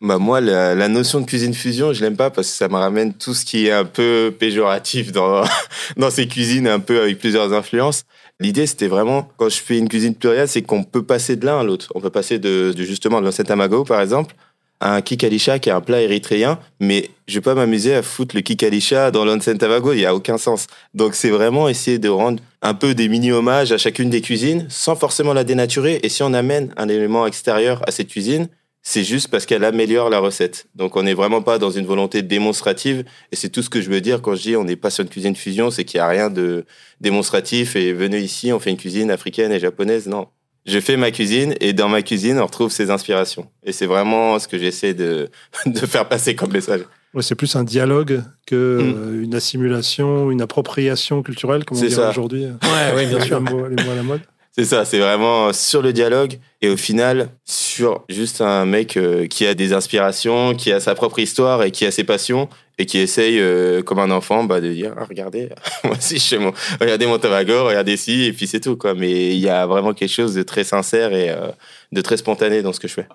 Bah 0.01 0.17
moi, 0.17 0.41
la, 0.41 0.75
la 0.75 0.89
notion 0.89 1.21
de 1.21 1.25
cuisine 1.25 1.53
fusion, 1.53 1.93
je 1.93 2.01
l'aime 2.01 2.17
pas 2.17 2.29
parce 2.29 2.49
que 2.49 2.57
ça 2.57 2.67
me 2.67 2.75
ramène 2.75 3.13
tout 3.13 3.33
ce 3.33 3.45
qui 3.45 3.67
est 3.67 3.71
un 3.71 3.85
peu 3.85 4.35
péjoratif 4.37 5.13
dans, 5.13 5.45
dans 5.95 6.09
ces 6.09 6.27
cuisines 6.27 6.67
un 6.67 6.81
peu 6.81 6.99
avec 7.03 7.19
plusieurs 7.19 7.53
influences. 7.53 8.03
L'idée, 8.39 8.65
c'était 8.67 8.87
vraiment, 8.87 9.29
quand 9.37 9.49
je 9.49 9.57
fais 9.57 9.77
une 9.77 9.87
cuisine 9.87 10.15
plurielle, 10.15 10.47
c'est 10.47 10.63
qu'on 10.63 10.83
peut 10.83 11.03
passer 11.03 11.35
de 11.35 11.45
l'un 11.45 11.59
à 11.59 11.63
l'autre. 11.63 11.91
On 11.95 12.01
peut 12.01 12.09
passer 12.09 12.39
de, 12.39 12.73
justement 12.75 13.19
de 13.21 13.25
l'ancien 13.25 13.43
tamago, 13.43 13.83
par 13.83 14.01
exemple, 14.01 14.35
à 14.79 14.95
un 14.95 15.01
kikalisha 15.01 15.59
qui 15.59 15.69
est 15.69 15.71
un 15.71 15.79
plat 15.79 16.01
érythréen, 16.01 16.59
mais 16.81 17.09
je 17.27 17.35
vais 17.35 17.41
pas 17.41 17.55
m'amuser 17.55 17.95
à 17.95 18.01
foutre 18.03 18.35
le 18.35 18.41
kikalisha 18.41 19.11
dans 19.11 19.23
l'onsen 19.23 19.57
tamago, 19.57 19.93
il 19.93 20.01
y 20.01 20.05
a 20.05 20.13
aucun 20.13 20.37
sens. 20.37 20.67
Donc 20.93 21.15
c'est 21.15 21.29
vraiment 21.29 21.69
essayer 21.69 21.99
de 21.99 22.09
rendre 22.09 22.43
un 22.61 22.73
peu 22.73 22.93
des 22.93 23.07
mini-hommages 23.07 23.71
à 23.71 23.77
chacune 23.77 24.09
des 24.09 24.19
cuisines 24.19 24.65
sans 24.69 24.95
forcément 24.95 25.33
la 25.33 25.45
dénaturer. 25.45 26.01
Et 26.03 26.09
si 26.09 26.21
on 26.21 26.33
amène 26.33 26.73
un 26.75 26.89
élément 26.89 27.25
extérieur 27.25 27.81
à 27.87 27.91
cette 27.91 28.09
cuisine, 28.09 28.49
c'est 28.85 29.03
juste 29.05 29.29
parce 29.29 29.45
qu'elle 29.45 29.63
améliore 29.63 30.09
la 30.09 30.19
recette. 30.19 30.67
Donc 30.75 30.95
on 30.97 31.03
n'est 31.03 31.13
vraiment 31.13 31.41
pas 31.41 31.57
dans 31.57 31.71
une 31.71 31.85
volonté 31.85 32.21
démonstrative. 32.21 33.05
Et 33.31 33.35
c'est 33.37 33.49
tout 33.49 33.61
ce 33.63 33.69
que 33.69 33.81
je 33.81 33.89
veux 33.89 34.01
dire 34.01 34.21
quand 34.21 34.35
je 34.35 34.41
dis 34.41 34.55
on 34.57 34.65
n'est 34.65 34.75
pas 34.75 34.89
sur 34.89 35.03
une 35.03 35.09
cuisine 35.09 35.35
fusion, 35.35 35.71
c'est 35.71 35.85
qu'il 35.85 35.99
n'y 35.99 36.03
a 36.03 36.07
rien 36.09 36.29
de 36.29 36.65
démonstratif 36.99 37.75
et 37.75 37.93
venez 37.93 38.19
ici, 38.19 38.51
on 38.51 38.59
fait 38.59 38.69
une 38.71 38.77
cuisine 38.77 39.09
africaine 39.11 39.51
et 39.51 39.59
japonaise. 39.59 40.07
Non. 40.07 40.27
Je 40.65 40.79
fais 40.79 40.95
ma 40.95 41.11
cuisine 41.11 41.55
et 41.59 41.73
dans 41.73 41.89
ma 41.89 42.01
cuisine, 42.01 42.39
on 42.39 42.45
retrouve 42.45 42.71
ses 42.71 42.89
inspirations. 42.89 43.47
Et 43.65 43.71
c'est 43.73 43.85
vraiment 43.85 44.39
ce 44.39 44.47
que 44.47 44.57
j'essaie 44.57 44.93
de, 44.93 45.29
de 45.65 45.79
faire 45.79 46.07
passer 46.07 46.35
comme 46.35 46.51
message. 46.53 46.81
Ouais, 47.13 47.21
c'est 47.21 47.35
plus 47.35 47.55
un 47.55 47.63
dialogue 47.63 48.21
que 48.47 48.79
Mm. 48.81 48.95
euh, 48.97 49.23
une 49.23 49.35
assimilation, 49.35 50.31
une 50.31 50.41
appropriation 50.41 51.21
culturelle, 51.21 51.63
comme 51.63 51.77
on 51.77 51.81
C'est 51.81 51.87
dirait 51.89 52.01
ça. 52.01 52.09
aujourd'hui. 52.09 52.45
Ouais, 52.45 52.93
oui, 52.95 53.05
bien 53.05 53.19
sûr. 53.19 53.39
Les 53.41 53.51
mots, 53.53 53.67
les 53.67 53.83
mots 53.83 53.91
à 53.91 53.95
la 53.95 54.03
mode. 54.03 54.21
C'est 54.55 54.65
ça, 54.65 54.85
c'est 54.85 54.99
vraiment 54.99 55.51
sur 55.51 55.81
le 55.81 55.93
dialogue 55.93 56.37
et 56.61 56.69
au 56.69 56.77
final 56.77 57.29
sur 57.43 58.05
juste 58.07 58.39
un 58.39 58.67
mec 58.67 58.97
euh, 58.97 59.25
qui 59.25 59.47
a 59.47 59.55
des 59.55 59.73
inspirations, 59.73 60.53
qui 60.53 60.71
a 60.71 60.79
sa 60.79 60.93
propre 60.93 61.17
histoire 61.17 61.63
et 61.63 61.71
qui 61.71 61.87
a 61.87 61.91
ses 61.91 62.03
passions 62.03 62.47
et 62.77 62.85
qui 62.85 62.99
essaye 62.99 63.39
euh, 63.39 63.81
comme 63.81 63.97
un 63.97 64.11
enfant 64.11 64.43
bah, 64.43 64.61
de 64.61 64.71
dire 64.71 64.93
ah, 64.95 65.05
regardez 65.09 65.49
moi 65.83 65.95
aussi 65.97 66.19
je 66.19 66.23
fais 66.23 66.37
mon 66.37 66.53
regardez 66.79 67.07
mon 67.07 67.17
tabago, 67.17 67.65
regardez 67.65 67.97
ci 67.97 68.25
et 68.25 68.33
puis 68.33 68.45
c'est 68.45 68.59
tout 68.59 68.77
quoi. 68.77 68.93
Mais 68.93 69.35
il 69.35 69.39
y 69.39 69.49
a 69.49 69.65
vraiment 69.65 69.95
quelque 69.95 70.13
chose 70.13 70.35
de 70.35 70.43
très 70.43 70.63
sincère 70.63 71.13
et 71.13 71.31
euh, 71.31 71.47
de 71.91 72.01
très 72.01 72.17
spontané 72.17 72.61
dans 72.61 72.73
ce 72.73 72.79
que 72.79 72.87
je 72.87 72.93
fais. 72.93 73.07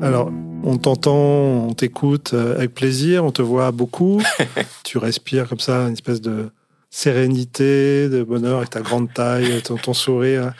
Alors, 0.00 0.30
on 0.64 0.78
t'entend, 0.78 1.68
on 1.68 1.74
t'écoute 1.74 2.32
avec 2.32 2.72
plaisir, 2.72 3.22
on 3.22 3.32
te 3.32 3.42
voit 3.42 3.70
beaucoup. 3.70 4.22
tu 4.82 4.96
respires 4.96 5.46
comme 5.46 5.60
ça, 5.60 5.80
une 5.80 5.92
espèce 5.92 6.22
de 6.22 6.48
sérénité, 6.96 8.08
de 8.08 8.22
bonheur 8.22 8.58
avec 8.58 8.70
ta 8.70 8.80
grande 8.80 9.12
taille, 9.12 9.60
ton, 9.62 9.76
ton 9.76 9.94
sourire 9.94 10.52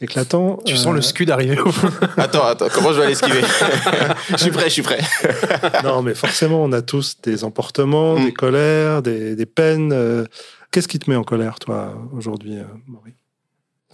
éclatant. 0.00 0.58
Tu 0.64 0.74
Euh, 0.74 0.76
sens 0.76 0.92
le 0.94 1.00
scud 1.02 1.30
arriver 1.30 1.58
au 1.60 1.70
fond. 1.70 1.88
Attends 2.16 2.44
attends 2.44 2.66
comment 2.74 2.92
je 2.92 3.00
vais 3.00 3.06
l'esquiver 3.08 3.40
Je 4.30 4.36
suis 4.36 4.50
prêt 4.50 4.64
je 4.64 4.70
suis 4.70 4.82
prêt. 4.82 5.00
Non, 5.84 6.02
mais 6.02 6.14
forcément, 6.14 6.62
on 6.64 6.72
a 6.72 6.82
tous 6.82 7.16
des 7.22 7.44
emportements, 7.44 8.18
Mm. 8.18 8.24
des 8.24 8.32
colères, 8.32 9.02
des, 9.02 9.34
des 9.36 9.46
peines. 9.46 9.92
euh. 9.92 10.24
Qu'est-ce 10.72 10.88
qui 10.88 10.98
te 10.98 11.08
met 11.08 11.16
en 11.16 11.22
colère, 11.22 11.58
toi, 11.60 11.94
aujourd'hui, 12.12 12.58
euh, 12.58 12.64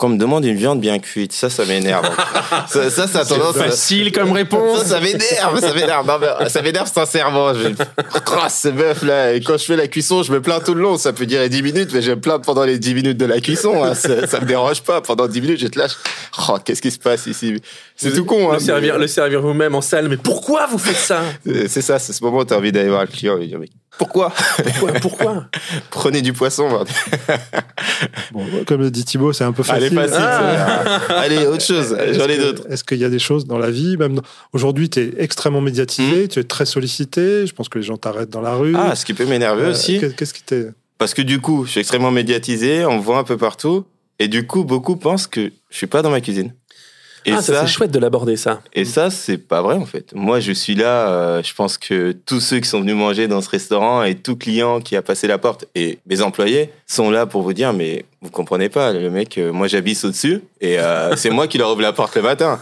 Maury 0.00 0.06
Quand 0.06 0.06
on 0.06 0.10
me 0.10 0.18
demande 0.18 0.44
une 0.46 0.56
viande 0.56 0.80
bien 0.80 0.98
cuite, 0.98 1.32
ça 1.32 1.50
ça 1.50 1.64
m'énerve. 1.66 2.08
ça 2.68 2.90
ça 2.90 3.06
ça 3.06 3.20
a 3.20 3.24
tendance 3.24 3.56
à- 3.56 3.64
Facile 3.64 4.12
comme 4.12 4.32
réponse. 4.32 4.84
Ça, 4.84 4.98
m'énerve, 5.00 5.60
ça 5.60 5.74
m'énerve. 5.74 6.48
Ça 6.48 6.62
m'énerve 6.62 6.90
sincèrement. 6.92 7.52
Je... 7.54 7.68
Oh, 7.68 8.38
ce 8.48 8.68
bœuf 8.68 9.02
là, 9.02 9.34
et 9.34 9.40
quand 9.40 9.58
je 9.58 9.64
fais 9.64 9.76
la 9.76 9.86
cuisson, 9.88 10.22
je 10.22 10.32
me 10.32 10.40
plains 10.40 10.60
tout 10.60 10.74
le 10.74 10.80
long. 10.82 10.96
Ça 10.96 11.12
peut 11.12 11.26
durer 11.26 11.48
10 11.48 11.62
minutes, 11.62 11.90
mais 11.92 12.00
je 12.02 12.12
me 12.12 12.20
plains 12.20 12.38
pendant 12.38 12.64
les 12.64 12.78
10 12.78 12.94
minutes 12.94 13.18
de 13.18 13.26
la 13.26 13.40
cuisson. 13.40 13.84
hein. 13.84 13.94
Ça, 13.94 14.26
ça 14.26 14.40
me 14.40 14.46
dérange 14.46 14.82
pas. 14.82 15.00
Pendant 15.02 15.26
10 15.28 15.40
minutes, 15.42 15.60
je 15.60 15.66
te 15.66 15.78
lâche. 15.78 15.96
Oh, 16.48 16.56
qu'est-ce 16.64 16.80
qui 16.82 16.90
se 16.90 16.98
passe 16.98 17.26
ici? 17.26 17.60
C'est 17.96 18.12
tout 18.12 18.24
con. 18.24 18.50
Hein, 18.50 18.54
Le 18.54 18.60
servir, 18.60 18.94
mais- 18.94 19.00
le 19.00 19.06
servir 19.06 19.40
vous-même 19.42 19.74
en 19.74 19.80
salle. 19.82 20.08
Mais 20.08 20.16
pourquoi 20.16 20.66
vous 20.66 20.78
faites 20.78 20.96
ça? 20.96 21.20
C'est 21.44 21.68
c'est 21.68 21.82
ça, 21.82 21.98
c'est 21.98 22.12
ce 22.12 22.24
moment 22.24 22.38
où 22.38 22.44
tu 22.44 22.54
as 22.54 22.56
envie 22.56 22.72
d'aller 22.72 22.88
voir 22.88 23.02
le 23.02 23.06
client 23.08 23.36
et 23.36 23.40
lui 23.40 23.48
dire 23.48 23.58
mais 23.58 23.68
pourquoi? 23.98 24.32
Pourquoi, 24.64 24.92
pourquoi? 25.00 25.44
Prenez 25.90 26.22
du 26.22 26.32
poisson. 26.32 26.68
Bon, 28.32 28.44
comme 28.66 28.80
le 28.80 28.90
dit 28.90 29.04
Thibaut, 29.04 29.32
c'est 29.32 29.44
un 29.44 29.52
peu 29.52 29.62
facile. 29.62 29.98
Allez, 29.98 30.08
facile. 30.08 30.24
Ah. 30.26 30.98
Allez, 31.16 31.46
autre 31.46 31.62
chose. 31.64 31.96
J'en 32.12 32.26
ai 32.26 32.38
d'autres. 32.38 32.62
Est-ce 32.70 32.84
qu'il 32.84 32.98
y 32.98 33.04
a 33.04 33.08
des 33.10 33.18
choses 33.18 33.46
dans 33.46 33.58
la 33.58 33.70
vie 33.70 33.96
même 33.96 34.20
Aujourd'hui, 34.52 34.88
tu 34.90 35.00
es 35.00 35.14
extrêmement 35.18 35.60
médiatisé, 35.60 36.28
tu 36.28 36.38
es 36.38 36.44
très 36.44 36.66
sollicité. 36.66 37.46
Je 37.46 37.52
pense 37.54 37.68
que 37.68 37.78
les 37.78 37.84
gens 37.84 37.96
t'arrêtent 37.96 38.30
dans 38.30 38.40
la 38.40 38.54
rue. 38.54 38.74
Ah, 38.76 38.94
ce 38.96 39.04
qui 39.04 39.14
peut 39.14 39.26
m'énerver 39.26 39.64
Euh, 39.64 39.70
aussi. 39.70 39.98
qu'est- 40.00 40.14
Qu'est-ce 40.16 40.34
qui 40.34 40.42
t'est. 40.42 40.66
Parce 40.98 41.14
que 41.14 41.22
du 41.22 41.40
coup, 41.40 41.64
je 41.64 41.70
suis 41.72 41.80
extrêmement 41.80 42.10
médiatisé, 42.10 42.84
on 42.84 42.96
me 42.98 43.02
voit 43.02 43.18
un 43.18 43.24
peu 43.24 43.36
partout, 43.38 43.84
et 44.18 44.28
du 44.28 44.46
coup, 44.46 44.64
beaucoup 44.64 44.96
pensent 44.96 45.26
que 45.26 45.50
je 45.70 45.76
suis 45.76 45.86
pas 45.86 46.02
dans 46.02 46.10
ma 46.10 46.20
cuisine. 46.20 46.52
Et 47.26 47.32
Ah, 47.32 47.42
ça, 47.42 47.52
ça, 47.54 47.60
c'est 47.62 47.72
chouette 47.72 47.90
de 47.90 47.98
l'aborder, 47.98 48.36
ça. 48.36 48.60
et 48.72 48.84
ça, 48.84 49.10
c'est 49.10 49.36
pas 49.38 49.60
vrai 49.62 49.74
en 49.76 49.84
fait. 49.84 50.12
Moi, 50.14 50.40
je 50.40 50.52
suis 50.52 50.74
là. 50.74 51.08
euh, 51.10 51.42
je 51.42 51.52
pense 51.54 51.76
que 51.78 52.12
tous 52.12 52.40
ceux 52.40 52.60
qui 52.60 52.68
sont 52.68 52.80
venus 52.80 52.94
manger 52.94 53.28
dans 53.28 53.40
ce 53.40 53.50
restaurant 53.50 54.02
et 54.02 54.14
tout 54.14 54.36
client 54.36 54.80
qui 54.80 54.96
a 54.96 55.02
passé 55.02 55.26
la 55.26 55.38
porte 55.38 55.66
et 55.74 55.98
mes 56.06 56.22
employés 56.22 56.70
sont 56.86 57.10
là 57.10 57.26
pour 57.26 57.42
vous 57.42 57.52
dire, 57.52 57.72
mais 57.72 58.04
vous 58.22 58.30
comprenez 58.30 58.68
pas, 58.68 58.92
le 58.92 59.10
mec, 59.10 59.36
euh, 59.38 59.52
moi 59.52 59.66
j'habite 59.68 60.02
au-dessus 60.04 60.42
et 60.60 60.78
euh, 60.78 61.14
c'est 61.16 61.30
moi 61.30 61.46
qui 61.46 61.58
leur 61.58 61.70
ouvre 61.72 61.82
la 61.82 61.92
porte 61.92 62.14
le 62.16 62.22
matin. 62.22 62.58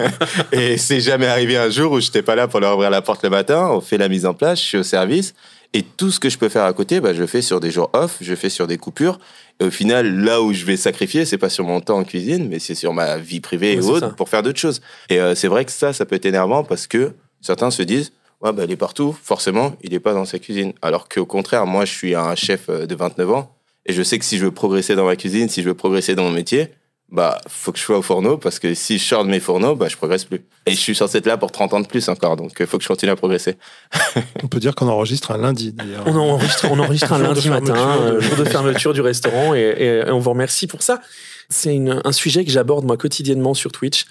et 0.52 0.76
c'est 0.78 1.00
jamais 1.00 1.26
arrivé 1.26 1.56
un 1.56 1.70
jour 1.70 1.92
où 1.92 2.00
j'étais 2.00 2.22
pas 2.22 2.34
là 2.34 2.48
pour 2.48 2.60
leur 2.60 2.74
ouvrir 2.74 2.90
la 2.90 3.02
porte 3.02 3.22
le 3.22 3.30
matin. 3.30 3.68
On 3.70 3.80
fait 3.80 3.98
la 3.98 4.08
mise 4.08 4.26
en 4.26 4.34
place, 4.34 4.60
je 4.60 4.64
suis 4.66 4.78
au 4.78 4.82
service. 4.82 5.34
Et 5.74 5.82
tout 5.82 6.10
ce 6.10 6.18
que 6.18 6.30
je 6.30 6.38
peux 6.38 6.48
faire 6.48 6.64
à 6.64 6.72
côté, 6.72 7.00
bah, 7.00 7.12
je 7.12 7.20
le 7.20 7.26
fais 7.26 7.42
sur 7.42 7.60
des 7.60 7.70
jours 7.70 7.90
off, 7.92 8.16
je 8.22 8.30
le 8.30 8.36
fais 8.36 8.48
sur 8.48 8.66
des 8.66 8.78
coupures. 8.78 9.18
Et 9.60 9.64
au 9.64 9.70
final, 9.70 10.22
là 10.24 10.40
où 10.40 10.52
je 10.54 10.64
vais 10.64 10.76
sacrifier, 10.78 11.24
c'est 11.26 11.36
pas 11.36 11.50
sur 11.50 11.64
mon 11.64 11.80
temps 11.80 11.98
en 11.98 12.04
cuisine, 12.04 12.48
mais 12.48 12.58
c'est 12.58 12.74
sur 12.74 12.94
ma 12.94 13.18
vie 13.18 13.40
privée 13.40 13.76
Ouais, 13.76 13.84
et 13.84 13.86
autres 13.86 14.08
ça. 14.08 14.14
pour 14.14 14.28
faire 14.30 14.42
d'autres 14.42 14.58
choses. 14.58 14.80
Et 15.10 15.20
euh, 15.20 15.34
c'est 15.34 15.48
vrai 15.48 15.64
que 15.66 15.72
ça, 15.72 15.92
ça 15.92 16.06
peut 16.06 16.16
être 16.16 16.24
énervant 16.26 16.64
parce 16.64 16.86
que 16.86 17.12
certains 17.42 17.70
se 17.70 17.82
disent, 17.82 18.12
ouais, 18.40 18.52
bah, 18.52 18.64
il 18.64 18.70
est 18.70 18.76
partout, 18.76 19.14
forcément, 19.22 19.74
il 19.82 19.90
n'est 19.90 20.00
pas 20.00 20.14
dans 20.14 20.24
sa 20.24 20.38
cuisine. 20.38 20.72
Alors 20.80 21.08
qu'au 21.08 21.26
contraire, 21.26 21.66
moi, 21.66 21.84
je 21.84 21.92
suis 21.92 22.14
un 22.14 22.34
chef 22.34 22.70
euh, 22.70 22.86
de 22.86 22.94
29 22.94 23.30
ans 23.30 23.54
et 23.84 23.92
je 23.92 24.02
sais 24.02 24.18
que 24.18 24.24
si 24.24 24.38
je 24.38 24.44
veux 24.44 24.52
progresser 24.52 24.94
dans 24.94 25.04
ma 25.06 25.16
cuisine, 25.16 25.48
si 25.50 25.62
je 25.62 25.68
veux 25.68 25.74
progresser 25.74 26.14
dans 26.14 26.24
mon 26.24 26.30
métier, 26.32 26.70
bah, 27.10 27.40
faut 27.48 27.72
que 27.72 27.78
je 27.78 27.84
sois 27.84 27.98
au 27.98 28.02
fourneau 28.02 28.36
parce 28.36 28.58
que 28.58 28.74
si 28.74 28.98
je 28.98 29.04
sors 29.04 29.24
de 29.24 29.30
mes 29.30 29.40
fourneaux, 29.40 29.74
bah, 29.74 29.88
je 29.88 29.96
progresse 29.96 30.24
plus. 30.24 30.44
Et 30.66 30.72
je 30.72 30.76
suis 30.76 30.94
censé 30.94 31.18
être 31.18 31.26
là 31.26 31.38
pour 31.38 31.50
30 31.50 31.72
ans 31.72 31.80
de 31.80 31.86
plus 31.86 32.08
encore, 32.08 32.36
donc 32.36 32.52
il 32.60 32.66
faut 32.66 32.76
que 32.76 32.84
je 32.84 32.88
continue 32.88 33.10
à 33.10 33.16
progresser. 33.16 33.56
On 34.42 34.48
peut 34.48 34.60
dire 34.60 34.74
qu'on 34.74 34.88
enregistre 34.88 35.30
un 35.30 35.38
lundi, 35.38 35.72
d'ailleurs. 35.72 36.04
On 36.06 36.14
enregistre, 36.16 36.66
on 36.70 36.78
enregistre 36.78 37.12
un 37.14 37.18
lundi 37.18 37.48
matin, 37.48 37.96
euh, 38.00 38.20
jour 38.20 38.36
de 38.36 38.44
fermeture 38.44 38.92
du 38.92 39.00
restaurant, 39.00 39.54
et, 39.54 40.02
on 40.08 40.18
vous 40.18 40.30
remercie 40.30 40.66
pour 40.66 40.82
ça. 40.82 41.00
C'est 41.48 41.78
un 42.04 42.12
sujet 42.12 42.44
que 42.44 42.50
j'aborde 42.50 42.84
moi 42.84 42.98
quotidiennement 42.98 43.54
sur 43.54 43.72
Twitch. 43.72 44.04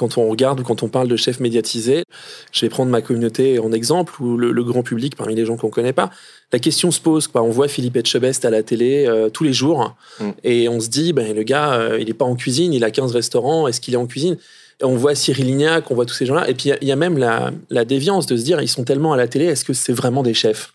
Quand 0.00 0.16
on 0.18 0.28
regarde 0.28 0.60
ou 0.60 0.62
quand 0.64 0.82
on 0.82 0.88
parle 0.88 1.08
de 1.08 1.16
chefs 1.16 1.40
médiatisés, 1.40 2.04
je 2.52 2.60
vais 2.62 2.68
prendre 2.70 2.90
ma 2.90 3.02
communauté 3.02 3.58
en 3.58 3.70
exemple 3.72 4.20
ou 4.22 4.36
le, 4.36 4.50
le 4.50 4.64
grand 4.64 4.82
public 4.82 5.14
parmi 5.14 5.34
les 5.34 5.44
gens 5.46 5.56
qu'on 5.56 5.68
connaît 5.70 5.92
pas. 5.92 6.10
La 6.52 6.58
question 6.58 6.90
se 6.90 7.00
pose, 7.00 7.28
quoi. 7.28 7.42
On 7.42 7.50
voit 7.50 7.68
Philippe 7.68 7.96
Etchebest 7.96 8.44
à 8.44 8.50
la 8.50 8.62
télé 8.62 9.04
euh, 9.06 9.28
tous 9.28 9.44
les 9.44 9.52
jours 9.52 9.94
Mm. 10.18 10.30
et 10.44 10.68
on 10.68 10.80
se 10.80 10.88
dit, 10.88 11.12
ben, 11.12 11.34
le 11.36 11.42
gars, 11.42 11.74
euh, 11.74 11.98
il 12.00 12.08
est 12.10 12.14
pas 12.14 12.24
en 12.24 12.34
cuisine, 12.34 12.72
il 12.72 12.82
a 12.84 12.90
15 12.90 13.12
restaurants, 13.12 13.68
est-ce 13.68 13.80
qu'il 13.80 13.94
est 13.94 13.98
en 13.98 14.06
cuisine? 14.06 14.36
Et 14.80 14.84
On 14.84 14.96
voit 14.96 15.14
Cyril 15.14 15.46
Lignac, 15.46 15.90
on 15.90 15.94
voit 15.94 16.06
tous 16.06 16.14
ces 16.14 16.24
gens-là. 16.26 16.48
Et 16.48 16.54
puis 16.54 16.64
il 16.64 16.68
y 16.70 16.72
a- 16.72 16.78
il 16.80 16.88
y, 16.88 16.92
a 16.92 16.96
même 16.96 17.18
la, 17.18 17.50
la 17.68 17.84
déviance 17.84 18.26
de 18.26 18.36
se 18.36 18.42
dire, 18.42 18.60
ils 18.62 18.68
sont 18.68 18.84
tellement 18.84 19.12
à 19.12 19.16
la 19.18 19.28
télé, 19.28 19.44
est-ce 19.44 19.64
que 19.64 19.74
c'est 19.74 19.92
vraiment 19.92 20.22
des 20.22 20.34
chefs? 20.34 20.72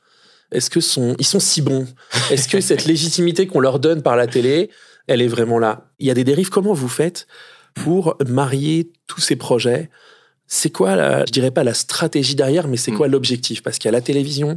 Est-ce 0.51 0.69
que 0.69 0.79
sont, 0.79 1.15
ils 1.17 1.25
sont 1.25 1.39
si 1.39 1.61
bons? 1.63 1.87
Est-ce 2.31 2.47
que 2.47 2.61
cette 2.69 2.85
légitimité 2.85 3.47
qu'on 3.47 3.59
leur 3.59 3.79
donne 3.79 4.01
par 4.03 4.15
la 4.15 4.27
télé, 4.27 4.69
elle 5.07 5.21
est 5.23 5.27
vraiment 5.27 5.57
là? 5.59 5.85
Il 5.99 6.05
y 6.07 6.11
a 6.11 6.13
des 6.13 6.23
dérives. 6.23 6.49
Comment 6.49 6.73
vous 6.73 6.87
faites 6.87 7.25
pour 7.75 8.15
marier 8.27 8.89
tous 9.07 9.21
ces 9.21 9.35
projets 9.35 9.89
C'est 10.47 10.69
quoi, 10.71 10.95
la, 10.95 11.25
je 11.25 11.31
dirais 11.31 11.49
pas 11.49 11.63
la 11.63 11.73
stratégie 11.73 12.35
derrière, 12.35 12.67
mais 12.67 12.77
c'est 12.77 12.91
Mm. 12.91 12.97
quoi 12.97 13.07
l'objectif? 13.07 13.63
Parce 13.63 13.79
qu'il 13.79 13.87
y 13.87 13.89
a 13.89 13.91
la 13.93 14.01
télévision, 14.01 14.55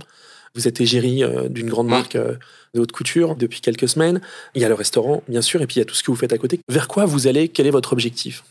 vous 0.54 0.68
êtes 0.68 0.82
égérie 0.82 1.24
euh, 1.24 1.48
d'une 1.48 1.70
grande 1.70 1.86
Mm. 1.86 1.90
marque 1.90 2.16
euh, 2.16 2.34
de 2.74 2.80
haute 2.80 2.92
couture 2.92 3.36
depuis 3.36 3.62
quelques 3.62 3.88
semaines. 3.88 4.20
Il 4.54 4.60
y 4.60 4.66
a 4.66 4.68
le 4.68 4.74
restaurant, 4.74 5.22
bien 5.28 5.40
sûr, 5.40 5.62
et 5.62 5.66
puis 5.66 5.76
il 5.76 5.78
y 5.78 5.82
a 5.82 5.86
tout 5.86 5.94
ce 5.94 6.02
que 6.02 6.10
vous 6.10 6.16
faites 6.18 6.34
à 6.34 6.38
côté. 6.38 6.60
Vers 6.68 6.88
quoi 6.88 7.06
vous 7.06 7.26
allez? 7.26 7.48
Quel 7.48 7.66
est 7.66 7.70
votre 7.70 7.94
objectif? 7.94 8.44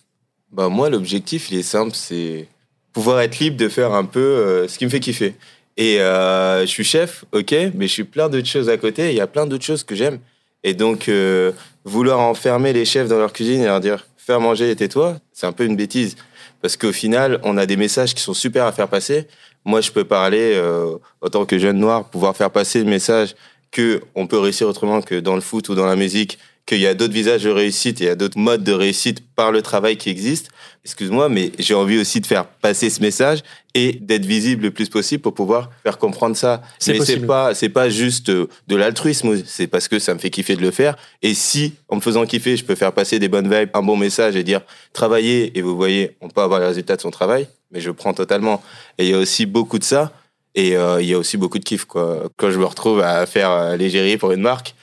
Bah, 0.51 0.67
moi, 0.67 0.89
l'objectif, 0.89 1.51
il 1.51 1.59
est 1.59 1.63
simple, 1.63 1.91
c'est 1.93 2.47
pouvoir 2.91 3.21
être 3.21 3.37
libre 3.37 3.57
de 3.57 3.69
faire 3.69 3.93
un 3.93 4.05
peu 4.05 4.19
euh, 4.19 4.67
ce 4.67 4.79
qui 4.79 4.85
me 4.85 4.89
fait 4.89 4.99
kiffer. 4.99 5.35
Et 5.77 6.01
euh, 6.01 6.61
je 6.61 6.65
suis 6.71 6.83
chef, 6.83 7.23
ok, 7.33 7.53
mais 7.75 7.85
je 7.87 7.93
suis 7.93 8.03
plein 8.03 8.29
d'autres 8.29 8.47
choses 8.47 8.67
à 8.67 8.77
côté. 8.77 9.11
Il 9.11 9.15
y 9.15 9.21
a 9.21 9.27
plein 9.27 9.45
d'autres 9.45 9.63
choses 9.65 9.83
que 9.83 9.93
j'aime. 9.93 10.17
Et 10.63 10.73
donc, 10.73 11.07
euh, 11.07 11.51
vouloir 11.85 12.19
enfermer 12.19 12.73
les 12.73 12.83
chefs 12.83 13.07
dans 13.09 13.19
leur 13.19 13.31
cuisine 13.31 13.61
et 13.61 13.65
leur 13.65 13.79
dire 13.79 14.07
faire 14.27 14.41
manger 14.41 14.69
et 14.71 14.75
tais-toi, 14.75 15.15
c'est 15.31 15.47
un 15.47 15.53
peu 15.53 15.63
une 15.63 15.77
bêtise. 15.77 16.17
Parce 16.61 16.75
qu'au 16.75 16.91
final, 16.91 17.39
on 17.43 17.57
a 17.57 17.65
des 17.65 17.77
messages 17.77 18.13
qui 18.13 18.21
sont 18.21 18.33
super 18.33 18.65
à 18.65 18.73
faire 18.73 18.89
passer. 18.89 19.25
Moi, 19.63 19.79
je 19.79 19.89
peux 19.89 20.03
parler, 20.03 20.53
euh, 20.55 20.97
en 21.21 21.29
tant 21.29 21.45
que 21.45 21.57
jeune 21.57 21.77
noir, 21.77 22.09
pouvoir 22.09 22.35
faire 22.35 22.51
passer 22.51 22.79
le 22.79 22.89
message 22.89 23.35
que 23.71 24.01
on 24.15 24.27
peut 24.27 24.37
réussir 24.37 24.67
autrement 24.67 25.01
que 25.01 25.15
dans 25.15 25.35
le 25.35 25.41
foot 25.41 25.69
ou 25.69 25.75
dans 25.75 25.85
la 25.85 25.95
musique, 25.95 26.39
qu'il 26.67 26.79
y 26.79 26.85
a 26.85 26.93
d'autres 26.93 27.13
visages 27.13 27.43
de 27.43 27.49
réussite, 27.49 28.01
il 28.01 28.05
y 28.05 28.09
a 28.09 28.15
d'autres 28.15 28.37
modes 28.37 28.63
de 28.63 28.73
réussite 28.73 29.23
par 29.35 29.51
le 29.51 29.61
travail 29.61 29.95
qui 29.97 30.09
existent. 30.09 30.51
Excuse-moi, 30.83 31.29
mais 31.29 31.51
j'ai 31.57 31.73
envie 31.73 31.97
aussi 31.97 32.19
de 32.19 32.27
faire 32.27 32.45
passer 32.45 32.89
ce 32.89 33.01
message 33.01 33.39
et 33.73 33.93
d'être 33.93 34.25
visible 34.25 34.63
le 34.63 34.71
plus 34.71 34.89
possible 34.89 35.23
pour 35.23 35.33
pouvoir 35.33 35.69
faire 35.83 35.97
comprendre 35.97 36.35
ça. 36.35 36.61
C'est 36.77 36.93
mais 36.93 37.05
c'est 37.05 37.25
pas, 37.25 37.55
c'est 37.55 37.69
pas 37.69 37.89
juste 37.89 38.29
euh, 38.29 38.47
de 38.67 38.75
l'altruisme, 38.75 39.41
c'est 39.45 39.67
parce 39.67 39.87
que 39.87 39.97
ça 39.97 40.13
me 40.13 40.19
fait 40.19 40.29
kiffer 40.29 40.57
de 40.57 40.61
le 40.61 40.71
faire. 40.71 40.97
Et 41.21 41.33
si, 41.33 41.75
en 41.87 41.95
me 41.95 42.01
faisant 42.01 42.25
kiffer, 42.25 42.57
je 42.57 42.65
peux 42.65 42.75
faire 42.75 42.91
passer 42.91 43.17
des 43.17 43.29
bonnes 43.29 43.49
vibes, 43.49 43.69
un 43.73 43.81
bon 43.81 43.95
message 43.95 44.35
et 44.35 44.43
dire 44.43 44.61
travaillez, 44.91 45.57
et 45.57 45.61
vous 45.61 45.75
voyez, 45.75 46.17
on 46.19 46.27
peut 46.27 46.41
avoir 46.41 46.59
les 46.59 46.67
résultats 46.67 46.97
de 46.97 47.01
son 47.01 47.11
travail, 47.11 47.47
mais 47.71 47.79
je 47.79 47.91
prends 47.91 48.13
totalement. 48.13 48.61
Et 48.97 49.05
il 49.05 49.11
y 49.11 49.13
a 49.13 49.19
aussi 49.19 49.45
beaucoup 49.45 49.79
de 49.79 49.85
ça. 49.85 50.11
Et 50.53 50.75
euh, 50.75 51.01
il 51.01 51.07
y 51.07 51.13
a 51.13 51.17
aussi 51.19 51.37
beaucoup 51.37 51.59
de 51.59 51.63
kiff, 51.63 51.85
quoi. 51.85 52.23
Quand 52.35 52.49
je 52.49 52.57
me 52.57 52.65
retrouve 52.65 53.01
à 53.01 53.25
faire 53.25 53.51
euh, 53.51 53.77
l'égérie 53.77 54.17
pour 54.17 54.31
une 54.31 54.41
marque, 54.41 54.73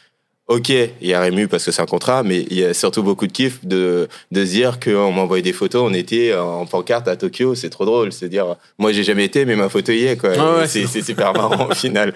ok, 0.48 0.68
il 0.68 1.09
y 1.09 1.14
a 1.14 1.20
Rému 1.20 1.48
parce 1.48 1.64
que 1.64 1.72
c'est 1.72 1.83
un 1.83 1.87
contrat, 1.87 2.22
mais 2.22 2.46
il 2.50 2.59
y 2.59 2.64
a 2.64 2.74
surtout 2.74 3.02
beaucoup 3.02 3.26
de 3.26 3.33
kiff 3.33 3.64
de, 3.64 4.09
de 4.30 4.44
se 4.44 4.50
dire 4.50 4.78
qu'on 4.78 5.11
m'envoyait 5.11 5.42
des 5.42 5.52
photos, 5.52 5.83
on 5.85 5.94
était 5.94 6.35
en 6.35 6.66
pancarte 6.66 7.09
à 7.09 7.16
Tokyo, 7.16 7.54
c'est 7.54 7.70
trop 7.70 7.85
drôle. 7.85 8.12
C'est 8.12 8.28
dire, 8.28 8.57
moi 8.78 8.92
j'ai 8.92 9.04
jamais 9.04 9.24
été, 9.24 9.44
mais 9.44 9.57
ma 9.57 9.68
photo 9.68 9.92
y 9.92 10.04
est, 10.04 10.16
quoi. 10.16 10.30
Ah 10.38 10.59
ouais, 10.59 10.66
c'est 10.66 10.87
super 11.02 11.33
marrant 11.35 11.68
au 11.70 11.74
final. 11.74 12.14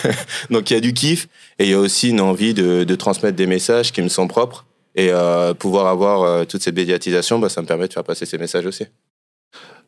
Donc 0.50 0.70
il 0.70 0.74
y 0.74 0.76
a 0.76 0.80
du 0.80 0.92
kiff 0.92 1.28
et 1.58 1.64
il 1.64 1.70
y 1.70 1.74
a 1.74 1.78
aussi 1.78 2.10
une 2.10 2.20
envie 2.20 2.54
de, 2.54 2.84
de 2.84 2.94
transmettre 2.94 3.36
des 3.36 3.46
messages 3.46 3.92
qui 3.92 4.02
me 4.02 4.08
sont 4.08 4.28
propres. 4.28 4.64
Et 4.94 5.10
euh, 5.12 5.54
pouvoir 5.54 5.86
avoir 5.86 6.22
euh, 6.22 6.44
toute 6.44 6.60
cette 6.60 6.74
médiatisation, 6.74 7.38
bah, 7.38 7.48
ça 7.48 7.62
me 7.62 7.66
permet 7.66 7.86
de 7.86 7.92
faire 7.92 8.02
passer 8.02 8.26
ces 8.26 8.36
messages 8.36 8.66
aussi. 8.66 8.86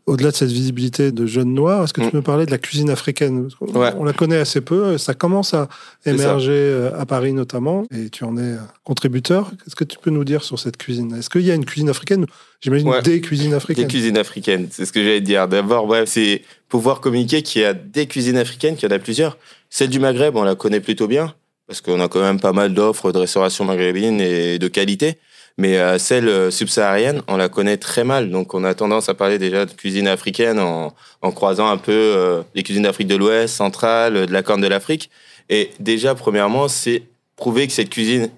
Au-delà 0.06 0.30
de 0.30 0.36
cette 0.36 0.50
visibilité 0.50 1.12
de 1.12 1.26
jeunes 1.26 1.54
noirs, 1.54 1.84
est-ce 1.84 1.92
que 1.92 2.00
tu 2.00 2.06
Mm. 2.08 2.10
peux 2.10 2.16
me 2.18 2.22
parler 2.22 2.46
de 2.46 2.50
la 2.50 2.58
cuisine 2.58 2.90
africaine? 2.90 3.48
Ouais. 3.60 3.90
On 3.96 4.04
la 4.04 4.12
connaît 4.12 4.38
assez 4.38 4.60
peu, 4.60 4.98
ça 4.98 5.14
commence 5.14 5.54
à 5.54 5.68
émerger 6.06 6.50
euh, 6.52 6.98
à 6.98 7.06
Paris 7.06 7.32
notamment, 7.32 7.84
et 7.94 8.10
tu 8.10 8.24
en 8.24 8.36
es 8.36 8.40
euh, 8.40 8.56
contributeur. 8.82 9.50
Qu'est-ce 9.62 9.76
que 9.76 9.84
tu 9.84 9.98
peux 9.98 10.10
nous 10.10 10.24
dire 10.24 10.42
sur 10.42 10.58
cette 10.58 10.76
cuisine? 10.78 11.14
Est-ce 11.14 11.30
qu'il 11.30 11.42
y 11.42 11.50
a 11.50 11.54
une 11.54 11.64
cuisine 11.64 11.88
africaine? 11.90 12.26
J'imagine 12.60 12.88
Ouais. 12.88 13.02
des 13.02 13.20
cuisines 13.20 13.50
Des 13.50 13.56
africaines. 13.56 13.88
cuisines 13.88 14.16
africaines, 14.18 14.68
c'est 14.70 14.84
ce 14.84 14.92
que 14.92 15.00
j'allais 15.02 15.20
te 15.20 15.24
dire. 15.26 15.46
D'abord, 15.48 15.86
bref, 15.86 16.08
c'est 16.08 16.42
pouvoir 16.68 17.00
communiquer 17.00 17.42
qu'il 17.42 17.62
y 17.62 17.64
a 17.64 17.74
des 17.74 18.06
cuisines 18.06 18.36
africaines, 18.36 18.76
qu'il 18.76 18.88
y 18.88 18.92
en 18.92 18.96
a 18.96 18.98
plusieurs. 18.98 19.36
Celle 19.68 19.90
du 19.90 20.00
Maghreb, 20.00 20.34
on 20.36 20.42
la 20.42 20.54
connaît 20.56 20.80
plutôt 20.80 21.06
bien, 21.06 21.34
parce 21.68 21.80
qu'on 21.80 22.00
a 22.00 22.08
quand 22.08 22.20
même 22.20 22.40
pas 22.40 22.52
mal 22.52 22.74
d'offres 22.74 23.12
de 23.12 23.18
restauration 23.18 23.64
maghrébine 23.64 24.20
et 24.20 24.58
de 24.58 24.66
qualité. 24.68 25.18
Mais 25.58 25.78
euh, 25.78 25.98
celle 25.98 26.28
euh, 26.28 26.50
subsaharienne, 26.50 27.22
on 27.28 27.36
la 27.36 27.48
connaît 27.48 27.76
très 27.76 28.04
mal. 28.04 28.30
Donc, 28.30 28.54
on 28.54 28.64
a 28.64 28.74
tendance 28.74 29.08
à 29.08 29.14
parler 29.14 29.38
déjà 29.38 29.66
de 29.66 29.72
cuisine 29.72 30.08
africaine 30.08 30.58
en, 30.58 30.92
croisant 31.32 31.68
un 31.68 31.76
peu 31.76 31.92
euh, 31.92 32.42
les 32.54 32.62
cuisines 32.62 32.84
d'Afrique 32.84 33.08
de 33.08 33.16
l'Ouest, 33.16 33.54
centrale, 33.54 34.26
de 34.26 34.32
la 34.32 34.42
Corne 34.42 34.60
de 34.60 34.68
l'Afrique. 34.68 35.10
Et 35.48 35.70
déjà, 35.80 36.14
premièrement, 36.14 36.68
c'est 36.68 37.02
prouver 37.36 37.66
que 37.66 37.72
cette 37.72 37.90
cuisine 37.90 38.30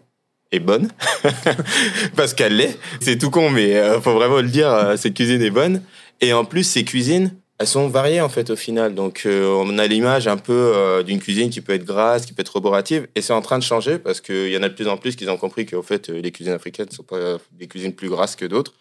est 0.51 0.61
bonne, 0.61 0.89
parce 2.17 2.35
qu'elle 2.35 2.57
l'est. 2.57 2.79
C'est 3.01 3.19
tout 3.19 3.31
con, 3.31 3.51
mais 3.51 3.77
euh, 3.77 4.01
faut 4.01 4.15
vraiment 4.15 4.41
le 4.41 4.49
dire, 4.49 4.95
cette 4.97 5.15
cuisine 5.15 5.43
est 5.43 5.51
bonne. 5.51 5.83
Et 6.21 6.33
en 6.33 6.45
plus, 6.45 6.65
ces 6.65 6.85
cuisines, 6.85 7.35
elles 7.63 7.69
sont 7.69 7.87
variées 7.87 8.21
en 8.21 8.29
fait 8.29 8.51
au 8.51 8.57
final. 8.57 8.93
Donc, 8.97 9.23
euh, 9.25 9.47
on 9.47 9.79
a 9.79 9.87
l'image 9.87 10.27
un 10.27 10.37
peu 10.37 10.53
euh, 10.53 11.05
d'une 11.05 11.21
cuisine 11.21 11.49
qui 11.49 11.61
peut 11.61 11.73
être 11.73 11.85
grasse, 11.85 12.27
qui 12.27 12.33
peut 12.33 12.41
être 12.41 12.55
roborative, 12.55 13.07
et 13.15 13.23
c'est 13.23 13.33
en 13.33 13.41
train 13.41 13.57
de 13.57 13.63
changer 13.63 14.01
parce 14.01 14.21
qu'il 14.21 14.49
y 14.49 14.57
en 14.57 14.65
a 14.65 14.69
de 14.69 14.75
plus 14.75 14.89
en 14.89 14.97
plus 14.97 15.15
qui 15.15 15.29
ont 15.29 15.37
compris 15.37 15.65
qu'en 15.65 15.83
fait, 15.83 16.11
euh, 16.11 16.21
les 16.21 16.33
cuisines 16.33 16.55
africaines 16.55 16.89
ne 16.91 16.95
sont 16.95 17.05
pas 17.05 17.39
des 17.53 17.69
cuisines 17.69 17.93
plus 17.93 18.09
grasses 18.09 18.35
que 18.35 18.47
d'autres. 18.47 18.75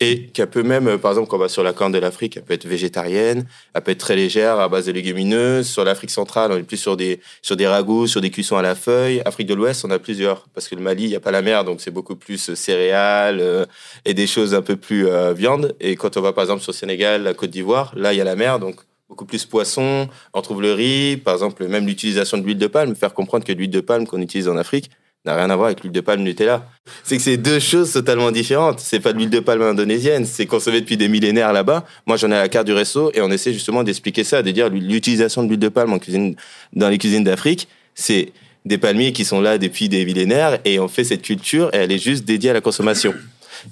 Et 0.00 0.28
qu'elle 0.28 0.48
peut 0.48 0.62
même, 0.62 0.86
euh, 0.86 0.96
par 0.96 1.10
exemple, 1.10 1.28
quand 1.28 1.36
on 1.36 1.40
va 1.40 1.48
sur 1.48 1.64
la 1.64 1.72
corne 1.72 1.90
de 1.90 1.98
l'Afrique, 1.98 2.36
elle 2.36 2.44
peut 2.44 2.54
être 2.54 2.66
végétarienne, 2.66 3.46
elle 3.74 3.82
peut 3.82 3.90
être 3.90 3.98
très 3.98 4.14
légère, 4.14 4.60
à 4.60 4.68
base 4.68 4.86
de 4.86 4.92
légumineuses. 4.92 5.66
Sur 5.66 5.84
l'Afrique 5.84 6.10
centrale, 6.10 6.52
on 6.52 6.56
est 6.56 6.62
plus 6.62 6.76
sur 6.76 6.96
des, 6.96 7.20
sur 7.42 7.56
des 7.56 7.66
ragoûts, 7.66 8.06
sur 8.06 8.20
des 8.20 8.30
cuissons 8.30 8.56
à 8.56 8.62
la 8.62 8.76
feuille. 8.76 9.20
Afrique 9.24 9.48
de 9.48 9.54
l'Ouest, 9.54 9.84
on 9.84 9.90
a 9.90 9.98
plusieurs. 9.98 10.46
Parce 10.54 10.68
que 10.68 10.76
le 10.76 10.82
Mali, 10.82 11.04
il 11.04 11.08
n'y 11.08 11.16
a 11.16 11.20
pas 11.20 11.32
la 11.32 11.42
mer, 11.42 11.64
donc 11.64 11.80
c'est 11.80 11.90
beaucoup 11.90 12.14
plus 12.14 12.50
euh, 12.50 12.54
céréales 12.54 13.40
euh, 13.40 13.66
et 14.04 14.14
des 14.14 14.28
choses 14.28 14.54
un 14.54 14.62
peu 14.62 14.76
plus 14.76 15.08
euh, 15.08 15.32
viande. 15.32 15.74
Et 15.80 15.96
quand 15.96 16.16
on 16.16 16.20
va, 16.20 16.32
par 16.32 16.44
exemple, 16.44 16.62
sur 16.62 16.70
le 16.70 16.76
Sénégal, 16.76 17.24
la 17.24 17.34
Côte 17.34 17.50
d'Ivoire, 17.50 17.92
là, 17.96 18.12
il 18.12 18.18
y 18.18 18.20
a 18.20 18.24
la 18.24 18.36
mer, 18.36 18.60
donc 18.60 18.76
beaucoup 19.08 19.24
plus 19.24 19.46
poisson. 19.46 20.08
On 20.32 20.42
trouve 20.42 20.62
le 20.62 20.74
riz, 20.74 21.16
par 21.16 21.34
exemple, 21.34 21.66
même 21.66 21.86
l'utilisation 21.86 22.38
de 22.38 22.44
l'huile 22.44 22.58
de 22.58 22.66
palme. 22.68 22.94
Faire 22.94 23.14
comprendre 23.14 23.44
que 23.44 23.52
l'huile 23.52 23.70
de 23.70 23.80
palme 23.80 24.06
qu'on 24.06 24.20
utilise 24.20 24.48
en 24.48 24.56
Afrique 24.56 24.90
n'a 25.28 25.36
rien 25.36 25.50
à 25.50 25.56
voir 25.56 25.66
avec 25.66 25.82
l'huile 25.82 25.92
de 25.92 26.00
palme 26.00 26.22
Nutella. 26.22 26.66
C'est 27.04 27.16
que 27.16 27.22
c'est 27.22 27.36
deux 27.36 27.60
choses 27.60 27.92
totalement 27.92 28.30
différentes. 28.30 28.80
C'est 28.80 29.00
pas 29.00 29.12
de 29.12 29.18
l'huile 29.18 29.30
de 29.30 29.40
palme 29.40 29.62
indonésienne, 29.62 30.24
c'est 30.24 30.46
consommé 30.46 30.80
depuis 30.80 30.96
des 30.96 31.08
millénaires 31.08 31.52
là-bas. 31.52 31.84
Moi, 32.06 32.16
j'en 32.16 32.30
ai 32.30 32.36
à 32.36 32.40
la 32.40 32.48
carte 32.48 32.66
du 32.66 32.72
resto 32.72 33.10
et 33.14 33.20
on 33.20 33.30
essaie 33.30 33.52
justement 33.52 33.82
d'expliquer 33.82 34.24
ça, 34.24 34.42
de 34.42 34.50
dire 34.50 34.68
l'utilisation 34.68 35.42
de 35.42 35.48
l'huile 35.48 35.60
de 35.60 35.68
palme 35.68 35.92
en 35.92 35.98
cuisine, 35.98 36.34
dans 36.72 36.88
les 36.88 36.98
cuisines 36.98 37.24
d'Afrique, 37.24 37.68
c'est 37.94 38.32
des 38.64 38.78
palmiers 38.78 39.12
qui 39.12 39.24
sont 39.24 39.40
là 39.40 39.58
depuis 39.58 39.88
des 39.88 40.04
millénaires 40.04 40.58
et 40.64 40.78
on 40.78 40.88
fait 40.88 41.04
cette 41.04 41.22
culture 41.22 41.70
et 41.72 41.78
elle 41.78 41.92
est 41.92 41.98
juste 41.98 42.24
dédiée 42.24 42.50
à 42.50 42.54
la 42.54 42.60
consommation. 42.60 43.14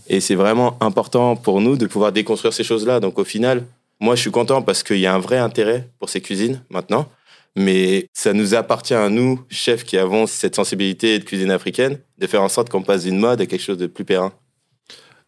Et 0.09 0.21
c'est 0.21 0.35
vraiment 0.35 0.77
important 0.81 1.37
pour 1.37 1.61
nous 1.61 1.77
de 1.77 1.87
pouvoir 1.87 2.12
déconstruire 2.12 2.53
ces 2.53 2.64
choses-là. 2.64 3.01
Donc 3.01 3.19
au 3.19 3.25
final, 3.25 3.64
moi, 4.01 4.14
je 4.14 4.21
suis 4.21 4.31
content 4.31 4.62
parce 4.62 4.83
qu'il 4.83 4.99
y 4.99 5.07
a 5.07 5.14
un 5.14 5.19
vrai 5.19 5.38
intérêt 5.38 5.88
pour 5.99 6.09
ces 6.09 6.21
cuisines 6.21 6.61
maintenant. 6.71 7.09
Mais 7.57 8.09
ça 8.12 8.33
nous 8.35 8.55
appartient 8.55 8.95
à 8.95 9.09
nous, 9.09 9.40
chefs 9.49 9.85
qui 9.85 9.97
avons 9.97 10.27
cette 10.27 10.55
sensibilité 10.55 11.19
de 11.19 11.25
cuisine 11.25 11.51
africaine, 11.51 11.99
de 12.19 12.27
faire 12.27 12.42
en 12.42 12.49
sorte 12.51 12.69
qu'on 12.69 12.83
passe 12.83 13.05
d'une 13.05 13.19
mode 13.19 13.40
à 13.40 13.47
quelque 13.47 13.62
chose 13.62 13.79
de 13.79 13.87
plus 13.87 14.05
périn. 14.05 14.33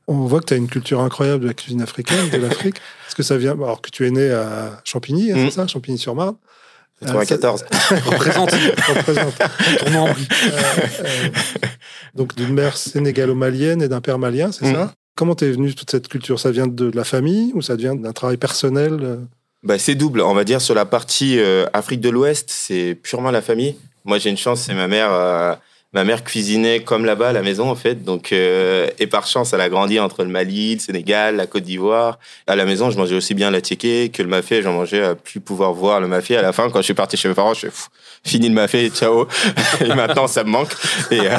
On 0.07 0.27
voit 0.27 0.41
que 0.41 0.47
tu 0.47 0.55
as 0.55 0.59
une 0.59 0.69
culture 0.69 1.01
incroyable 1.01 1.43
de 1.43 1.49
la 1.49 1.55
cuisine 1.55 1.83
africaine, 1.83 2.29
de 2.31 2.37
l'Afrique. 2.39 2.77
Est-ce 3.09 3.15
que 3.15 3.23
ça 3.23 3.37
vient 3.37 3.53
Alors 3.53 3.81
que 3.81 3.91
tu 3.91 4.07
es 4.07 4.11
né 4.11 4.31
à 4.31 4.81
Champigny, 4.85 5.33
hein, 5.33 5.37
Mm. 5.37 5.45
c'est 5.47 5.51
ça 5.57 5.67
Champigny-sur-Marne 5.67 6.37
94. 7.01 7.65
Représente. 8.07 8.51
représente. 8.53 9.35
Tournant 9.79 10.09
en 10.09 10.13
brie. 10.13 10.27
Euh, 10.47 10.59
euh, 11.05 11.29
donc 12.15 12.35
d'une 12.35 12.53
mère 12.53 12.77
sénégalo-malienne 12.77 13.83
et 13.83 13.89
d'un 13.89 14.01
père 14.01 14.19
malien, 14.19 14.51
c'est 14.53 14.67
Mm. 14.67 14.75
ça? 14.75 14.95
Comment 15.15 15.35
t'es 15.35 15.51
venu 15.51 15.75
toute 15.75 15.91
cette 15.91 16.09
culture? 16.09 16.39
Ça 16.41 16.51
vient 16.51 16.67
de 16.67 16.91
la 16.95 17.05
famille 17.05 17.53
ou 17.55 17.63
ça 17.63 17.77
vient 17.77 17.95
d'un 17.95 18.13
travail 18.13 18.37
personnel? 18.37 18.99
euh 19.03 19.17
Bah, 19.63 19.79
c'est 19.79 19.95
double. 19.95 20.21
On 20.21 20.35
va 20.35 20.45
dire 20.45 20.61
sur 20.61 20.75
la 20.75 20.85
partie 20.85 21.39
euh, 21.39 21.67
Afrique 21.73 22.01
de 22.01 22.09
l'Ouest, 22.09 22.51
c'est 22.51 22.95
purement 22.95 23.31
la 23.31 23.43
famille. 23.43 23.77
Moi, 24.05 24.19
j'ai 24.19 24.31
une 24.31 24.37
chance, 24.37 24.63
c'est 24.63 24.75
ma 24.75 24.89
mère. 24.89 25.59
Ma 25.93 26.05
mère 26.05 26.23
cuisinait 26.23 26.81
comme 26.81 27.05
là-bas 27.05 27.31
à 27.31 27.33
la 27.33 27.43
maison, 27.43 27.71
en 27.71 27.75
fait. 27.75 28.05
Donc, 28.05 28.33
euh, 28.33 28.89
et 28.99 29.07
par 29.07 29.27
chance, 29.27 29.53
elle 29.53 29.61
a 29.61 29.69
grandi 29.69 29.99
entre 29.99 30.23
le 30.23 30.29
Mali, 30.29 30.75
le 30.75 30.81
Sénégal, 30.81 31.37
la 31.37 31.47
Côte 31.47 31.63
d'Ivoire. 31.63 32.19
À 32.47 32.57
la 32.57 32.65
maison, 32.65 32.91
je 32.91 32.99
mangeais 32.99 33.15
aussi 33.15 33.35
bien 33.35 33.51
la 33.51 33.61
tchéké 33.61 34.11
que 34.11 34.23
le 34.23 34.29
mafé. 34.29 34.63
J'en 34.63 34.73
mangeais 34.73 35.03
à 35.03 35.15
plus 35.15 35.41
pouvoir 35.41 35.73
voir 35.73 36.01
le 36.01 36.09
mafé. 36.09 36.37
À 36.37 36.43
la 36.43 36.53
fin, 36.53 36.69
quand 36.71 36.79
je 36.79 36.85
suis 36.85 36.95
parti 36.95 37.17
chez 37.17 37.29
mes 37.29 37.35
parents, 37.35 37.55
je 37.55 37.69
fini 38.25 38.49
le 38.49 38.55
mafé, 38.55 38.91
ciao. 38.91 39.27
et 39.81 39.89
maintenant, 39.89 40.27
ça 40.27 40.45
me 40.45 40.51
manque. 40.51 40.73
Et, 41.11 41.21
euh, 41.21 41.39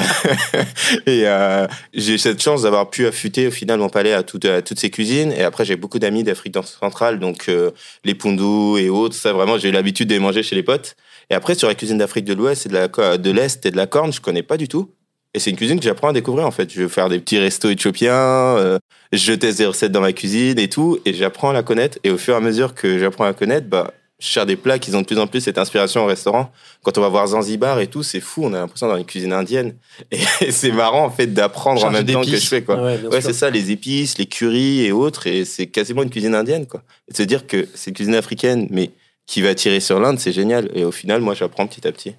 et 1.06 1.28
euh, 1.28 1.68
j'ai 1.94 2.18
cette 2.18 2.42
chance 2.42 2.64
d'avoir 2.64 2.90
pu 2.90 3.06
affûter 3.06 3.48
au 3.48 3.52
final 3.52 3.80
mon 3.80 3.90
palais 3.90 4.14
à, 4.14 4.24
toutes 4.24 4.46
à 4.46 4.62
toutes 4.62 4.80
ces 4.80 4.90
cuisines. 4.90 5.32
Et 5.32 5.44
après, 5.44 5.66
j'ai 5.66 5.76
beaucoup 5.76 6.00
d'amis 6.00 6.24
d'Afrique 6.24 6.56
centrale, 6.80 7.20
donc 7.20 7.50
euh, 7.50 7.72
les 8.04 8.16
pondous 8.16 8.78
et 8.78 8.90
autres. 8.90 9.16
Ça, 9.16 9.34
vraiment, 9.34 9.58
j'ai 9.58 9.70
eu 9.70 9.72
l'habitude 9.72 10.08
de 10.10 10.14
les 10.14 10.20
manger 10.20 10.44
chez 10.44 10.56
les 10.56 10.64
potes. 10.64 10.96
Et 11.30 11.36
après, 11.36 11.56
sur 11.56 11.68
la 11.68 11.76
cuisine 11.76 11.98
d'Afrique 11.98 12.26
de 12.26 12.34
l'Ouest 12.34 12.66
et 12.66 12.70
de 12.70 13.32
l'Est 13.32 13.66
et 13.66 13.72
de 13.72 13.78
la 13.78 13.88
Corne, 13.88 14.12
je 14.12 14.22
connais 14.22 14.44
pas 14.44 14.58
du 14.58 14.68
tout. 14.68 14.92
Et 15.34 15.40
c'est 15.40 15.52
une 15.52 15.58
cuisine 15.58 15.78
que 15.80 15.86
j'apprends 15.86 16.10
à 16.10 16.14
découvrir 16.14 16.48
en 16.48 16.52
fait. 16.52 16.74
Je 16.74 16.82
vais 16.82 16.90
faire 16.90 17.08
des 17.08 17.20
petits 17.20 17.38
restos 17.38 17.70
éthiopiens, 17.70 18.14
euh, 18.14 18.80
je 19.12 19.34
teste 19.34 19.60
des 19.60 19.68
recettes 19.68 19.92
dans 19.92 20.02
ma 20.02 20.12
cuisine 20.12 20.58
et 20.58 20.70
tout, 20.70 21.00
et 21.06 21.14
j'apprends 21.14 21.52
à 21.52 21.54
la 21.54 21.62
connaître. 21.62 22.00
Et 22.04 22.10
au 22.10 22.18
fur 22.18 22.34
et 22.34 22.38
à 22.38 22.40
mesure 22.40 22.74
que 22.74 22.98
j'apprends 22.98 23.26
à 23.26 23.28
la 23.28 23.34
connaître, 23.34 23.68
bah, 23.68 23.94
je 24.20 24.26
cherche 24.26 24.48
des 24.48 24.56
plats 24.56 24.80
qui 24.80 24.94
ont 24.96 25.02
de 25.02 25.06
plus 25.06 25.20
en 25.20 25.28
plus 25.28 25.42
cette 25.42 25.60
inspiration 25.60 26.04
au 26.04 26.08
restaurant. 26.08 26.52
Quand 26.84 26.98
on 26.98 27.02
va 27.02 27.10
voir 27.10 27.28
Zanzibar 27.28 27.80
et 27.80 27.88
tout, 27.88 28.02
c'est 28.02 28.20
fou, 28.20 28.44
on 28.44 28.54
a 28.54 28.58
l'impression 28.58 28.88
dans 28.88 28.98
une 28.98 29.06
cuisine 29.06 29.32
indienne. 29.32 29.76
Et 30.42 30.52
c'est 30.52 30.72
marrant 30.72 31.06
en 31.06 31.10
fait 31.12 31.28
d'apprendre 31.28 31.84
en 31.86 31.92
même 31.92 32.06
temps 32.06 32.22
que 32.22 32.28
je 32.28 32.38
fais 32.38 32.64
quoi. 32.64 32.78
Ah 32.80 32.84
ouais, 32.84 33.00
Ouais, 33.08 33.22
c'est 33.22 33.34
ça, 33.34 33.50
les 33.50 33.72
épices, 33.72 34.18
les 34.18 34.26
currys 34.26 34.84
et 34.86 34.92
autres, 34.92 35.28
et 35.28 35.46
c'est 35.46 35.68
quasiment 35.68 36.04
une 36.04 36.10
cuisine 36.10 36.36
indienne, 36.36 36.66
quoi. 36.66 36.82
Et 37.08 37.14
de 37.14 37.18
se 37.18 37.24
dire 37.24 37.48
que 37.48 37.68
c'est 37.76 37.92
une 37.92 37.96
cuisine 37.96 38.16
africaine, 38.16 38.68
mais 38.72 38.92
qui 39.30 39.44
va 39.44 39.54
tirer 39.54 39.80
sur 39.80 40.00
l'Inde, 40.00 40.18
c'est 40.20 40.32
génial. 40.32 40.72
Et 40.74 40.84
au 40.84 40.92
final, 40.92 41.22
moi, 41.22 41.36
j'apprends 41.36 41.68
petit 41.68 41.88
à 41.88 41.92
petit. 41.92 42.16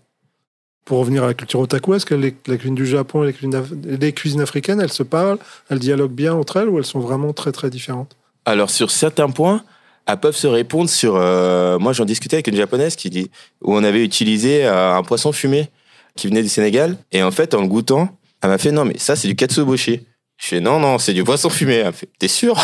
Pour 0.85 0.99
revenir 0.99 1.25
à 1.25 1.27
la 1.27 1.35
culture 1.35 1.59
otaku, 1.59 1.95
est-ce 1.95 2.07
que 2.07 2.15
les- 2.15 2.37
la 2.47 2.57
cuisine 2.57 2.77
du 2.77 2.87
Japon 2.87 3.25
et 3.25 3.27
les 3.27 3.33
cuisines, 3.33 3.57
af- 3.57 3.99
les 4.01 4.13
cuisines 4.13 4.41
africaines, 4.41 4.81
elles 4.81 4.93
se 4.93 5.03
parlent, 5.03 5.39
elles 5.71 5.81
dialoguent 5.81 6.13
bien 6.13 6.33
entre 6.35 6.57
elles 6.59 6.69
ou 6.69 6.79
elles 6.79 6.87
sont 6.87 7.01
vraiment 7.01 7.33
très 7.33 7.51
très 7.51 7.69
différentes? 7.69 8.17
Alors, 8.45 8.71
sur 8.71 8.93
certains 8.93 9.29
points, 9.29 9.65
elles 10.07 10.19
peuvent 10.21 10.37
se 10.37 10.47
répondre 10.47 10.89
sur. 10.89 11.17
euh, 11.17 11.81
moi, 11.81 11.93
j'en 11.93 12.05
discutais 12.05 12.37
avec 12.37 12.47
une 12.47 12.57
japonaise 12.57 12.95
qui 12.95 13.11
dit 13.11 13.29
où 13.61 13.75
on 13.75 13.83
avait 13.83 14.05
utilisé 14.05 14.65
euh, 14.65 14.95
un 14.95 15.03
poisson 15.03 15.33
fumé 15.33 15.69
qui 16.17 16.29
venait 16.29 16.43
du 16.43 16.49
Sénégal, 16.49 16.97
et 17.11 17.23
en 17.25 17.31
fait, 17.33 17.55
en 17.55 17.61
le 17.63 17.69
goûtant, 17.69 18.09
elle 18.43 18.51
m'a 18.51 18.59
fait 18.59 18.73
non, 18.73 18.85
mais 18.85 18.99
ça, 18.99 19.17
c'est 19.17 19.27
du 19.29 19.35
katsuobushi. 19.35 20.07
Je 20.41 20.47
fais 20.47 20.61
non, 20.61 20.81
non, 20.81 20.99
c'est 20.99 21.13
du 21.13 21.23
poisson 21.23 21.51
fumé. 21.51 21.75
Elle 21.75 21.93
fait 21.93 22.09
t'es 22.19 22.27
sûr? 22.27 22.59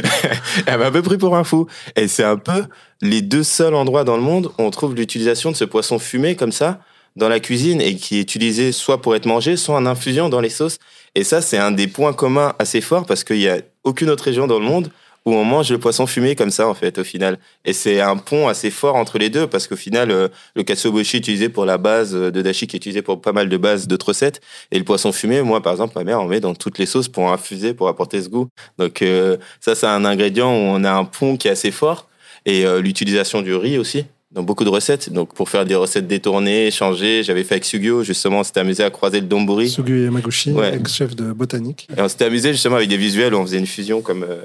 Elle 0.66 0.78
m'a 0.78 0.86
un 0.86 0.90
peu 0.90 1.00
pris 1.00 1.16
pour 1.16 1.36
un 1.36 1.44
fou. 1.44 1.68
Et 1.94 2.08
c'est 2.08 2.24
un 2.24 2.36
peu 2.36 2.64
les 3.02 3.22
deux 3.22 3.44
seuls 3.44 3.74
endroits 3.74 4.02
dans 4.02 4.16
le 4.16 4.22
monde 4.22 4.46
où 4.58 4.62
on 4.62 4.70
trouve 4.70 4.96
l'utilisation 4.96 5.52
de 5.52 5.56
ce 5.56 5.64
poisson 5.64 6.00
fumé 6.00 6.34
comme 6.34 6.50
ça 6.50 6.80
dans 7.14 7.28
la 7.28 7.38
cuisine 7.38 7.80
et 7.80 7.94
qui 7.94 8.18
est 8.18 8.20
utilisé 8.20 8.72
soit 8.72 9.00
pour 9.00 9.14
être 9.14 9.26
mangé, 9.26 9.56
soit 9.56 9.76
en 9.76 9.86
infusion 9.86 10.28
dans 10.28 10.40
les 10.40 10.50
sauces. 10.50 10.78
Et 11.14 11.22
ça, 11.22 11.40
c'est 11.40 11.56
un 11.56 11.70
des 11.70 11.86
points 11.86 12.12
communs 12.12 12.54
assez 12.58 12.80
forts 12.80 13.06
parce 13.06 13.22
qu'il 13.22 13.38
y 13.38 13.48
a 13.48 13.58
aucune 13.84 14.10
autre 14.10 14.24
région 14.24 14.48
dans 14.48 14.58
le 14.58 14.64
monde 14.64 14.90
où 15.24 15.32
on 15.32 15.44
mange 15.44 15.70
le 15.70 15.78
poisson 15.78 16.06
fumé 16.06 16.36
comme 16.36 16.50
ça 16.50 16.68
en 16.68 16.74
fait 16.74 16.98
au 16.98 17.04
final. 17.04 17.38
Et 17.64 17.72
c'est 17.72 18.00
un 18.00 18.16
pont 18.16 18.48
assez 18.48 18.70
fort 18.70 18.96
entre 18.96 19.18
les 19.18 19.30
deux 19.30 19.46
parce 19.46 19.66
qu'au 19.66 19.76
final 19.76 20.10
euh, 20.10 20.28
le 20.54 20.62
katsuobushi 20.62 21.18
utilisé 21.18 21.48
pour 21.48 21.64
la 21.64 21.78
base 21.78 22.14
euh, 22.14 22.30
de 22.30 22.42
dashi 22.42 22.66
qui 22.66 22.76
est 22.76 22.78
utilisé 22.78 23.02
pour 23.02 23.20
pas 23.20 23.32
mal 23.32 23.48
de 23.48 23.56
bases 23.56 23.86
d'autres 23.86 24.08
recettes 24.08 24.40
et 24.70 24.78
le 24.78 24.84
poisson 24.84 25.12
fumé, 25.12 25.42
moi 25.42 25.62
par 25.62 25.72
exemple 25.72 25.94
ma 25.96 26.04
mère 26.04 26.20
en 26.20 26.26
met 26.26 26.40
dans 26.40 26.54
toutes 26.54 26.78
les 26.78 26.86
sauces 26.86 27.08
pour 27.08 27.32
infuser 27.32 27.74
pour 27.74 27.88
apporter 27.88 28.22
ce 28.22 28.28
goût. 28.28 28.48
Donc 28.78 29.02
euh, 29.02 29.36
ça 29.60 29.74
c'est 29.74 29.86
un 29.86 30.04
ingrédient 30.04 30.50
où 30.50 30.56
on 30.56 30.84
a 30.84 30.92
un 30.92 31.04
pont 31.04 31.36
qui 31.36 31.48
est 31.48 31.52
assez 31.52 31.70
fort 31.70 32.08
et 32.46 32.66
euh, 32.66 32.80
l'utilisation 32.80 33.42
du 33.42 33.54
riz 33.54 33.78
aussi 33.78 34.04
dans 34.34 34.42
beaucoup 34.42 34.64
de 34.64 34.68
recettes. 34.68 35.12
Donc 35.12 35.32
pour 35.34 35.48
faire 35.48 35.64
des 35.64 35.76
recettes 35.76 36.06
détournées, 36.06 36.70
changer, 36.70 37.22
j'avais 37.22 37.44
fait 37.44 37.54
avec 37.54 37.64
Sugio 37.64 38.02
justement, 38.02 38.40
on 38.40 38.44
s'était 38.44 38.60
amusé 38.60 38.82
à 38.82 38.90
croiser 38.90 39.20
le 39.20 39.26
donburi. 39.26 39.70
Sugu 39.70 40.04
Yamaguchi, 40.04 40.52
Ouais. 40.52 40.74
ex-chef 40.74 41.14
de 41.14 41.32
botanique. 41.32 41.86
Et 41.96 42.00
on 42.00 42.08
s'était 42.08 42.24
amusé 42.26 42.52
justement 42.52 42.76
avec 42.76 42.88
des 42.88 42.96
visuels 42.96 43.32
où 43.34 43.38
on 43.38 43.42
faisait 43.46 43.58
une 43.58 43.66
fusion 43.66 44.02
comme 44.02 44.24
euh, 44.24 44.42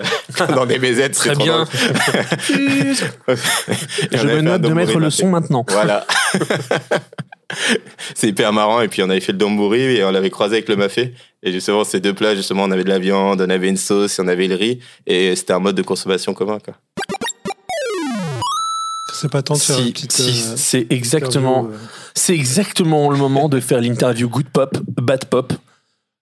dans 0.55 0.65
des 0.65 0.77
BZ. 0.77 1.09
Très 1.11 1.35
bien. 1.35 1.65
Je 4.11 4.27
me 4.27 4.41
note 4.41 4.61
de 4.61 4.69
mettre 4.69 4.99
le 4.99 5.09
son 5.09 5.29
maintenant. 5.29 5.65
Voilà. 5.69 6.05
c'est 8.15 8.27
hyper 8.27 8.53
marrant. 8.53 8.81
Et 8.81 8.87
puis 8.87 9.01
on 9.03 9.09
avait 9.09 9.19
fait 9.19 9.31
le 9.31 9.37
donburi 9.37 9.97
et 9.97 10.03
on 10.03 10.11
l'avait 10.11 10.29
croisé 10.29 10.57
avec 10.57 10.69
le 10.69 10.75
mafé. 10.75 11.13
Et 11.41 11.51
justement, 11.51 11.83
ces 11.83 11.99
deux 11.99 12.13
plats, 12.13 12.35
justement, 12.35 12.63
on 12.63 12.71
avait 12.71 12.83
de 12.83 12.89
la 12.89 12.99
viande, 12.99 13.41
on 13.41 13.49
avait 13.49 13.69
une 13.69 13.77
sauce, 13.77 14.19
et 14.19 14.21
on 14.21 14.27
avait 14.27 14.47
le 14.47 14.55
riz. 14.55 14.79
Et 15.07 15.35
c'était 15.35 15.53
un 15.53 15.59
mode 15.59 15.75
de 15.75 15.81
consommation 15.81 16.33
commun. 16.33 16.59
Quoi. 16.63 16.73
C'est 19.21 19.31
pas 19.31 19.41
tant 19.41 19.55
de 19.55 19.59
faire 19.59 19.75
Si, 19.77 19.87
une 19.87 19.93
petite. 19.93 20.11
si, 20.11 20.21
euh, 20.47 20.53
c'est 20.55 20.87
exactement, 20.89 21.59
interview, 21.61 21.75
euh, 21.75 21.87
c'est 22.15 22.33
exactement 22.33 23.09
le 23.09 23.17
moment 23.17 23.49
de 23.49 23.59
faire 23.59 23.81
l'interview 23.81 24.29
Good 24.29 24.49
Pop, 24.49 24.77
Bad 25.01 25.25
Pop. 25.25 25.53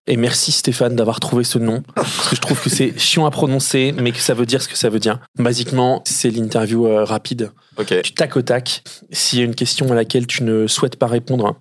Et 0.10 0.16
merci 0.16 0.54
Stéphane 0.54 0.96
d'avoir 0.96 1.20
trouvé 1.20 1.44
ce 1.44 1.60
nom. 1.60 1.84
Parce 1.94 2.30
que 2.30 2.36
je 2.38 2.42
trouve 2.42 2.62
que 2.62 2.70
c'est 2.70 2.98
chiant 3.00 3.26
à 3.26 3.32
prononcer, 3.32 3.94
mais 4.00 4.14
que 4.14 4.20
ça 4.20 4.34
veut 4.34 4.46
dire 4.46 4.62
ce 4.62 4.70
que 4.70 4.78
ça 4.78 4.90
veut 4.90 5.00
dire. 5.00 5.20
Basiquement, 5.38 6.02
c'est 6.06 6.30
l'interview 6.30 6.88
euh, 6.88 7.04
rapide. 7.04 7.52
Ok. 7.78 8.02
Du 8.04 8.14
tac 8.14 8.38
au 8.38 8.42
tac. 8.42 8.84
S'il 9.12 9.40
y 9.40 9.42
a 9.42 9.46
une 9.46 9.54
question 9.56 9.92
à 9.92 9.96
laquelle 9.96 10.26
tu 10.26 10.44
ne 10.44 10.66
souhaites 10.66 10.96
pas 10.96 11.08
répondre, 11.08 11.60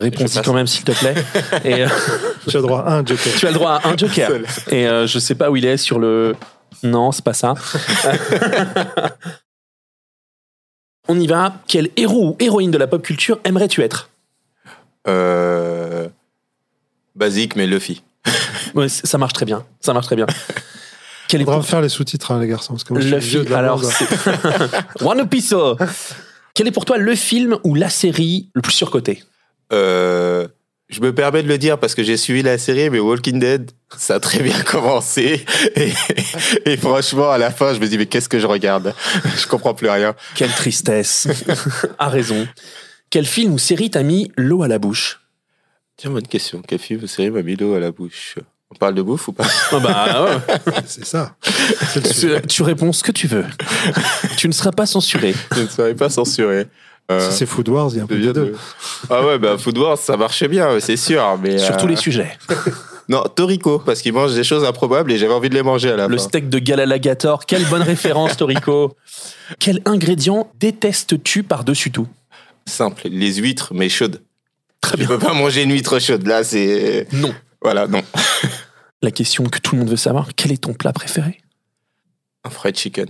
réponds-y 0.00 0.40
quand 0.42 0.54
même 0.54 0.66
s'il 0.66 0.84
te 0.84 0.92
plaît. 0.92 1.14
Et 1.64 1.84
euh, 1.84 1.88
Tu 2.48 2.56
as 2.56 2.62
droit 2.62 2.80
à 2.80 2.94
un 2.94 3.04
joker. 3.04 3.32
tu 3.38 3.46
as 3.46 3.50
le 3.50 3.54
droit 3.54 3.72
à 3.72 3.88
un 3.88 3.96
joker. 3.96 4.30
Et 4.70 4.86
euh, 4.88 5.06
je 5.06 5.18
sais 5.18 5.34
pas 5.34 5.50
où 5.50 5.56
il 5.56 5.66
est 5.66 5.76
sur 5.76 5.98
le. 5.98 6.34
Non, 6.82 7.12
c'est 7.12 7.22
pas 7.24 7.34
ça. 7.34 7.52
On 11.12 11.20
y 11.20 11.26
va. 11.26 11.60
Quel 11.68 11.90
héros 11.96 12.30
ou 12.30 12.36
héroïne 12.38 12.70
de 12.70 12.78
la 12.78 12.86
pop 12.86 13.02
culture 13.02 13.38
aimerais-tu 13.44 13.82
être 13.82 14.08
Euh, 15.06 16.08
Basique, 17.14 17.54
mais 17.54 17.66
Luffy. 17.66 18.02
Ouais, 18.74 18.88
Ça 18.88 19.18
marche 19.18 19.34
très 19.34 19.44
bien. 19.44 19.66
Ça 19.80 19.92
marche 19.92 20.06
très 20.06 20.16
bien. 20.16 20.26
Quel 21.28 21.44
pour 21.44 21.64
faire 21.66 21.82
les 21.82 21.90
sous-titres, 21.90 22.30
hein, 22.30 22.40
les 22.40 22.46
garçons. 22.46 22.72
Parce 22.72 22.84
que 22.84 22.94
moi, 22.94 23.02
je 23.02 23.18
suis 23.18 23.44
la 23.44 23.58
Alors, 23.58 23.84
c'est 23.84 24.06
One 25.04 25.28
Piece. 25.28 25.54
Quel 26.54 26.66
est 26.68 26.72
pour 26.72 26.86
toi 26.86 26.96
le 26.96 27.14
film 27.14 27.58
ou 27.64 27.74
la 27.74 27.90
série 27.90 28.48
le 28.54 28.62
plus 28.62 28.72
surcoté? 28.72 29.22
Euh, 29.74 30.48
je 30.92 31.00
me 31.00 31.14
permets 31.14 31.42
de 31.42 31.48
le 31.48 31.56
dire 31.56 31.78
parce 31.78 31.94
que 31.94 32.02
j'ai 32.02 32.18
suivi 32.18 32.42
la 32.42 32.58
série, 32.58 32.90
mais 32.90 33.00
Walking 33.00 33.38
Dead, 33.38 33.70
ça 33.96 34.16
a 34.16 34.20
très 34.20 34.40
bien 34.40 34.60
commencé. 34.66 35.44
Et, 35.74 35.92
et 36.66 36.76
franchement, 36.76 37.30
à 37.30 37.38
la 37.38 37.50
fin, 37.50 37.72
je 37.74 37.80
me 37.80 37.86
dis, 37.88 37.96
mais 37.96 38.06
qu'est-ce 38.06 38.28
que 38.28 38.38
je 38.38 38.46
regarde? 38.46 38.94
Je 39.36 39.46
comprends 39.46 39.74
plus 39.74 39.88
rien. 39.88 40.14
Quelle 40.34 40.50
tristesse. 40.50 41.26
a 41.98 42.08
raison. 42.10 42.46
Quel 43.08 43.24
film 43.24 43.54
ou 43.54 43.58
série 43.58 43.90
t'a 43.90 44.02
mis 44.02 44.30
l'eau 44.36 44.62
à 44.62 44.68
la 44.68 44.78
bouche? 44.78 45.20
Tiens, 45.96 46.10
bonne 46.10 46.28
question. 46.28 46.62
Quel 46.66 46.78
film 46.78 47.02
ou 47.02 47.06
série 47.06 47.30
m'a 47.30 47.42
mis 47.42 47.56
l'eau 47.56 47.74
à 47.74 47.80
la 47.80 47.90
bouche? 47.90 48.36
On 48.70 48.74
parle 48.74 48.94
de 48.94 49.02
bouffe 49.02 49.28
ou 49.28 49.32
pas? 49.32 49.46
Oh 49.72 49.80
bah, 49.80 50.40
ouais. 50.46 50.72
C'est 50.86 51.04
ça. 51.04 51.36
Tu, 51.92 52.28
tu 52.48 52.62
réponds 52.62 52.92
ce 52.92 53.02
que 53.02 53.12
tu 53.12 53.26
veux. 53.26 53.44
tu 54.36 54.48
ne 54.48 54.52
seras 54.52 54.72
pas 54.72 54.86
censuré. 54.86 55.34
Je 55.54 55.62
ne 55.62 55.66
serais 55.66 55.94
pas 55.94 56.08
censuré. 56.08 56.68
Euh, 57.10 57.30
Si 57.30 57.38
c'est 57.38 57.46
Food 57.46 57.68
Wars, 57.68 57.88
il 57.92 57.96
y 57.96 58.00
a 58.00 58.04
un 58.04 58.06
peu 58.06 58.14
de 58.16 58.20
bien 58.20 58.32
deux. 58.32 58.46
de- 58.46 58.56
Ah 59.10 59.24
ouais, 59.26 59.38
bah 59.38 59.58
Food 59.58 59.76
Wars, 59.78 59.98
ça 59.98 60.16
marchait 60.16 60.48
bien, 60.48 60.78
c'est 60.80 60.96
sûr. 60.96 61.38
Mais 61.42 61.58
Sur 61.58 61.74
euh, 61.74 61.78
tous 61.78 61.86
les 61.86 61.96
sujets. 61.96 62.36
Non, 63.08 63.24
Toriko, 63.24 63.80
parce 63.80 64.00
qu'il 64.00 64.12
mange 64.12 64.32
des 64.32 64.44
choses 64.44 64.64
improbables 64.64 65.10
et 65.10 65.18
j'avais 65.18 65.34
envie 65.34 65.48
de 65.50 65.54
les 65.54 65.64
manger 65.64 65.90
à 65.90 65.96
la 65.96 66.06
Le 66.06 66.16
fin. 66.16 66.22
steak 66.22 66.48
de 66.48 66.60
Galalagator, 66.60 67.46
quelle 67.46 67.64
bonne 67.66 67.82
référence, 67.82 68.36
Torico. 68.36 68.96
Quel 69.58 69.82
ingrédient 69.84 70.50
détestes-tu 70.60 71.42
par-dessus 71.42 71.90
tout? 71.90 72.06
Simple, 72.64 73.08
les 73.10 73.34
huîtres, 73.34 73.74
mais 73.74 73.88
chaudes. 73.88 74.22
Très 74.80 74.96
Je 75.02 75.06
peux 75.08 75.18
pas 75.18 75.34
manger 75.34 75.64
une 75.64 75.72
huître 75.72 75.98
chaude. 75.98 76.24
Là, 76.28 76.44
c'est. 76.44 77.08
Non. 77.12 77.34
Voilà, 77.60 77.88
non. 77.88 78.02
La 79.02 79.10
question 79.10 79.44
que 79.44 79.58
tout 79.58 79.74
le 79.74 79.80
monde 79.80 79.90
veut 79.90 79.96
savoir, 79.96 80.28
quel 80.36 80.52
est 80.52 80.62
ton 80.62 80.72
plat 80.72 80.92
préféré? 80.92 81.40
Un 82.44 82.50
fried 82.50 82.76
chicken. 82.78 83.08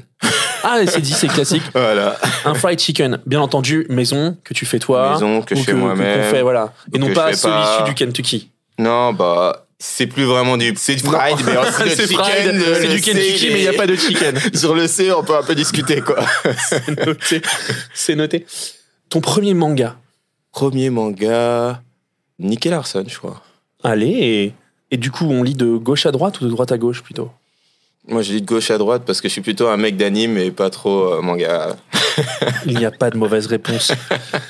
Ah, 0.63 0.79
c'est 0.87 1.01
dit, 1.01 1.13
c'est 1.13 1.29
classique. 1.29 1.63
Voilà. 1.75 2.17
Un 2.45 2.55
fried 2.55 2.79
chicken, 2.79 3.19
bien 3.27 3.41
entendu, 3.41 3.87
maison, 3.89 4.37
que 4.45 4.55
tu 4.55 4.67
fais 4.67 4.79
toi. 4.79 5.13
Maison 5.15 5.43
que 5.43 5.55
je 5.55 5.63
fais 5.63 5.75
moi-même. 5.75 6.31
fait, 6.31 6.43
voilà. 6.43 6.73
Et 6.93 6.99
non 6.99 7.13
pas 7.13 7.33
celui 7.33 7.55
issu 7.55 7.85
du 7.85 7.95
Kentucky. 7.95 8.51
Non, 8.79 9.13
bah. 9.13 9.67
C'est 9.85 10.07
plus 10.07 10.23
vraiment 10.23 10.57
du. 10.57 10.73
C'est 10.77 10.95
du 10.95 11.03
fried, 11.03 11.39
mais 11.45 11.57
aussi 11.59 11.83
le 11.83 11.89
chicken. 11.89 12.17
fried, 12.17 12.63
c'est 12.77 12.87
le 12.87 12.95
du 12.95 13.01
Kentucky, 13.01 13.49
mais 13.51 13.59
il 13.59 13.63
n'y 13.63 13.69
a 13.69 13.73
pas 13.73 13.89
de 13.89 13.97
chicken. 13.97 14.39
Sur 14.55 14.77
le 14.77 14.87
C, 14.87 15.11
on 15.11 15.25
peut 15.25 15.37
un 15.37 15.43
peu 15.43 15.57
discuter, 15.57 16.01
quoi. 16.01 16.25
C'est 16.57 17.05
noté. 17.05 17.43
C'est 17.93 18.15
noté. 18.15 18.47
Ton 19.09 19.21
premier 19.21 19.55
manga? 19.55 19.97
Premier 20.53 20.89
manga. 20.89 21.83
Nicky 22.39 22.69
Larson, 22.69 23.05
je 23.09 23.19
crois. 23.19 23.43
Allez, 23.83 24.07
et, 24.07 24.55
et 24.93 24.97
du 24.99 25.11
coup, 25.11 25.25
on 25.25 25.43
lit 25.43 25.55
de 25.55 25.77
gauche 25.77 26.07
à 26.07 26.13
droite 26.13 26.41
ou 26.41 26.45
de 26.45 26.51
droite 26.51 26.71
à 26.71 26.79
gauche 26.79 27.03
plutôt? 27.03 27.33
Moi, 28.09 28.23
je 28.23 28.33
lis 28.33 28.43
de 28.43 28.47
gauche 28.47 28.71
à 28.71 28.79
droite 28.79 29.03
parce 29.07 29.21
que 29.21 29.29
je 29.29 29.33
suis 29.33 29.43
plutôt 29.43 29.69
un 29.69 29.77
mec 29.77 29.97
d'anime 29.97 30.37
et 30.37 30.51
pas 30.51 30.71
trop 30.71 31.15
euh, 31.15 31.23
manga. 31.23 31.77
Il 32.67 32.77
n'y 32.77 32.85
a 32.85 32.91
pas 32.91 33.11
de 33.11 33.17
mauvaise 33.17 33.47
réponse. 33.47 33.93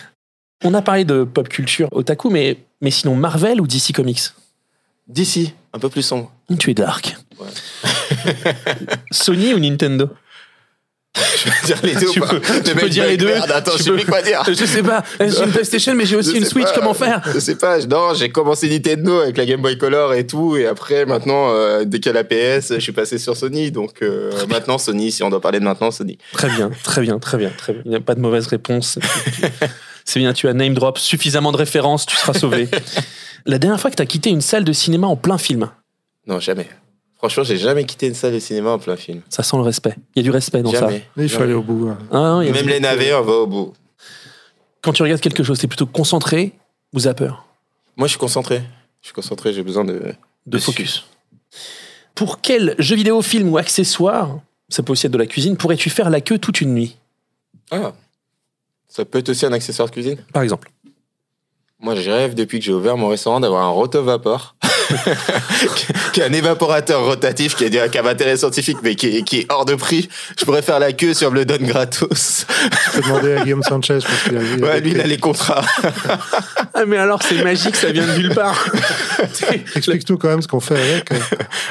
On 0.65 0.73
a 0.75 0.83
parlé 0.83 1.05
de 1.05 1.25
pop 1.25 1.49
culture 1.49 1.89
otaku, 1.93 2.31
mais, 2.31 2.59
mais 2.81 2.91
sinon 2.91 3.15
Marvel 3.15 3.61
ou 3.61 3.67
DC 3.67 3.93
Comics? 3.95 4.33
D'ici, 5.09 5.53
un 5.73 5.79
peu 5.79 5.89
plus 5.89 6.03
sombre. 6.03 6.33
Tu 6.59 6.71
es 6.71 6.75
dark. 6.75 7.17
Ouais. 7.39 7.49
Sony 9.11 9.53
ou 9.53 9.59
Nintendo? 9.59 10.09
Je 11.37 11.51
peux 11.51 11.67
dire 11.67 11.79
les 11.83 11.95
deux 11.95 12.07
Tu 12.13 12.21
ou 12.21 12.25
pas 12.25 12.29
peux- 12.35 12.41
tu 12.63 12.75
peux 12.75 12.89
dire 12.89 13.07
les 13.07 13.17
deux. 13.17 13.27
merde, 13.27 13.51
attends, 13.53 13.73
je 13.77 13.83
sais 13.83 13.91
peux- 13.91 13.97
plus 13.97 14.07
quoi 14.07 14.23
dire. 14.23 14.43
Je 14.49 14.65
sais 14.65 14.83
pas, 14.83 15.03
j'ai 15.21 15.43
une 15.45 15.51
PlayStation, 15.51 15.95
mais 15.95 16.05
j'ai 16.07 16.17
aussi 16.17 16.31
Je 16.33 16.37
une 16.37 16.45
sais 16.45 16.51
Switch, 16.51 16.67
pas. 16.67 16.73
comment 16.75 16.95
faire 16.95 17.23
Je 17.33 17.39
sais 17.39 17.57
pas, 17.57 17.79
non, 17.87 18.15
j'ai 18.15 18.31
commencé 18.31 18.69
Nintendo 18.69 19.21
avec 19.21 19.37
la 19.37 19.47
Game 19.47 19.61
Boy 19.63 19.79
Color 19.79 20.15
et 20.15 20.27
tout, 20.27 20.57
et 20.57 20.67
après, 20.67 21.07
maintenant, 21.07 21.51
euh, 21.51 21.85
dès 21.85 22.01
qu'il 22.01 22.13
y 22.13 22.17
a 22.17 22.23
la 22.23 22.25
PS, 22.25 22.75
je 22.75 22.81
suis 22.81 22.93
passé 22.93 23.19
sur 23.19 23.37
Sony, 23.37 23.71
donc 23.71 24.03
euh, 24.03 24.31
maintenant, 24.49 24.79
Sony, 24.79 25.13
si 25.13 25.23
on 25.23 25.31
doit 25.31 25.41
parler 25.41 25.59
de 25.61 25.65
maintenant, 25.65 25.91
Sony. 25.91 26.19
Très 26.33 26.49
bien, 26.51 26.71
très 26.83 27.01
bien, 27.01 27.19
très 27.19 27.39
bien, 27.39 27.51
très 27.57 27.73
bien. 27.73 27.83
Il 27.85 27.91
n'y 27.91 27.97
a 27.97 28.01
pas 28.01 28.15
de 28.15 28.21
mauvaise 28.21 28.47
réponse. 28.47 28.99
C'est 30.05 30.19
bien, 30.19 30.33
tu 30.33 30.49
as 30.49 30.53
name 30.53 30.75
drop 30.75 30.99
suffisamment 30.99 31.53
de 31.53 31.57
références, 31.57 32.07
tu 32.07 32.17
seras 32.17 32.35
sauvé. 32.35 32.69
La 33.47 33.59
dernière 33.59 33.81
fois 33.81 33.91
que 33.91 33.97
tu 33.97 34.03
as 34.03 34.07
quitté 34.07 34.31
une 34.31 34.41
salle 34.41 34.65
de 34.65 34.73
cinéma 34.73 35.07
en 35.07 35.17
plein 35.17 35.39
film, 35.39 35.71
Non, 36.27 36.41
jamais. 36.41 36.69
Franchement, 37.23 37.45
j'ai 37.45 37.57
jamais 37.57 37.85
quitté 37.85 38.09
une 38.09 38.15
salle 38.15 38.33
de 38.33 38.41
cinéma 38.41 38.71
en 38.71 38.79
plein 38.81 38.97
film. 38.97 39.23
ça 39.29 39.45
sent 39.45 39.57
le 39.57 39.63
respect. 39.63 39.95
Il 40.17 40.19
y 40.19 40.21
a 40.21 40.23
du 40.25 40.31
respect 40.31 40.61
dans 40.63 40.73
ça. 40.73 40.81
Jamais. 40.81 41.05
Il 41.17 41.29
faut 41.29 41.43
aller 41.43 41.53
au 41.55 41.63
bout. 41.63 41.89
hein. 41.89 41.99
Ah, 42.11 42.17
non, 42.17 42.41
il 42.43 42.49
y 42.49 42.51
a- 42.51 42.53
Même 42.53 42.69
les 42.69 42.81
navets, 42.81 43.15
on 43.15 43.23
va 43.23 43.33
au 43.35 43.47
bout. 43.47 43.73
Quand 44.83 44.93
tu 44.93 45.03
regardes 45.05 45.21
quelque 45.21 45.45
chose, 45.45 45.57
c'est 45.61 45.69
plutôt 45.69 45.87
concentré 45.87 46.53
ou 46.93 46.99
zapper? 47.01 47.31
Moi, 47.97 48.09
je 48.09 48.13
suis 48.13 48.19
concentré. 48.19 48.63
Je 49.01 49.07
suis 49.07 49.15
concentré, 49.15 49.53
j'ai 49.53 49.63
besoin 49.63 49.85
de. 49.85 49.93
De 49.95 50.15
Dessus. 50.47 50.65
focus. 50.73 51.05
Pour 52.17 52.41
quel 52.41 52.75
jeu 52.81 52.97
vidéo, 52.97 53.23
film 53.23 53.49
ou 53.51 53.57
accessoire, 53.59 54.41
ça 54.69 54.83
peut 54.83 54.91
aussi 54.93 55.07
être 55.07 55.13
de 55.13 55.19
la 55.19 55.27
cuisine, 55.27 55.57
pourrais-tu 55.57 55.91
faire 55.91 56.11
la 56.11 56.21
queue 56.21 56.39
toute 56.39 56.61
une 56.61 56.75
nuit? 56.75 56.97
Ah. 57.71 57.93
Ça 58.89 59.05
peut 59.05 59.19
être 59.19 59.29
aussi 59.29 59.47
un 59.47 59.53
accessoire 59.53 59.87
de 59.89 59.93
cuisine? 59.93 60.17
Par 60.33 60.43
exemple. 60.43 60.71
Moi, 61.83 61.97
je 61.97 62.09
rêve 62.09 62.35
depuis 62.37 62.61
que 62.61 62.65
j'ai 62.65 62.73
ouvert 62.73 62.97
mon 62.97 63.09
restaurant 63.09 63.41
d'avoir 63.41 63.65
un 63.65 63.71
rotovapor. 63.71 64.55
qui 66.13 66.21
est 66.21 66.25
un 66.25 66.33
évaporateur 66.33 67.05
rotatif 67.05 67.57
qui, 67.57 67.65
est, 67.65 67.91
qui 67.91 67.99
a 67.99 68.03
un 68.03 68.07
intérêt 68.07 68.37
scientifique 68.37 68.77
mais 68.83 68.95
qui 68.95 69.17
est, 69.17 69.23
qui 69.23 69.41
est 69.41 69.47
hors 69.51 69.65
de 69.65 69.75
prix. 69.75 70.09
Je 70.39 70.45
pourrais 70.45 70.63
faire 70.63 70.79
la 70.79 70.93
queue 70.93 71.15
si 71.15 71.25
on 71.25 71.31
me 71.31 71.37
le 71.37 71.45
donne 71.45 71.65
gratos. 71.65 72.47
Je 72.71 73.01
peux 73.01 73.03
demander 73.03 73.35
à 73.35 73.43
Guillaume 73.43 73.63
Sanchez 73.63 73.99
parce 74.01 74.23
qu'il 74.23 74.37
a 74.37 74.41
vu. 74.41 74.63
Ouais, 74.63 74.81
lui, 74.81 74.91
il 74.93 75.01
a 75.01 75.07
les 75.07 75.19
contrats. 75.19 75.65
Ah 76.75 76.87
mais 76.87 76.97
alors 76.97 77.23
c'est 77.23 77.45
magique, 77.45 77.77
ça 77.77 77.91
vient 77.91 78.07
de 78.07 78.17
nulle 78.17 78.35
part. 78.35 78.65
Explique-nous 79.77 80.17
quand 80.17 80.29
même 80.29 80.41
ce 80.41 80.49
qu'on 80.49 80.59
fait 80.59 80.79
avec. 80.79 81.11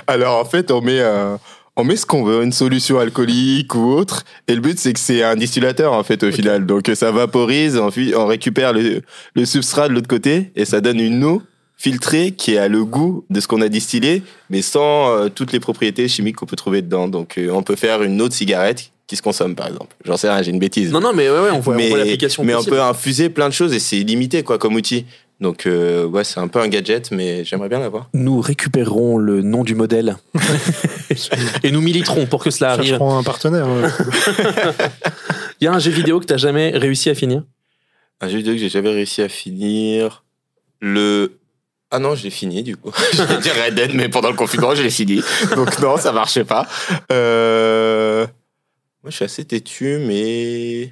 Alors, 0.06 0.40
en 0.40 0.46
fait, 0.46 0.70
on 0.70 0.80
met, 0.80 1.00
euh, 1.00 1.38
on 1.78 1.84
met 1.84 1.96
ce 1.96 2.06
qu'on 2.06 2.24
veut, 2.24 2.44
une 2.44 2.52
solution 2.52 3.00
alcoolique 3.00 3.74
ou 3.76 3.92
autre. 3.92 4.24
Et 4.48 4.56
le 4.56 4.62
but, 4.62 4.78
c'est 4.78 4.94
que 4.94 5.00
c'est 5.00 5.24
un 5.24 5.36
distillateur, 5.36 5.94
en 5.94 6.04
fait, 6.04 6.24
au 6.24 6.32
final. 6.32 6.66
Donc, 6.66 6.90
ça 6.94 7.12
vaporise, 7.12 7.78
ensuite, 7.78 8.14
on 8.16 8.26
récupère 8.26 8.74
le, 8.74 9.02
le 9.36 9.46
substrat 9.46 9.88
de 9.88 9.94
l'autre 9.94 10.08
côté 10.08 10.52
et 10.56 10.66
ça 10.66 10.82
donne 10.82 11.00
une 11.00 11.24
eau 11.24 11.42
filtrée 11.78 12.32
qui 12.32 12.58
a 12.58 12.68
le 12.68 12.86
goût 12.86 13.26
de 13.32 13.40
ce 13.40 13.48
qu'on 13.48 13.62
a 13.62 13.68
distillé, 13.68 14.22
mais 14.52 14.62
sans 14.62 15.10
euh, 15.10 15.30
toutes 15.30 15.52
les 15.52 15.60
propriétés 15.60 16.08
chimiques 16.08 16.36
qu'on 16.36 16.46
peut 16.46 16.56
trouver 16.56 16.84
dedans. 16.84 17.08
Donc, 17.08 17.38
euh, 17.38 17.50
on 17.52 17.64
peut 17.64 17.76
faire 17.76 18.04
une 18.04 18.22
eau 18.22 18.28
de 18.28 18.34
cigarette 18.34 18.92
qui 19.08 19.16
se 19.16 19.22
consomme, 19.24 19.56
par 19.56 19.68
exemple. 19.68 19.96
J'en 20.06 20.16
sais 20.16 20.30
rien, 20.30 20.44
j'ai 20.44 20.52
une 20.52 20.60
bêtise. 20.60 20.92
Non 20.92 21.02
non 21.02 21.12
mais 21.14 21.30
ouais, 21.30 21.40
ouais 21.40 21.50
on 21.52 21.60
voit, 21.60 21.74
on 21.74 21.78
mais 21.78 21.90
voit 21.90 21.98
l'application 21.98 22.44
mais 22.44 22.56
on 22.56 22.64
peut 22.64 22.82
infuser 22.82 23.30
plein 23.30 23.50
de 23.50 23.54
choses 23.54 23.74
et 23.74 23.80
c'est 23.80 23.98
limité, 23.98 24.44
quoi, 24.44 24.58
comme 24.58 24.76
outil. 24.76 25.06
Donc, 25.42 25.66
euh, 25.66 26.06
ouais, 26.06 26.24
c'est 26.24 26.40
un 26.40 26.48
peu 26.48 26.60
un 26.60 26.68
gadget, 26.68 27.10
mais 27.10 27.44
j'aimerais 27.44 27.68
bien 27.68 27.80
l'avoir. 27.80 28.10
Nous 28.14 28.40
récupérerons 28.40 29.18
le 29.18 29.42
nom 29.42 29.64
du 29.64 29.74
modèle 29.74 30.18
et 31.64 31.72
nous 31.72 31.82
militerons 31.82 32.28
pour 32.28 32.44
que 32.44 32.52
cela 32.52 32.74
arrive. 32.74 32.90
Chercherons 32.90 33.18
un 33.18 33.24
partenaire. 33.24 33.68
Il 35.60 35.66
y 35.66 35.68
a 35.68 35.74
un 35.74 35.80
jeu 35.80 35.90
vidéo 35.90 36.20
que 36.20 36.28
tu 36.28 36.38
jamais 36.38 36.70
réussi 36.78 37.10
à 37.10 37.16
finir? 37.16 37.44
Un 38.22 38.30
jeu 38.30 38.38
vidéo 38.38 38.54
que 38.54 38.60
j'ai 38.60 38.70
jamais 38.70 38.92
réussi 38.92 39.24
à 39.24 39.30
finir. 39.30 40.24
Le. 40.80 41.40
Ah 41.90 41.98
non, 41.98 42.14
je 42.14 42.24
l'ai 42.24 42.30
fini 42.30 42.62
du 42.62 42.78
coup. 42.78 42.92
J'allais 43.14 43.40
dire 43.40 43.54
Red 43.66 43.74
Dead, 43.74 43.96
mais 43.96 44.10
pendant 44.10 44.30
le 44.30 44.36
confinement, 44.36 44.76
je 44.76 44.84
l'ai 44.84 44.92
fini. 44.92 45.22
Donc 45.56 45.80
non, 45.80 45.98
ça 45.98 46.12
marchait 46.12 46.46
pas. 46.46 46.68
Euh... 47.12 48.28
Moi, 49.04 49.10
je 49.10 49.16
suis 49.16 49.26
assez 49.26 49.44
têtu, 49.44 49.98
mais 50.06 50.92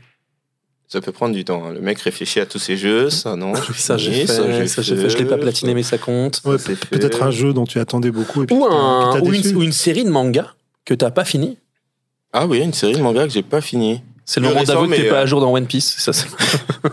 ça 0.92 1.00
peut 1.02 1.12
prendre 1.12 1.34
du 1.36 1.46
temps. 1.46 1.64
hein. 1.66 1.72
Le 1.74 1.80
mec 1.82 2.00
réfléchit 2.00 2.40
à 2.40 2.46
tous 2.46 2.58
ses 2.60 2.76
jeux. 2.76 3.10
Ça, 3.10 3.36
non. 3.36 3.54
Ça, 3.76 3.96
j'ai 3.98 4.12
fait. 4.26 4.28
Ça, 4.68 4.82
j'ai 4.82 4.96
fait. 4.96 5.10
Je 5.10 5.18
l'ai 5.18 5.26
pas 5.26 5.38
platiné, 5.38 5.74
mais 5.74 5.84
ça 5.84 5.98
compte. 5.98 6.42
Ouais, 6.46 6.58
c'est 6.58 6.78
Peut-être 6.88 7.24
un 7.24 7.32
jeu 7.32 7.54
dont 7.54 7.66
tu 7.66 7.80
attendais 7.80 8.12
beaucoup. 8.12 8.44
Et 8.44 8.46
puis 8.48 8.56
Ou, 8.56 8.64
qui 8.64 8.70
t'a- 8.70 8.76
un, 8.76 9.14
qui 9.14 9.20
t'a 9.22 9.24
ou, 9.28 9.32
déçu. 9.32 9.50
une, 9.52 9.56
ou 9.58 9.64
une 9.64 9.72
série 9.72 10.04
de 10.04 10.10
mangas 10.10 10.56
que 10.86 10.94
t'as 10.96 11.12
pas 11.12 11.24
fini. 11.26 11.58
Ah 12.34 12.46
oui, 12.48 12.60
une 12.60 12.74
série 12.74 12.94
de 12.94 13.02
manga 13.02 13.26
que 13.26 13.32
j'ai 13.34 13.44
pas 13.44 13.62
fini. 13.62 14.02
C'est 14.32 14.42
le 14.42 14.48
moment 14.50 14.62
d'avouer 14.62 14.90
que 14.96 15.02
t'es 15.02 15.10
pas 15.10 15.16
euh, 15.16 15.24
à 15.24 15.26
jour 15.26 15.42
dans 15.42 15.52
One 15.52 15.66
Piece. 15.66 15.96
Ça, 15.98 16.14
c'est- 16.14 16.28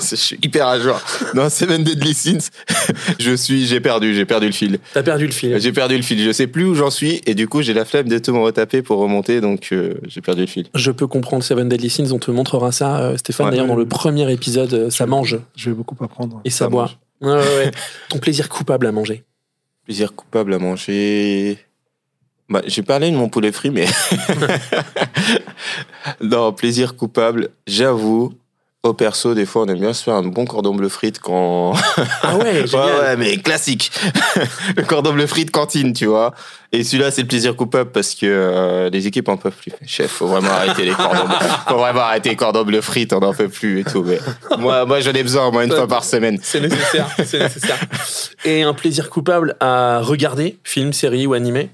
je 0.01 0.14
suis 0.16 0.38
hyper 0.42 0.66
à 0.66 0.81
jour. 0.81 0.99
Non, 1.35 1.51
Seven 1.51 1.85
Deadly 1.85 2.14
Sins. 2.14 2.49
je 3.20 3.37
suis, 3.37 3.66
j'ai 3.66 3.79
perdu, 3.81 4.14
j'ai 4.14 4.25
perdu 4.25 4.46
le 4.46 4.53
fil. 4.53 4.79
T'as 4.94 5.03
perdu 5.03 5.27
le 5.27 5.33
fil. 5.33 5.55
J'ai 5.61 5.70
perdu 5.70 5.96
le 5.99 6.03
fil. 6.03 6.18
Je 6.18 6.33
sais 6.33 6.46
plus 6.46 6.64
où 6.64 6.75
j'en 6.75 6.88
suis 6.90 7.20
et 7.27 7.35
du 7.35 7.46
coup, 7.46 7.61
j'ai 7.61 7.75
la 7.75 7.85
flemme 7.85 8.09
de 8.09 8.16
tout 8.18 8.33
me 8.33 8.38
retaper 8.38 8.81
pour 8.81 8.99
remonter, 9.01 9.42
donc 9.42 9.68
euh, 9.72 9.94
j'ai 10.09 10.22
perdu 10.22 10.40
le 10.40 10.46
fil. 10.46 10.66
Je 10.75 10.90
peux 10.90 11.07
comprendre 11.07 11.44
Seven 11.44 11.68
Deadly 11.68 11.90
Sins, 11.90 12.11
on 12.12 12.18
te 12.18 12.31
montrera 12.31 12.72
ça, 12.72 13.01
euh, 13.01 13.16
Stéphane. 13.18 13.46
Ouais. 13.46 13.51
D'ailleurs, 13.53 13.66
dans 13.66 13.77
le 13.77 13.87
premier 13.87 14.33
épisode, 14.33 14.72
euh, 14.72 14.88
ça 14.90 15.05
mange 15.05 15.38
Je 15.57 15.68
vais 15.68 15.77
beaucoup 15.77 16.03
apprendre. 16.03 16.40
et 16.46 16.49
ça, 16.51 16.64
Ça 16.64 16.68
boit. 16.70 16.90
Ouais, 17.20 17.33
ouais, 17.33 17.37
ouais. 17.37 17.70
Ton 18.09 18.18
plaisir 18.18 18.49
coupable 18.49 18.87
à 18.87 18.92
manger. 18.92 19.25
Plaisir 19.85 20.14
coupable 20.14 20.55
à 20.55 20.59
manger. 20.59 21.59
Bah, 22.48 22.62
j'ai 22.66 22.82
parlé 22.82 23.11
de 23.11 23.16
mon 23.16 23.28
poulet 23.28 23.50
frit, 23.50 23.70
mais. 23.70 23.87
non, 26.20 26.52
plaisir 26.52 26.96
coupable, 26.96 27.50
j'avoue. 27.66 28.32
Au 28.85 28.94
perso, 28.94 29.35
des 29.35 29.46
fois, 29.46 29.62
on 29.62 29.66
aime 29.66 29.80
bien 29.80 29.92
se 29.92 30.04
faire 30.04 30.14
un 30.14 30.22
bon 30.22 30.44
cordon 30.44 30.72
bleu 30.72 30.88
frites 30.88 31.18
quand. 31.18 31.72
Ah 32.22 32.37
ouais, 32.37 32.62
ouais, 32.62 33.00
ouais, 33.00 33.16
mais 33.16 33.37
classique. 33.38 33.90
le 34.76 34.85
cordon 34.85 35.12
bleu 35.12 35.26
frites 35.26 35.50
cantine, 35.50 35.92
tu 35.92 36.06
vois. 36.06 36.35
Et 36.70 36.85
celui-là, 36.85 37.11
c'est 37.11 37.22
le 37.22 37.26
plaisir 37.26 37.56
coupable 37.56 37.90
parce 37.90 38.14
que 38.14 38.26
euh, 38.26 38.90
les 38.90 39.09
équipes 39.09 39.28
en 39.28 39.37
peuvent 39.37 39.56
plus. 39.56 39.72
Chef, 39.85 40.11
faut 40.11 40.28
vraiment 40.28 40.50
arrêter 40.50 40.85
les 40.85 40.92
cordons 40.92 41.26
bleus. 41.26 41.48
Faut 41.66 41.78
vraiment 41.78 42.00
arrêter 42.00 42.28
les 42.28 42.37
cordons 42.37 42.62
bleus 42.62 42.80
frites, 42.80 43.12
on 43.12 43.20
n'en 43.20 43.35
peut 43.35 43.48
plus 43.48 43.80
et 43.80 43.85
tout. 43.85 44.04
Mais 44.04 44.20
moi, 44.59 44.85
moi 44.85 45.00
j'en 45.00 45.12
ai 45.12 45.22
besoin, 45.22 45.50
moi, 45.50 45.64
une 45.64 45.72
fois 45.72 45.88
par 45.88 46.04
semaine. 46.04 46.38
C'est 46.42 46.61
nécessaire, 46.61 47.09
c'est 47.24 47.40
nécessaire. 47.40 47.78
Et 48.44 48.62
un 48.62 48.74
plaisir 48.74 49.11
coupable 49.11 49.56
à 49.59 50.00
regarder, 50.00 50.59
film, 50.62 50.92
série 50.92 51.26
ou 51.26 51.35
animé? 51.35 51.70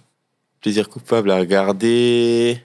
Plaisir 0.62 0.88
coupable 0.88 1.30
à 1.30 1.38
regarder. 1.38 2.58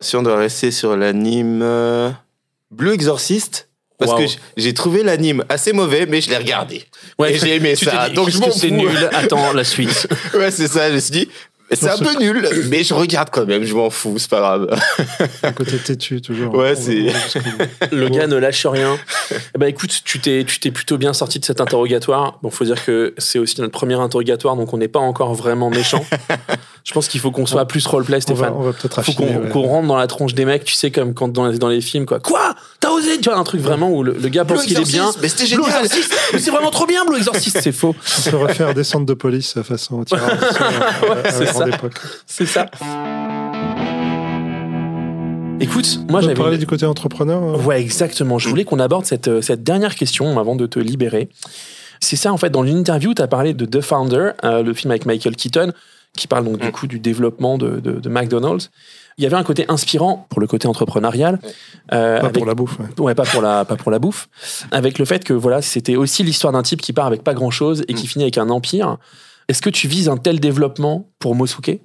Si 0.00 0.16
on 0.16 0.22
doit 0.22 0.36
rester 0.36 0.70
sur 0.70 0.96
l'anime. 0.96 1.60
euh, 1.62 2.10
Blue 2.70 2.92
Exorcist. 2.92 3.68
Parce 3.96 4.10
Wow. 4.10 4.18
que 4.18 4.24
j'ai 4.56 4.74
trouvé 4.74 5.02
l'anime 5.04 5.44
assez 5.48 5.72
mauvais, 5.72 6.04
mais 6.04 6.20
je 6.20 6.28
l'ai 6.28 6.36
regardé. 6.36 6.84
Et 7.26 7.38
j'ai 7.38 7.54
aimé 7.56 7.76
ça, 7.76 8.08
dit, 8.08 8.14
donc 8.14 8.28
je 8.28 8.38
m'en 8.38 8.50
fous. 8.50 8.66
nul. 8.66 9.08
Attends, 9.12 9.52
la 9.52 9.62
suite. 9.64 10.08
Ouais, 10.34 10.50
c'est 10.50 10.66
ça, 10.66 10.90
je 10.90 10.94
me 10.96 11.00
suis 11.00 11.12
dit. 11.12 11.28
C'est 11.72 11.88
un 11.88 11.96
peu 11.98 12.14
nul, 12.20 12.46
mais 12.70 12.84
je 12.84 12.94
regarde 12.94 13.30
quand 13.32 13.46
même, 13.46 13.64
je 13.64 13.74
m'en 13.74 13.90
fous, 13.90 14.14
c'est 14.18 14.28
pas 14.30 14.40
grave. 14.40 14.80
Un 15.42 15.52
côté 15.52 15.76
têtu, 15.78 16.20
toujours. 16.20 16.54
Ouais, 16.54 16.74
va- 16.74 16.80
c'est- 16.80 17.08
va. 17.08 17.66
Le 17.90 18.08
gars 18.10 18.26
ne 18.26 18.36
lâche 18.36 18.66
rien. 18.66 18.96
Eh 19.54 19.58
ben 19.58 19.66
écoute, 19.66 20.02
tu 20.04 20.20
t'es, 20.20 20.44
tu 20.46 20.60
t'es 20.60 20.70
plutôt 20.70 20.98
bien 20.98 21.12
sorti 21.12 21.38
de 21.40 21.44
cet 21.44 21.60
interrogatoire. 21.60 22.38
Bon, 22.42 22.50
faut 22.50 22.64
dire 22.64 22.84
que 22.84 23.14
c'est 23.18 23.38
aussi 23.38 23.60
notre 23.60 23.72
premier 23.72 23.94
interrogatoire, 23.94 24.56
donc 24.56 24.72
on 24.72 24.78
n'est 24.78 24.88
pas 24.88 25.00
encore 25.00 25.34
vraiment 25.34 25.70
méchant. 25.70 26.04
Je 26.84 26.92
pense 26.92 27.08
qu'il 27.08 27.18
faut 27.20 27.30
qu'on 27.30 27.46
soit 27.46 27.64
plus 27.66 27.86
roleplay, 27.86 28.16
On 28.16 28.18
va, 28.18 28.20
Stéphane. 28.20 28.52
on 28.56 28.62
va 28.62 28.72
peut-être 28.74 29.02
Faut 29.02 29.12
qu'on, 29.12 29.24
ouais. 29.26 29.66
rentre 29.66 29.88
dans 29.88 29.96
la 29.96 30.06
tronche 30.06 30.34
des 30.34 30.44
mecs, 30.44 30.64
tu 30.64 30.74
sais, 30.74 30.90
comme 30.90 31.14
quand 31.14 31.28
dans 31.28 31.46
les, 31.48 31.58
dans 31.58 31.68
les 31.68 31.80
films, 31.80 32.04
quoi. 32.04 32.20
Quoi? 32.20 32.54
T'as 32.78 32.90
osé? 32.90 33.18
Tu 33.18 33.30
vois, 33.30 33.38
un 33.38 33.44
truc 33.44 33.62
vraiment 33.62 33.90
où 33.90 34.02
le, 34.02 34.12
le 34.12 34.28
gars 34.28 34.44
pense 34.44 34.58
Blue 34.58 34.66
qu'il 34.66 34.78
est 34.78 34.84
bien. 34.92 35.10
Mais 35.22 35.28
c'était 35.28 35.54
Blue 35.56 35.64
génial. 35.64 35.88
C'est 36.38 36.50
vraiment 36.50 36.70
trop 36.70 36.84
bien, 36.86 37.06
Blue 37.06 37.16
Exorcist 37.16 37.58
C'est 37.62 37.72
faux. 37.72 37.94
On 38.26 38.30
peut 38.30 38.36
refaire 38.36 38.74
descente 38.74 39.06
de 39.06 39.14
police 39.14 39.54
façon 39.62 40.04
à- 40.12 40.14
à 40.14 40.18
la 41.22 41.30
c'est 41.32 41.44
grande 41.46 41.63
ça. 41.72 41.78
C'est 42.26 42.46
ça. 42.46 42.66
Écoute, 45.60 46.00
moi 46.10 46.18
On 46.18 46.22
j'avais. 46.22 46.34
parler 46.34 46.58
du 46.58 46.66
côté 46.66 46.84
entrepreneur. 46.84 47.42
euh, 47.42 47.56
Ouais, 47.62 47.80
exactement. 47.80 48.38
Je 48.38 48.48
voulais 48.48 48.64
qu'on 48.64 48.80
aborde 48.80 49.06
cette, 49.06 49.28
euh, 49.28 49.40
cette 49.40 49.62
dernière 49.62 49.94
question 49.94 50.38
avant 50.38 50.56
de 50.56 50.66
te 50.66 50.78
libérer. 50.78 51.28
C'est 52.00 52.16
ça, 52.16 52.32
en 52.32 52.36
fait, 52.36 52.50
dans 52.50 52.62
l'interview, 52.62 53.14
tu 53.14 53.22
as 53.22 53.28
parlé 53.28 53.54
de 53.54 53.64
The 53.64 53.80
Founder, 53.80 54.30
euh, 54.44 54.62
le 54.62 54.74
film 54.74 54.90
avec 54.90 55.06
Michael 55.06 55.36
Keaton, 55.36 55.72
qui 56.16 56.26
parle 56.26 56.44
donc 56.44 56.58
du 56.58 56.68
Mm. 56.68 56.72
coup 56.72 56.86
du 56.86 56.98
développement 56.98 57.56
de, 57.56 57.80
de- 57.80 57.92
de 58.00 58.08
McDonald's. 58.08 58.70
Il 59.16 59.22
y 59.22 59.26
avait 59.26 59.36
un 59.36 59.44
côté 59.44 59.64
inspirant 59.68 60.26
pour 60.28 60.40
le 60.40 60.46
côté 60.48 60.66
entrepreneurial. 60.66 61.38
euh, 61.92 62.18
Pas 62.20 62.26
avec- 62.26 62.34
pour 62.38 62.46
la 62.46 62.54
bouffe. 62.54 62.76
ouais. 62.80 62.86
Ouais, 63.04 63.14
pas 63.14 63.24
pour 63.24 63.40
la, 63.40 63.64
pas 63.64 63.76
pour 63.76 63.90
la 63.92 64.00
bouffe. 64.00 64.28
Avec 64.72 64.98
le 64.98 65.04
fait 65.04 65.22
que 65.24 65.32
voilà, 65.32 65.62
c'était 65.62 65.94
aussi 65.96 66.24
l'histoire 66.24 66.52
d'un 66.52 66.62
type 66.62 66.80
qui 66.82 66.92
part 66.92 67.06
avec 67.06 67.22
pas 67.22 67.32
grand 67.34 67.50
chose 67.52 67.84
et 67.88 67.94
qui 67.94 68.04
Mm. 68.04 68.08
finit 68.08 68.24
avec 68.24 68.38
un 68.38 68.50
empire. 68.50 68.96
Est-ce 69.48 69.60
que 69.60 69.70
tu 69.70 69.88
vises 69.88 70.08
un 70.08 70.16
tel 70.16 70.40
développement 70.40 71.10
pour 71.18 71.34
Mosuke? 71.34 71.80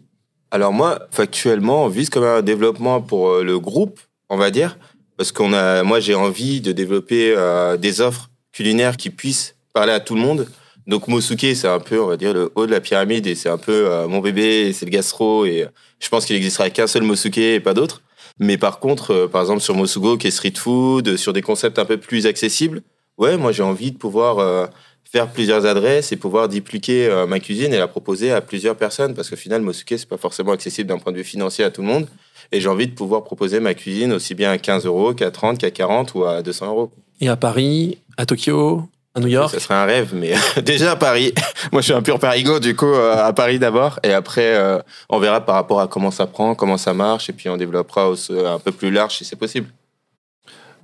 Alors 0.51 0.71
moi, 0.71 1.07
factuellement, 1.11 1.85
on 1.85 1.87
vise 1.89 2.09
même 2.15 2.23
un 2.23 2.41
développement 2.41 3.01
pour 3.01 3.29
euh, 3.29 3.43
le 3.43 3.59
groupe, 3.59 3.99
on 4.29 4.37
va 4.37 4.49
dire, 4.49 4.77
parce 5.17 5.31
qu'on 5.31 5.53
a, 5.53 5.83
moi, 5.83 5.99
j'ai 5.99 6.15
envie 6.15 6.61
de 6.61 6.71
développer 6.71 7.33
euh, 7.35 7.75
des 7.75 8.01
offres 8.01 8.29
culinaires 8.53 8.95
qui 8.97 9.09
puissent 9.09 9.55
parler 9.73 9.91
à 9.91 9.99
tout 9.99 10.15
le 10.15 10.21
monde. 10.21 10.47
Donc 10.87 11.07
Mosuke, 11.07 11.53
c'est 11.53 11.67
un 11.67 11.79
peu, 11.79 12.01
on 12.01 12.07
va 12.07 12.17
dire, 12.17 12.33
le 12.33 12.51
haut 12.55 12.65
de 12.65 12.71
la 12.71 12.79
pyramide 12.79 13.27
et 13.27 13.35
c'est 13.35 13.49
un 13.49 13.57
peu 13.57 13.91
euh, 13.91 14.07
mon 14.07 14.19
bébé, 14.19 14.71
c'est 14.73 14.85
le 14.85 14.91
gastro 14.91 15.45
et 15.45 15.67
je 15.99 16.09
pense 16.09 16.25
qu'il 16.25 16.35
n'existera 16.35 16.69
qu'un 16.69 16.87
seul 16.87 17.03
Mosuke 17.03 17.37
et 17.37 17.59
pas 17.59 17.73
d'autres. 17.73 18.01
Mais 18.39 18.57
par 18.57 18.79
contre, 18.79 19.27
par 19.27 19.41
exemple 19.41 19.61
sur 19.61 19.75
Mosugo, 19.75 20.17
qui 20.17 20.27
est 20.27 20.31
street 20.31 20.53
food, 20.55 21.17
sur 21.17 21.33
des 21.33 21.41
concepts 21.41 21.77
un 21.77 21.85
peu 21.85 21.97
plus 21.97 22.25
accessibles, 22.25 22.81
ouais, 23.17 23.37
moi 23.37 23.51
j'ai 23.51 23.63
envie 23.63 23.91
de 23.91 23.97
pouvoir 23.97 24.69
faire 25.11 25.27
plusieurs 25.27 25.65
adresses 25.65 26.11
et 26.11 26.17
pouvoir 26.17 26.47
dupliquer 26.49 27.07
euh, 27.07 27.25
ma 27.25 27.39
cuisine 27.39 27.73
et 27.73 27.77
la 27.77 27.87
proposer 27.87 28.31
à 28.31 28.41
plusieurs 28.41 28.75
personnes. 28.75 29.13
Parce 29.15 29.29
qu'au 29.29 29.35
final 29.35 29.61
Mosuke 29.61 29.95
c'est 29.97 30.07
pas 30.07 30.17
forcément 30.17 30.51
accessible 30.51 30.89
d'un 30.89 30.99
point 30.99 31.11
de 31.11 31.17
vue 31.17 31.23
financier 31.23 31.65
à 31.65 31.71
tout 31.71 31.81
le 31.81 31.87
monde. 31.87 32.07
Et 32.51 32.61
j'ai 32.61 32.69
envie 32.69 32.87
de 32.87 32.93
pouvoir 32.93 33.23
proposer 33.23 33.59
ma 33.59 33.73
cuisine 33.73 34.13
aussi 34.13 34.35
bien 34.35 34.51
à 34.51 34.57
15 34.57 34.85
euros 34.85 35.13
qu'à 35.13 35.31
30 35.31 35.57
qu'à 35.59 35.71
40 35.71 36.13
ou 36.15 36.25
à 36.25 36.41
200 36.41 36.67
euros. 36.67 36.91
Et 37.21 37.27
à 37.27 37.35
Paris, 37.35 37.97
à 38.17 38.25
Tokyo, 38.25 38.83
à 39.15 39.19
New 39.19 39.27
York? 39.27 39.51
Ça 39.51 39.59
serait 39.59 39.75
un 39.75 39.85
rêve 39.85 40.13
mais 40.13 40.33
déjà 40.61 40.91
à 40.91 40.95
Paris. 40.95 41.33
Moi 41.71 41.81
je 41.81 41.85
suis 41.85 41.93
un 41.93 42.01
pur 42.01 42.19
parigo 42.19 42.59
du 42.59 42.75
coup 42.75 42.85
euh, 42.85 43.15
à 43.15 43.33
Paris 43.33 43.57
d'abord. 43.57 43.99
Et 44.03 44.13
après 44.13 44.55
euh, 44.55 44.79
on 45.09 45.19
verra 45.19 45.41
par 45.41 45.55
rapport 45.55 45.81
à 45.81 45.87
comment 45.87 46.11
ça 46.11 46.27
prend 46.27 46.53
comment 46.53 46.77
ça 46.77 46.93
marche. 46.93 47.29
Et 47.29 47.33
puis 47.33 47.49
on 47.49 47.57
développera 47.57 48.11
un 48.45 48.59
peu 48.59 48.71
plus 48.71 48.91
large 48.91 49.17
si 49.17 49.25
c'est 49.25 49.35
possible. 49.35 49.67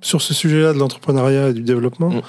Sur 0.01 0.21
ce 0.21 0.33
sujet-là 0.33 0.73
de 0.73 0.79
l'entrepreneuriat 0.79 1.49
et 1.49 1.53
du 1.53 1.61
développement, 1.61 2.09
Mm. 2.09 2.21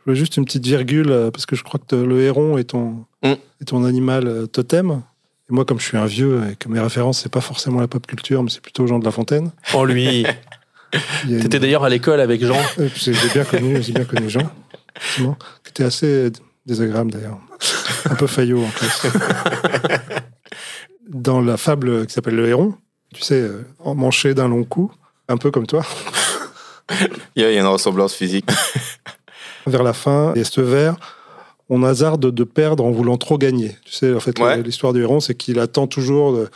Je 0.00 0.04
voulais 0.10 0.16
juste 0.18 0.36
une 0.36 0.44
petite 0.44 0.64
virgule, 0.66 1.10
euh, 1.10 1.30
parce 1.30 1.46
que 1.46 1.56
je 1.56 1.62
crois 1.64 1.78
que 1.86 1.94
le 1.96 2.20
héron 2.22 2.58
est 2.58 2.64
ton, 2.64 3.04
Mm. 3.22 3.32
est 3.60 3.64
ton 3.66 3.84
animal 3.84 4.26
euh, 4.26 4.46
totem. 4.46 5.02
Et 5.50 5.52
moi, 5.52 5.64
comme 5.66 5.78
je 5.78 5.84
suis 5.86 5.96
un 5.98 6.06
vieux 6.06 6.40
et 6.50 6.56
que 6.56 6.68
mes 6.68 6.80
références, 6.80 7.20
c'est 7.20 7.28
pas 7.32 7.40
forcément 7.42 7.80
la 7.80 7.88
pop 7.88 8.06
culture, 8.06 8.42
mais 8.42 8.48
c'est 8.50 8.62
plutôt 8.62 8.86
Jean 8.86 8.98
de 8.98 9.04
La 9.04 9.10
Fontaine. 9.10 9.50
Oh 9.74 9.84
lui 9.84 10.24
une- 11.28 11.40
T'étais 11.40 11.58
d'ailleurs 11.60 11.84
à 11.84 11.88
l'école 11.90 12.20
avec 12.20 12.42
Jean. 12.44 12.56
Euh, 12.78 12.88
J'ai 12.96 13.12
bien 13.34 13.44
connu, 13.44 13.82
j'ai 13.82 13.92
bien 13.92 14.04
connu 14.04 14.30
Jean, 14.30 14.50
qui 15.16 15.70
était 15.70 15.84
assez 15.84 16.30
désagréable 16.66 17.10
d'ailleurs, 17.12 17.38
un 18.08 18.14
peu 18.14 18.26
faillot 18.26 18.62
en 18.64 18.70
classe. 18.70 19.06
Dans 21.08 21.40
la 21.40 21.56
fable 21.56 22.06
qui 22.06 22.12
s'appelle 22.14 22.36
Le 22.36 22.48
Héron, 22.48 22.74
tu 23.12 23.22
sais, 23.22 23.48
emmanché 23.80 24.32
d'un 24.34 24.48
long 24.48 24.62
cou, 24.64 24.92
un 25.28 25.36
peu 25.36 25.50
comme 25.50 25.66
toi, 25.66 25.84
il 27.36 27.42
y 27.42 27.44
a 27.44 27.52
une 27.58 27.66
ressemblance 27.66 28.14
physique 28.14 28.46
vers 29.66 29.82
la 29.82 29.92
fin, 29.92 30.32
et 30.34 30.44
ce 30.44 30.60
vers, 30.60 30.96
on 31.68 31.82
hasarde 31.84 32.26
de 32.32 32.44
perdre 32.44 32.84
en 32.84 32.90
voulant 32.90 33.16
trop 33.16 33.38
gagner. 33.38 33.76
Tu 33.84 33.92
sais, 33.92 34.12
en 34.14 34.20
fait, 34.20 34.38
Ouais. 34.40 34.62
l'histoire 34.62 34.92
du 34.92 35.02
héron, 35.02 35.20
c'est 35.20 35.34
qu'il 35.34 35.58
attend 35.60 35.86
toujours 35.86 36.34
euh, 36.34 36.48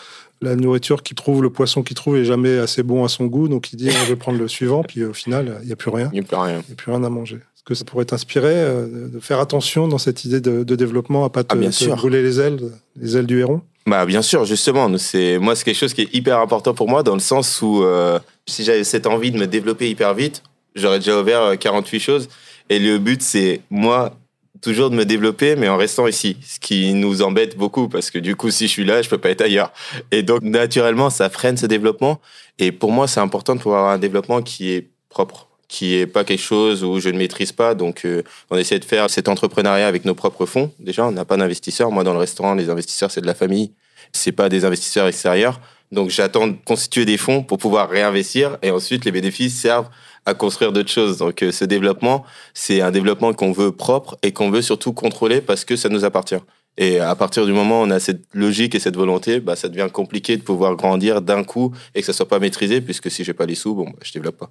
la 0.42 0.56
nourriture 0.56 1.02
qu'il 1.02 1.14
trouve, 1.16 1.42
le 1.42 1.50
poisson 1.50 1.82
qu'il 1.82 1.96
trouve 1.96 2.16
est 2.16 2.24
jamais 2.24 2.58
assez 2.58 2.82
bon 2.82 3.04
à 3.04 3.08
son 3.08 3.26
goût, 3.26 3.48
donc 3.48 3.72
il 3.72 3.76
dit 3.76 3.90
je 3.90 4.04
vais 4.06 4.16
prendre 4.16 4.38
le 4.38 4.48
suivant, 4.48 4.82
puis 4.82 5.04
au 5.04 5.12
final, 5.12 5.58
il 5.62 5.66
n'y 5.66 5.72
a 5.72 5.76
plus 5.76 5.90
rien. 5.90 6.08
il 6.12 6.14
n'y 6.14 6.20
a 6.20 6.28
plus 6.28 6.36
rien 6.36 6.60
Il 6.66 6.66
n'y 6.68 6.72
a 6.72 6.76
plus 6.76 6.90
rien 6.90 7.04
à 7.04 7.08
manger. 7.08 7.36
Est-ce 7.36 7.62
que 7.64 7.74
ça 7.74 7.84
pourrait 7.84 8.04
t'inspirer 8.04 8.52
euh, 8.54 9.08
de- 9.08 9.20
faire 9.20 9.38
attention 9.40 9.88
dans 9.88 9.96
cette 9.98 10.24
idée 10.24 10.40
de, 10.40 10.64
de 10.64 10.76
développement 10.76 11.24
à 11.24 11.30
pas 11.30 11.44
te, 11.44 11.54
Ah, 11.54 11.56
bien 11.56 11.70
te 11.70 11.74
sûr. 11.76 11.94
brûler 11.96 12.22
les 12.22 12.40
ailes, 12.40 12.58
les 13.00 13.16
ailes 13.16 13.26
du 13.26 13.38
héron 13.40 13.62
Bah 13.86 14.04
bien 14.04 14.20
sûr, 14.20 14.44
justement, 14.44 14.90
c'est 14.98 15.38
moi 15.38 15.54
c'est 15.54 15.64
quelque 15.64 15.76
chose 15.78 15.94
qui 15.94 16.02
est 16.02 16.12
hyper 16.14 16.40
important 16.40 16.74
pour 16.74 16.88
moi 16.90 17.02
dans 17.04 17.14
le 17.14 17.20
sens 17.20 17.62
où 17.62 17.82
euh, 17.84 18.18
si 18.46 18.64
j'avais 18.64 18.84
cette 18.84 19.06
envie 19.06 19.30
de 19.30 19.38
me 19.38 19.46
développer 19.46 19.88
hyper 19.88 20.12
vite, 20.12 20.42
j'aurais 20.74 20.98
déjà 20.98 21.18
ouvert 21.18 21.40
euh, 21.40 21.54
48 21.56 22.00
choses 22.00 22.28
et 22.68 22.78
le 22.78 22.98
but 22.98 23.22
c'est 23.22 23.62
moi 23.70 24.16
toujours 24.60 24.88
de 24.88 24.96
me 24.96 25.04
développer 25.04 25.56
mais 25.56 25.68
en 25.68 25.76
restant 25.76 26.06
ici, 26.06 26.36
ce 26.46 26.58
qui 26.58 26.94
nous 26.94 27.22
embête 27.22 27.56
beaucoup 27.56 27.88
parce 27.88 28.10
que 28.10 28.18
du 28.18 28.36
coup 28.36 28.50
si 28.50 28.66
je 28.66 28.72
suis 28.72 28.84
là, 28.84 29.02
je 29.02 29.08
peux 29.08 29.18
pas 29.18 29.30
être 29.30 29.42
ailleurs. 29.42 29.72
Et 30.10 30.22
donc 30.22 30.42
naturellement, 30.42 31.10
ça 31.10 31.28
freine 31.30 31.56
ce 31.56 31.66
développement 31.66 32.20
et 32.58 32.72
pour 32.72 32.92
moi, 32.92 33.08
c'est 33.08 33.20
important 33.20 33.54
de 33.54 33.60
pouvoir 33.60 33.80
avoir 33.80 33.94
un 33.94 33.98
développement 33.98 34.42
qui 34.42 34.70
est 34.70 34.88
propre 35.08 35.48
qui 35.66 35.96
est 35.96 36.06
pas 36.06 36.24
quelque 36.24 36.42
chose 36.42 36.84
où 36.84 37.00
je 37.00 37.08
ne 37.08 37.18
maîtrise 37.18 37.50
pas. 37.50 37.74
Donc, 37.74 38.04
euh, 38.04 38.22
on 38.50 38.56
essaie 38.56 38.78
de 38.78 38.84
faire 38.84 39.10
cet 39.10 39.28
entrepreneuriat 39.28 39.88
avec 39.88 40.04
nos 40.04 40.14
propres 40.14 40.46
fonds. 40.46 40.70
Déjà, 40.78 41.04
on 41.04 41.10
n'a 41.10 41.24
pas 41.24 41.36
d'investisseurs. 41.36 41.90
Moi, 41.90 42.04
dans 42.04 42.12
le 42.12 42.18
restaurant, 42.18 42.54
les 42.54 42.70
investisseurs, 42.70 43.10
c'est 43.10 43.22
de 43.22 43.26
la 43.26 43.34
famille. 43.34 43.72
C'est 44.12 44.30
pas 44.30 44.48
des 44.48 44.64
investisseurs 44.64 45.08
extérieurs. 45.08 45.60
Donc, 45.90 46.10
j'attends 46.10 46.46
de 46.46 46.56
constituer 46.64 47.04
des 47.04 47.16
fonds 47.16 47.42
pour 47.42 47.58
pouvoir 47.58 47.88
réinvestir 47.88 48.58
et 48.62 48.70
ensuite, 48.70 49.04
les 49.04 49.10
bénéfices 49.10 49.58
servent 49.58 49.88
à 50.26 50.34
construire 50.34 50.72
d'autres 50.72 50.90
choses. 50.90 51.18
Donc, 51.18 51.42
euh, 51.42 51.52
ce 51.52 51.64
développement, 51.64 52.24
c'est 52.54 52.80
un 52.80 52.90
développement 52.90 53.32
qu'on 53.32 53.52
veut 53.52 53.72
propre 53.72 54.16
et 54.22 54.32
qu'on 54.32 54.50
veut 54.50 54.62
surtout 54.62 54.92
contrôler 54.92 55.40
parce 55.40 55.64
que 55.64 55.76
ça 55.76 55.88
nous 55.88 56.04
appartient. 56.04 56.40
Et 56.76 56.98
à 56.98 57.14
partir 57.14 57.46
du 57.46 57.52
moment 57.52 57.82
où 57.82 57.84
on 57.84 57.90
a 57.90 58.00
cette 58.00 58.22
logique 58.32 58.74
et 58.74 58.80
cette 58.80 58.96
volonté, 58.96 59.38
bah, 59.38 59.54
ça 59.54 59.68
devient 59.68 59.88
compliqué 59.92 60.36
de 60.36 60.42
pouvoir 60.42 60.74
grandir 60.74 61.22
d'un 61.22 61.44
coup 61.44 61.72
et 61.94 62.00
que 62.00 62.06
ça 62.06 62.12
soit 62.12 62.28
pas 62.28 62.40
maîtrisé, 62.40 62.80
puisque 62.80 63.10
si 63.12 63.22
j'ai 63.22 63.32
pas 63.32 63.46
les 63.46 63.54
sous, 63.54 63.74
bon, 63.74 63.84
bah, 63.84 63.98
je 64.02 64.12
développe 64.12 64.38
pas. 64.38 64.50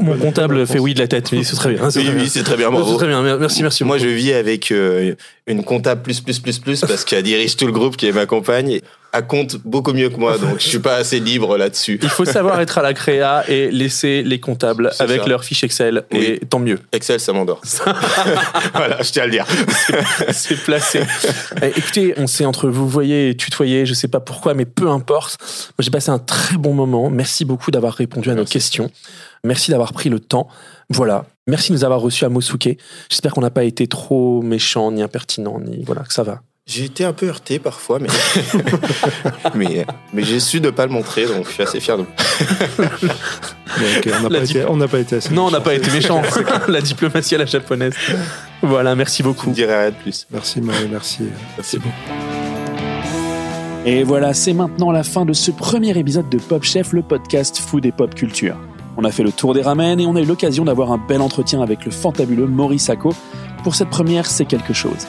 Mon 0.00 0.18
comptable 0.18 0.66
fait 0.66 0.80
oui 0.80 0.94
de 0.94 0.98
la 0.98 1.06
tête, 1.06 1.30
mais 1.30 1.44
c'est 1.44 1.54
très 1.54 1.74
bien. 1.74 1.88
Oui, 1.94 2.10
oui, 2.16 2.28
c'est 2.28 2.42
très 2.42 2.56
bien. 2.56 2.70
Très 2.70 3.06
bien. 3.06 3.22
Merci, 3.38 3.62
merci. 3.62 3.84
Moi, 3.84 3.98
je 3.98 4.08
vis 4.08 4.32
avec 4.32 4.72
euh, 4.72 5.14
une 5.46 5.62
comptable 5.62 6.02
plus, 6.02 6.20
plus, 6.20 6.40
plus, 6.40 6.58
plus, 6.58 6.80
parce 6.80 7.04
qu'elle 7.04 7.22
dirige 7.22 7.56
tout 7.56 7.66
le 7.66 7.72
groupe 7.72 7.96
qui 7.96 8.06
est 8.06 8.12
Elle 9.12 9.26
compte 9.26 9.56
beaucoup 9.64 9.94
mieux 9.94 10.10
que 10.10 10.16
moi, 10.16 10.36
donc 10.36 10.60
je 10.60 10.68
suis 10.68 10.78
pas 10.78 10.96
assez 10.96 11.18
libre 11.18 11.56
là-dessus. 11.56 11.98
Il 12.02 12.10
faut 12.10 12.26
savoir 12.26 12.60
être 12.60 12.76
à 12.76 12.82
la 12.82 12.92
créa 12.92 13.42
et 13.48 13.70
laisser 13.70 14.22
les 14.22 14.38
comptables 14.38 14.90
avec 14.98 15.26
leur 15.26 15.44
fiche 15.44 15.64
Excel, 15.64 16.04
et 16.10 16.40
tant 16.40 16.58
mieux. 16.58 16.78
Excel, 16.92 17.18
ça 17.18 17.32
m'endort. 17.32 17.62
voilà, 18.74 19.02
je 19.02 19.10
tiens 19.10 19.22
à 19.22 19.26
le 19.26 19.32
dire. 19.32 19.46
c'est 20.30 20.62
placé. 20.62 21.02
Eh, 21.62 21.78
écoutez, 21.78 22.14
on 22.18 22.26
s'est 22.26 22.44
entre 22.44 22.68
vous 22.68 22.88
voyez 22.88 23.34
tutoyer, 23.34 23.86
je 23.86 23.94
sais 23.94 24.08
pas 24.08 24.20
pourquoi, 24.20 24.52
mais 24.52 24.66
peu 24.66 24.88
importe. 24.88 25.38
Moi, 25.40 25.80
j'ai 25.80 25.90
passé 25.90 26.10
un 26.10 26.18
très 26.18 26.56
bon 26.56 26.74
moment. 26.74 27.08
Merci 27.08 27.44
beaucoup 27.46 27.70
d'avoir 27.70 27.94
répondu 27.94 28.30
à 28.30 28.34
nos 28.34 28.44
questions. 28.44 28.90
Merci 29.42 29.70
d'avoir 29.70 29.92
pris 29.92 30.10
le 30.10 30.20
temps. 30.20 30.48
Voilà. 30.90 31.24
Merci 31.46 31.70
de 31.70 31.76
nous 31.76 31.84
avoir 31.84 32.00
reçus 32.00 32.24
à 32.24 32.28
Mosuke. 32.28 32.76
J'espère 33.08 33.32
qu'on 33.32 33.40
n'a 33.40 33.50
pas 33.50 33.64
été 33.64 33.86
trop 33.86 34.42
méchant, 34.42 34.92
ni 34.92 35.02
impertinent, 35.02 35.60
ni 35.60 35.82
voilà, 35.84 36.02
que 36.02 36.12
ça 36.12 36.22
va. 36.22 36.42
J'ai 36.68 36.84
été 36.84 37.02
un 37.02 37.14
peu 37.14 37.28
heurté 37.28 37.58
parfois, 37.58 37.98
mais 37.98 38.08
mais, 39.54 39.86
mais 40.12 40.22
j'ai 40.22 40.38
su 40.38 40.60
ne 40.60 40.68
pas 40.68 40.84
le 40.84 40.92
montrer, 40.92 41.24
donc 41.24 41.46
je 41.46 41.52
suis 41.52 41.62
assez 41.62 41.80
fier 41.80 41.96
de 41.96 42.04
on 44.20 44.76
n'a 44.76 44.86
pas, 44.86 44.98
été 44.98 45.16
assez 45.16 45.32
Non, 45.32 45.46
on 45.46 45.50
n'a 45.50 45.60
pas 45.60 45.72
été 45.72 45.90
méchant. 45.90 46.20
la 46.68 46.82
diplomatie 46.82 47.36
à 47.36 47.38
la 47.38 47.46
japonaise. 47.46 47.94
Voilà, 48.60 48.94
merci 48.94 49.22
beaucoup. 49.22 49.46
Je 49.46 49.50
ne 49.50 49.54
dirai 49.54 49.80
rien 49.80 49.90
de 49.90 49.94
plus. 49.94 50.26
Merci 50.30 50.60
Marie, 50.60 50.88
merci. 50.90 51.22
Merci 51.56 51.78
beaucoup. 51.78 51.94
Et 53.86 54.02
voilà, 54.02 54.34
c'est 54.34 54.52
maintenant 54.52 54.90
la 54.90 55.04
fin 55.04 55.24
de 55.24 55.32
ce 55.32 55.50
premier 55.50 55.96
épisode 55.96 56.28
de 56.28 56.36
Pop 56.36 56.64
Chef, 56.64 56.92
le 56.92 57.00
podcast 57.00 57.56
food 57.56 57.86
et 57.86 57.92
pop 57.92 58.14
culture. 58.14 58.58
On 58.98 59.04
a 59.04 59.10
fait 59.10 59.22
le 59.22 59.32
tour 59.32 59.54
des 59.54 59.62
ramen 59.62 59.98
et 59.98 60.06
on 60.06 60.16
a 60.16 60.20
eu 60.20 60.26
l'occasion 60.26 60.66
d'avoir 60.66 60.92
un 60.92 60.98
bel 60.98 61.22
entretien 61.22 61.62
avec 61.62 61.86
le 61.86 61.90
fantabuleux 61.90 62.46
Maurice 62.46 62.84
Sacco. 62.84 63.14
Pour 63.64 63.74
cette 63.74 63.88
première, 63.88 64.26
c'est 64.26 64.44
quelque 64.44 64.74
chose. 64.74 65.06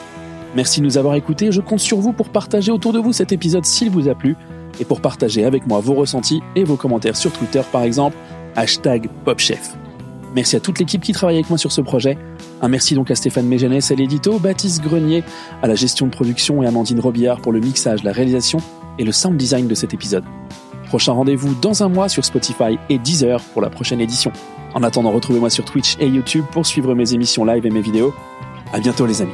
Merci 0.55 0.79
de 0.79 0.85
nous 0.85 0.97
avoir 0.97 1.15
écoutés. 1.15 1.51
Je 1.51 1.61
compte 1.61 1.79
sur 1.79 1.97
vous 1.97 2.13
pour 2.13 2.29
partager 2.29 2.71
autour 2.71 2.93
de 2.93 2.99
vous 2.99 3.13
cet 3.13 3.31
épisode 3.31 3.65
s'il 3.65 3.89
vous 3.89 4.07
a 4.07 4.15
plu 4.15 4.35
et 4.79 4.85
pour 4.85 5.01
partager 5.01 5.45
avec 5.45 5.67
moi 5.67 5.79
vos 5.79 5.93
ressentis 5.93 6.41
et 6.55 6.63
vos 6.63 6.75
commentaires 6.75 7.15
sur 7.15 7.31
Twitter 7.31 7.61
par 7.71 7.83
exemple, 7.83 8.17
hashtag 8.55 9.09
PopChef. 9.25 9.75
Merci 10.35 10.55
à 10.55 10.59
toute 10.59 10.79
l'équipe 10.79 11.01
qui 11.01 11.11
travaille 11.11 11.35
avec 11.35 11.49
moi 11.49 11.57
sur 11.57 11.71
ce 11.71 11.81
projet. 11.81 12.17
Un 12.61 12.67
merci 12.67 12.93
donc 12.93 13.09
à 13.09 13.15
Stéphane 13.15 13.47
Méjanès 13.47 13.91
à 13.91 13.95
l'édito, 13.95 14.37
Baptiste 14.39 14.81
Grenier 14.81 15.23
à 15.61 15.67
la 15.67 15.75
gestion 15.75 16.05
de 16.05 16.11
production 16.11 16.61
et 16.61 16.67
Amandine 16.67 16.99
Robillard 16.99 17.41
pour 17.41 17.51
le 17.51 17.59
mixage, 17.59 18.03
la 18.03 18.11
réalisation 18.11 18.59
et 18.97 19.03
le 19.03 19.11
sound 19.11 19.37
design 19.37 19.67
de 19.67 19.75
cet 19.75 19.93
épisode. 19.93 20.23
Prochain 20.87 21.13
rendez-vous 21.13 21.53
dans 21.55 21.83
un 21.83 21.89
mois 21.89 22.09
sur 22.09 22.25
Spotify 22.25 22.77
et 22.89 22.97
Deezer 22.97 23.41
pour 23.53 23.61
la 23.61 23.69
prochaine 23.69 24.01
édition. 24.01 24.31
En 24.73 24.83
attendant, 24.83 25.11
retrouvez-moi 25.11 25.49
sur 25.49 25.65
Twitch 25.65 25.95
et 25.99 26.07
YouTube 26.07 26.45
pour 26.51 26.65
suivre 26.65 26.93
mes 26.95 27.13
émissions 27.13 27.45
live 27.45 27.65
et 27.65 27.69
mes 27.71 27.81
vidéos. 27.81 28.13
À 28.73 28.79
bientôt 28.79 29.05
les 29.05 29.21
amis. 29.21 29.33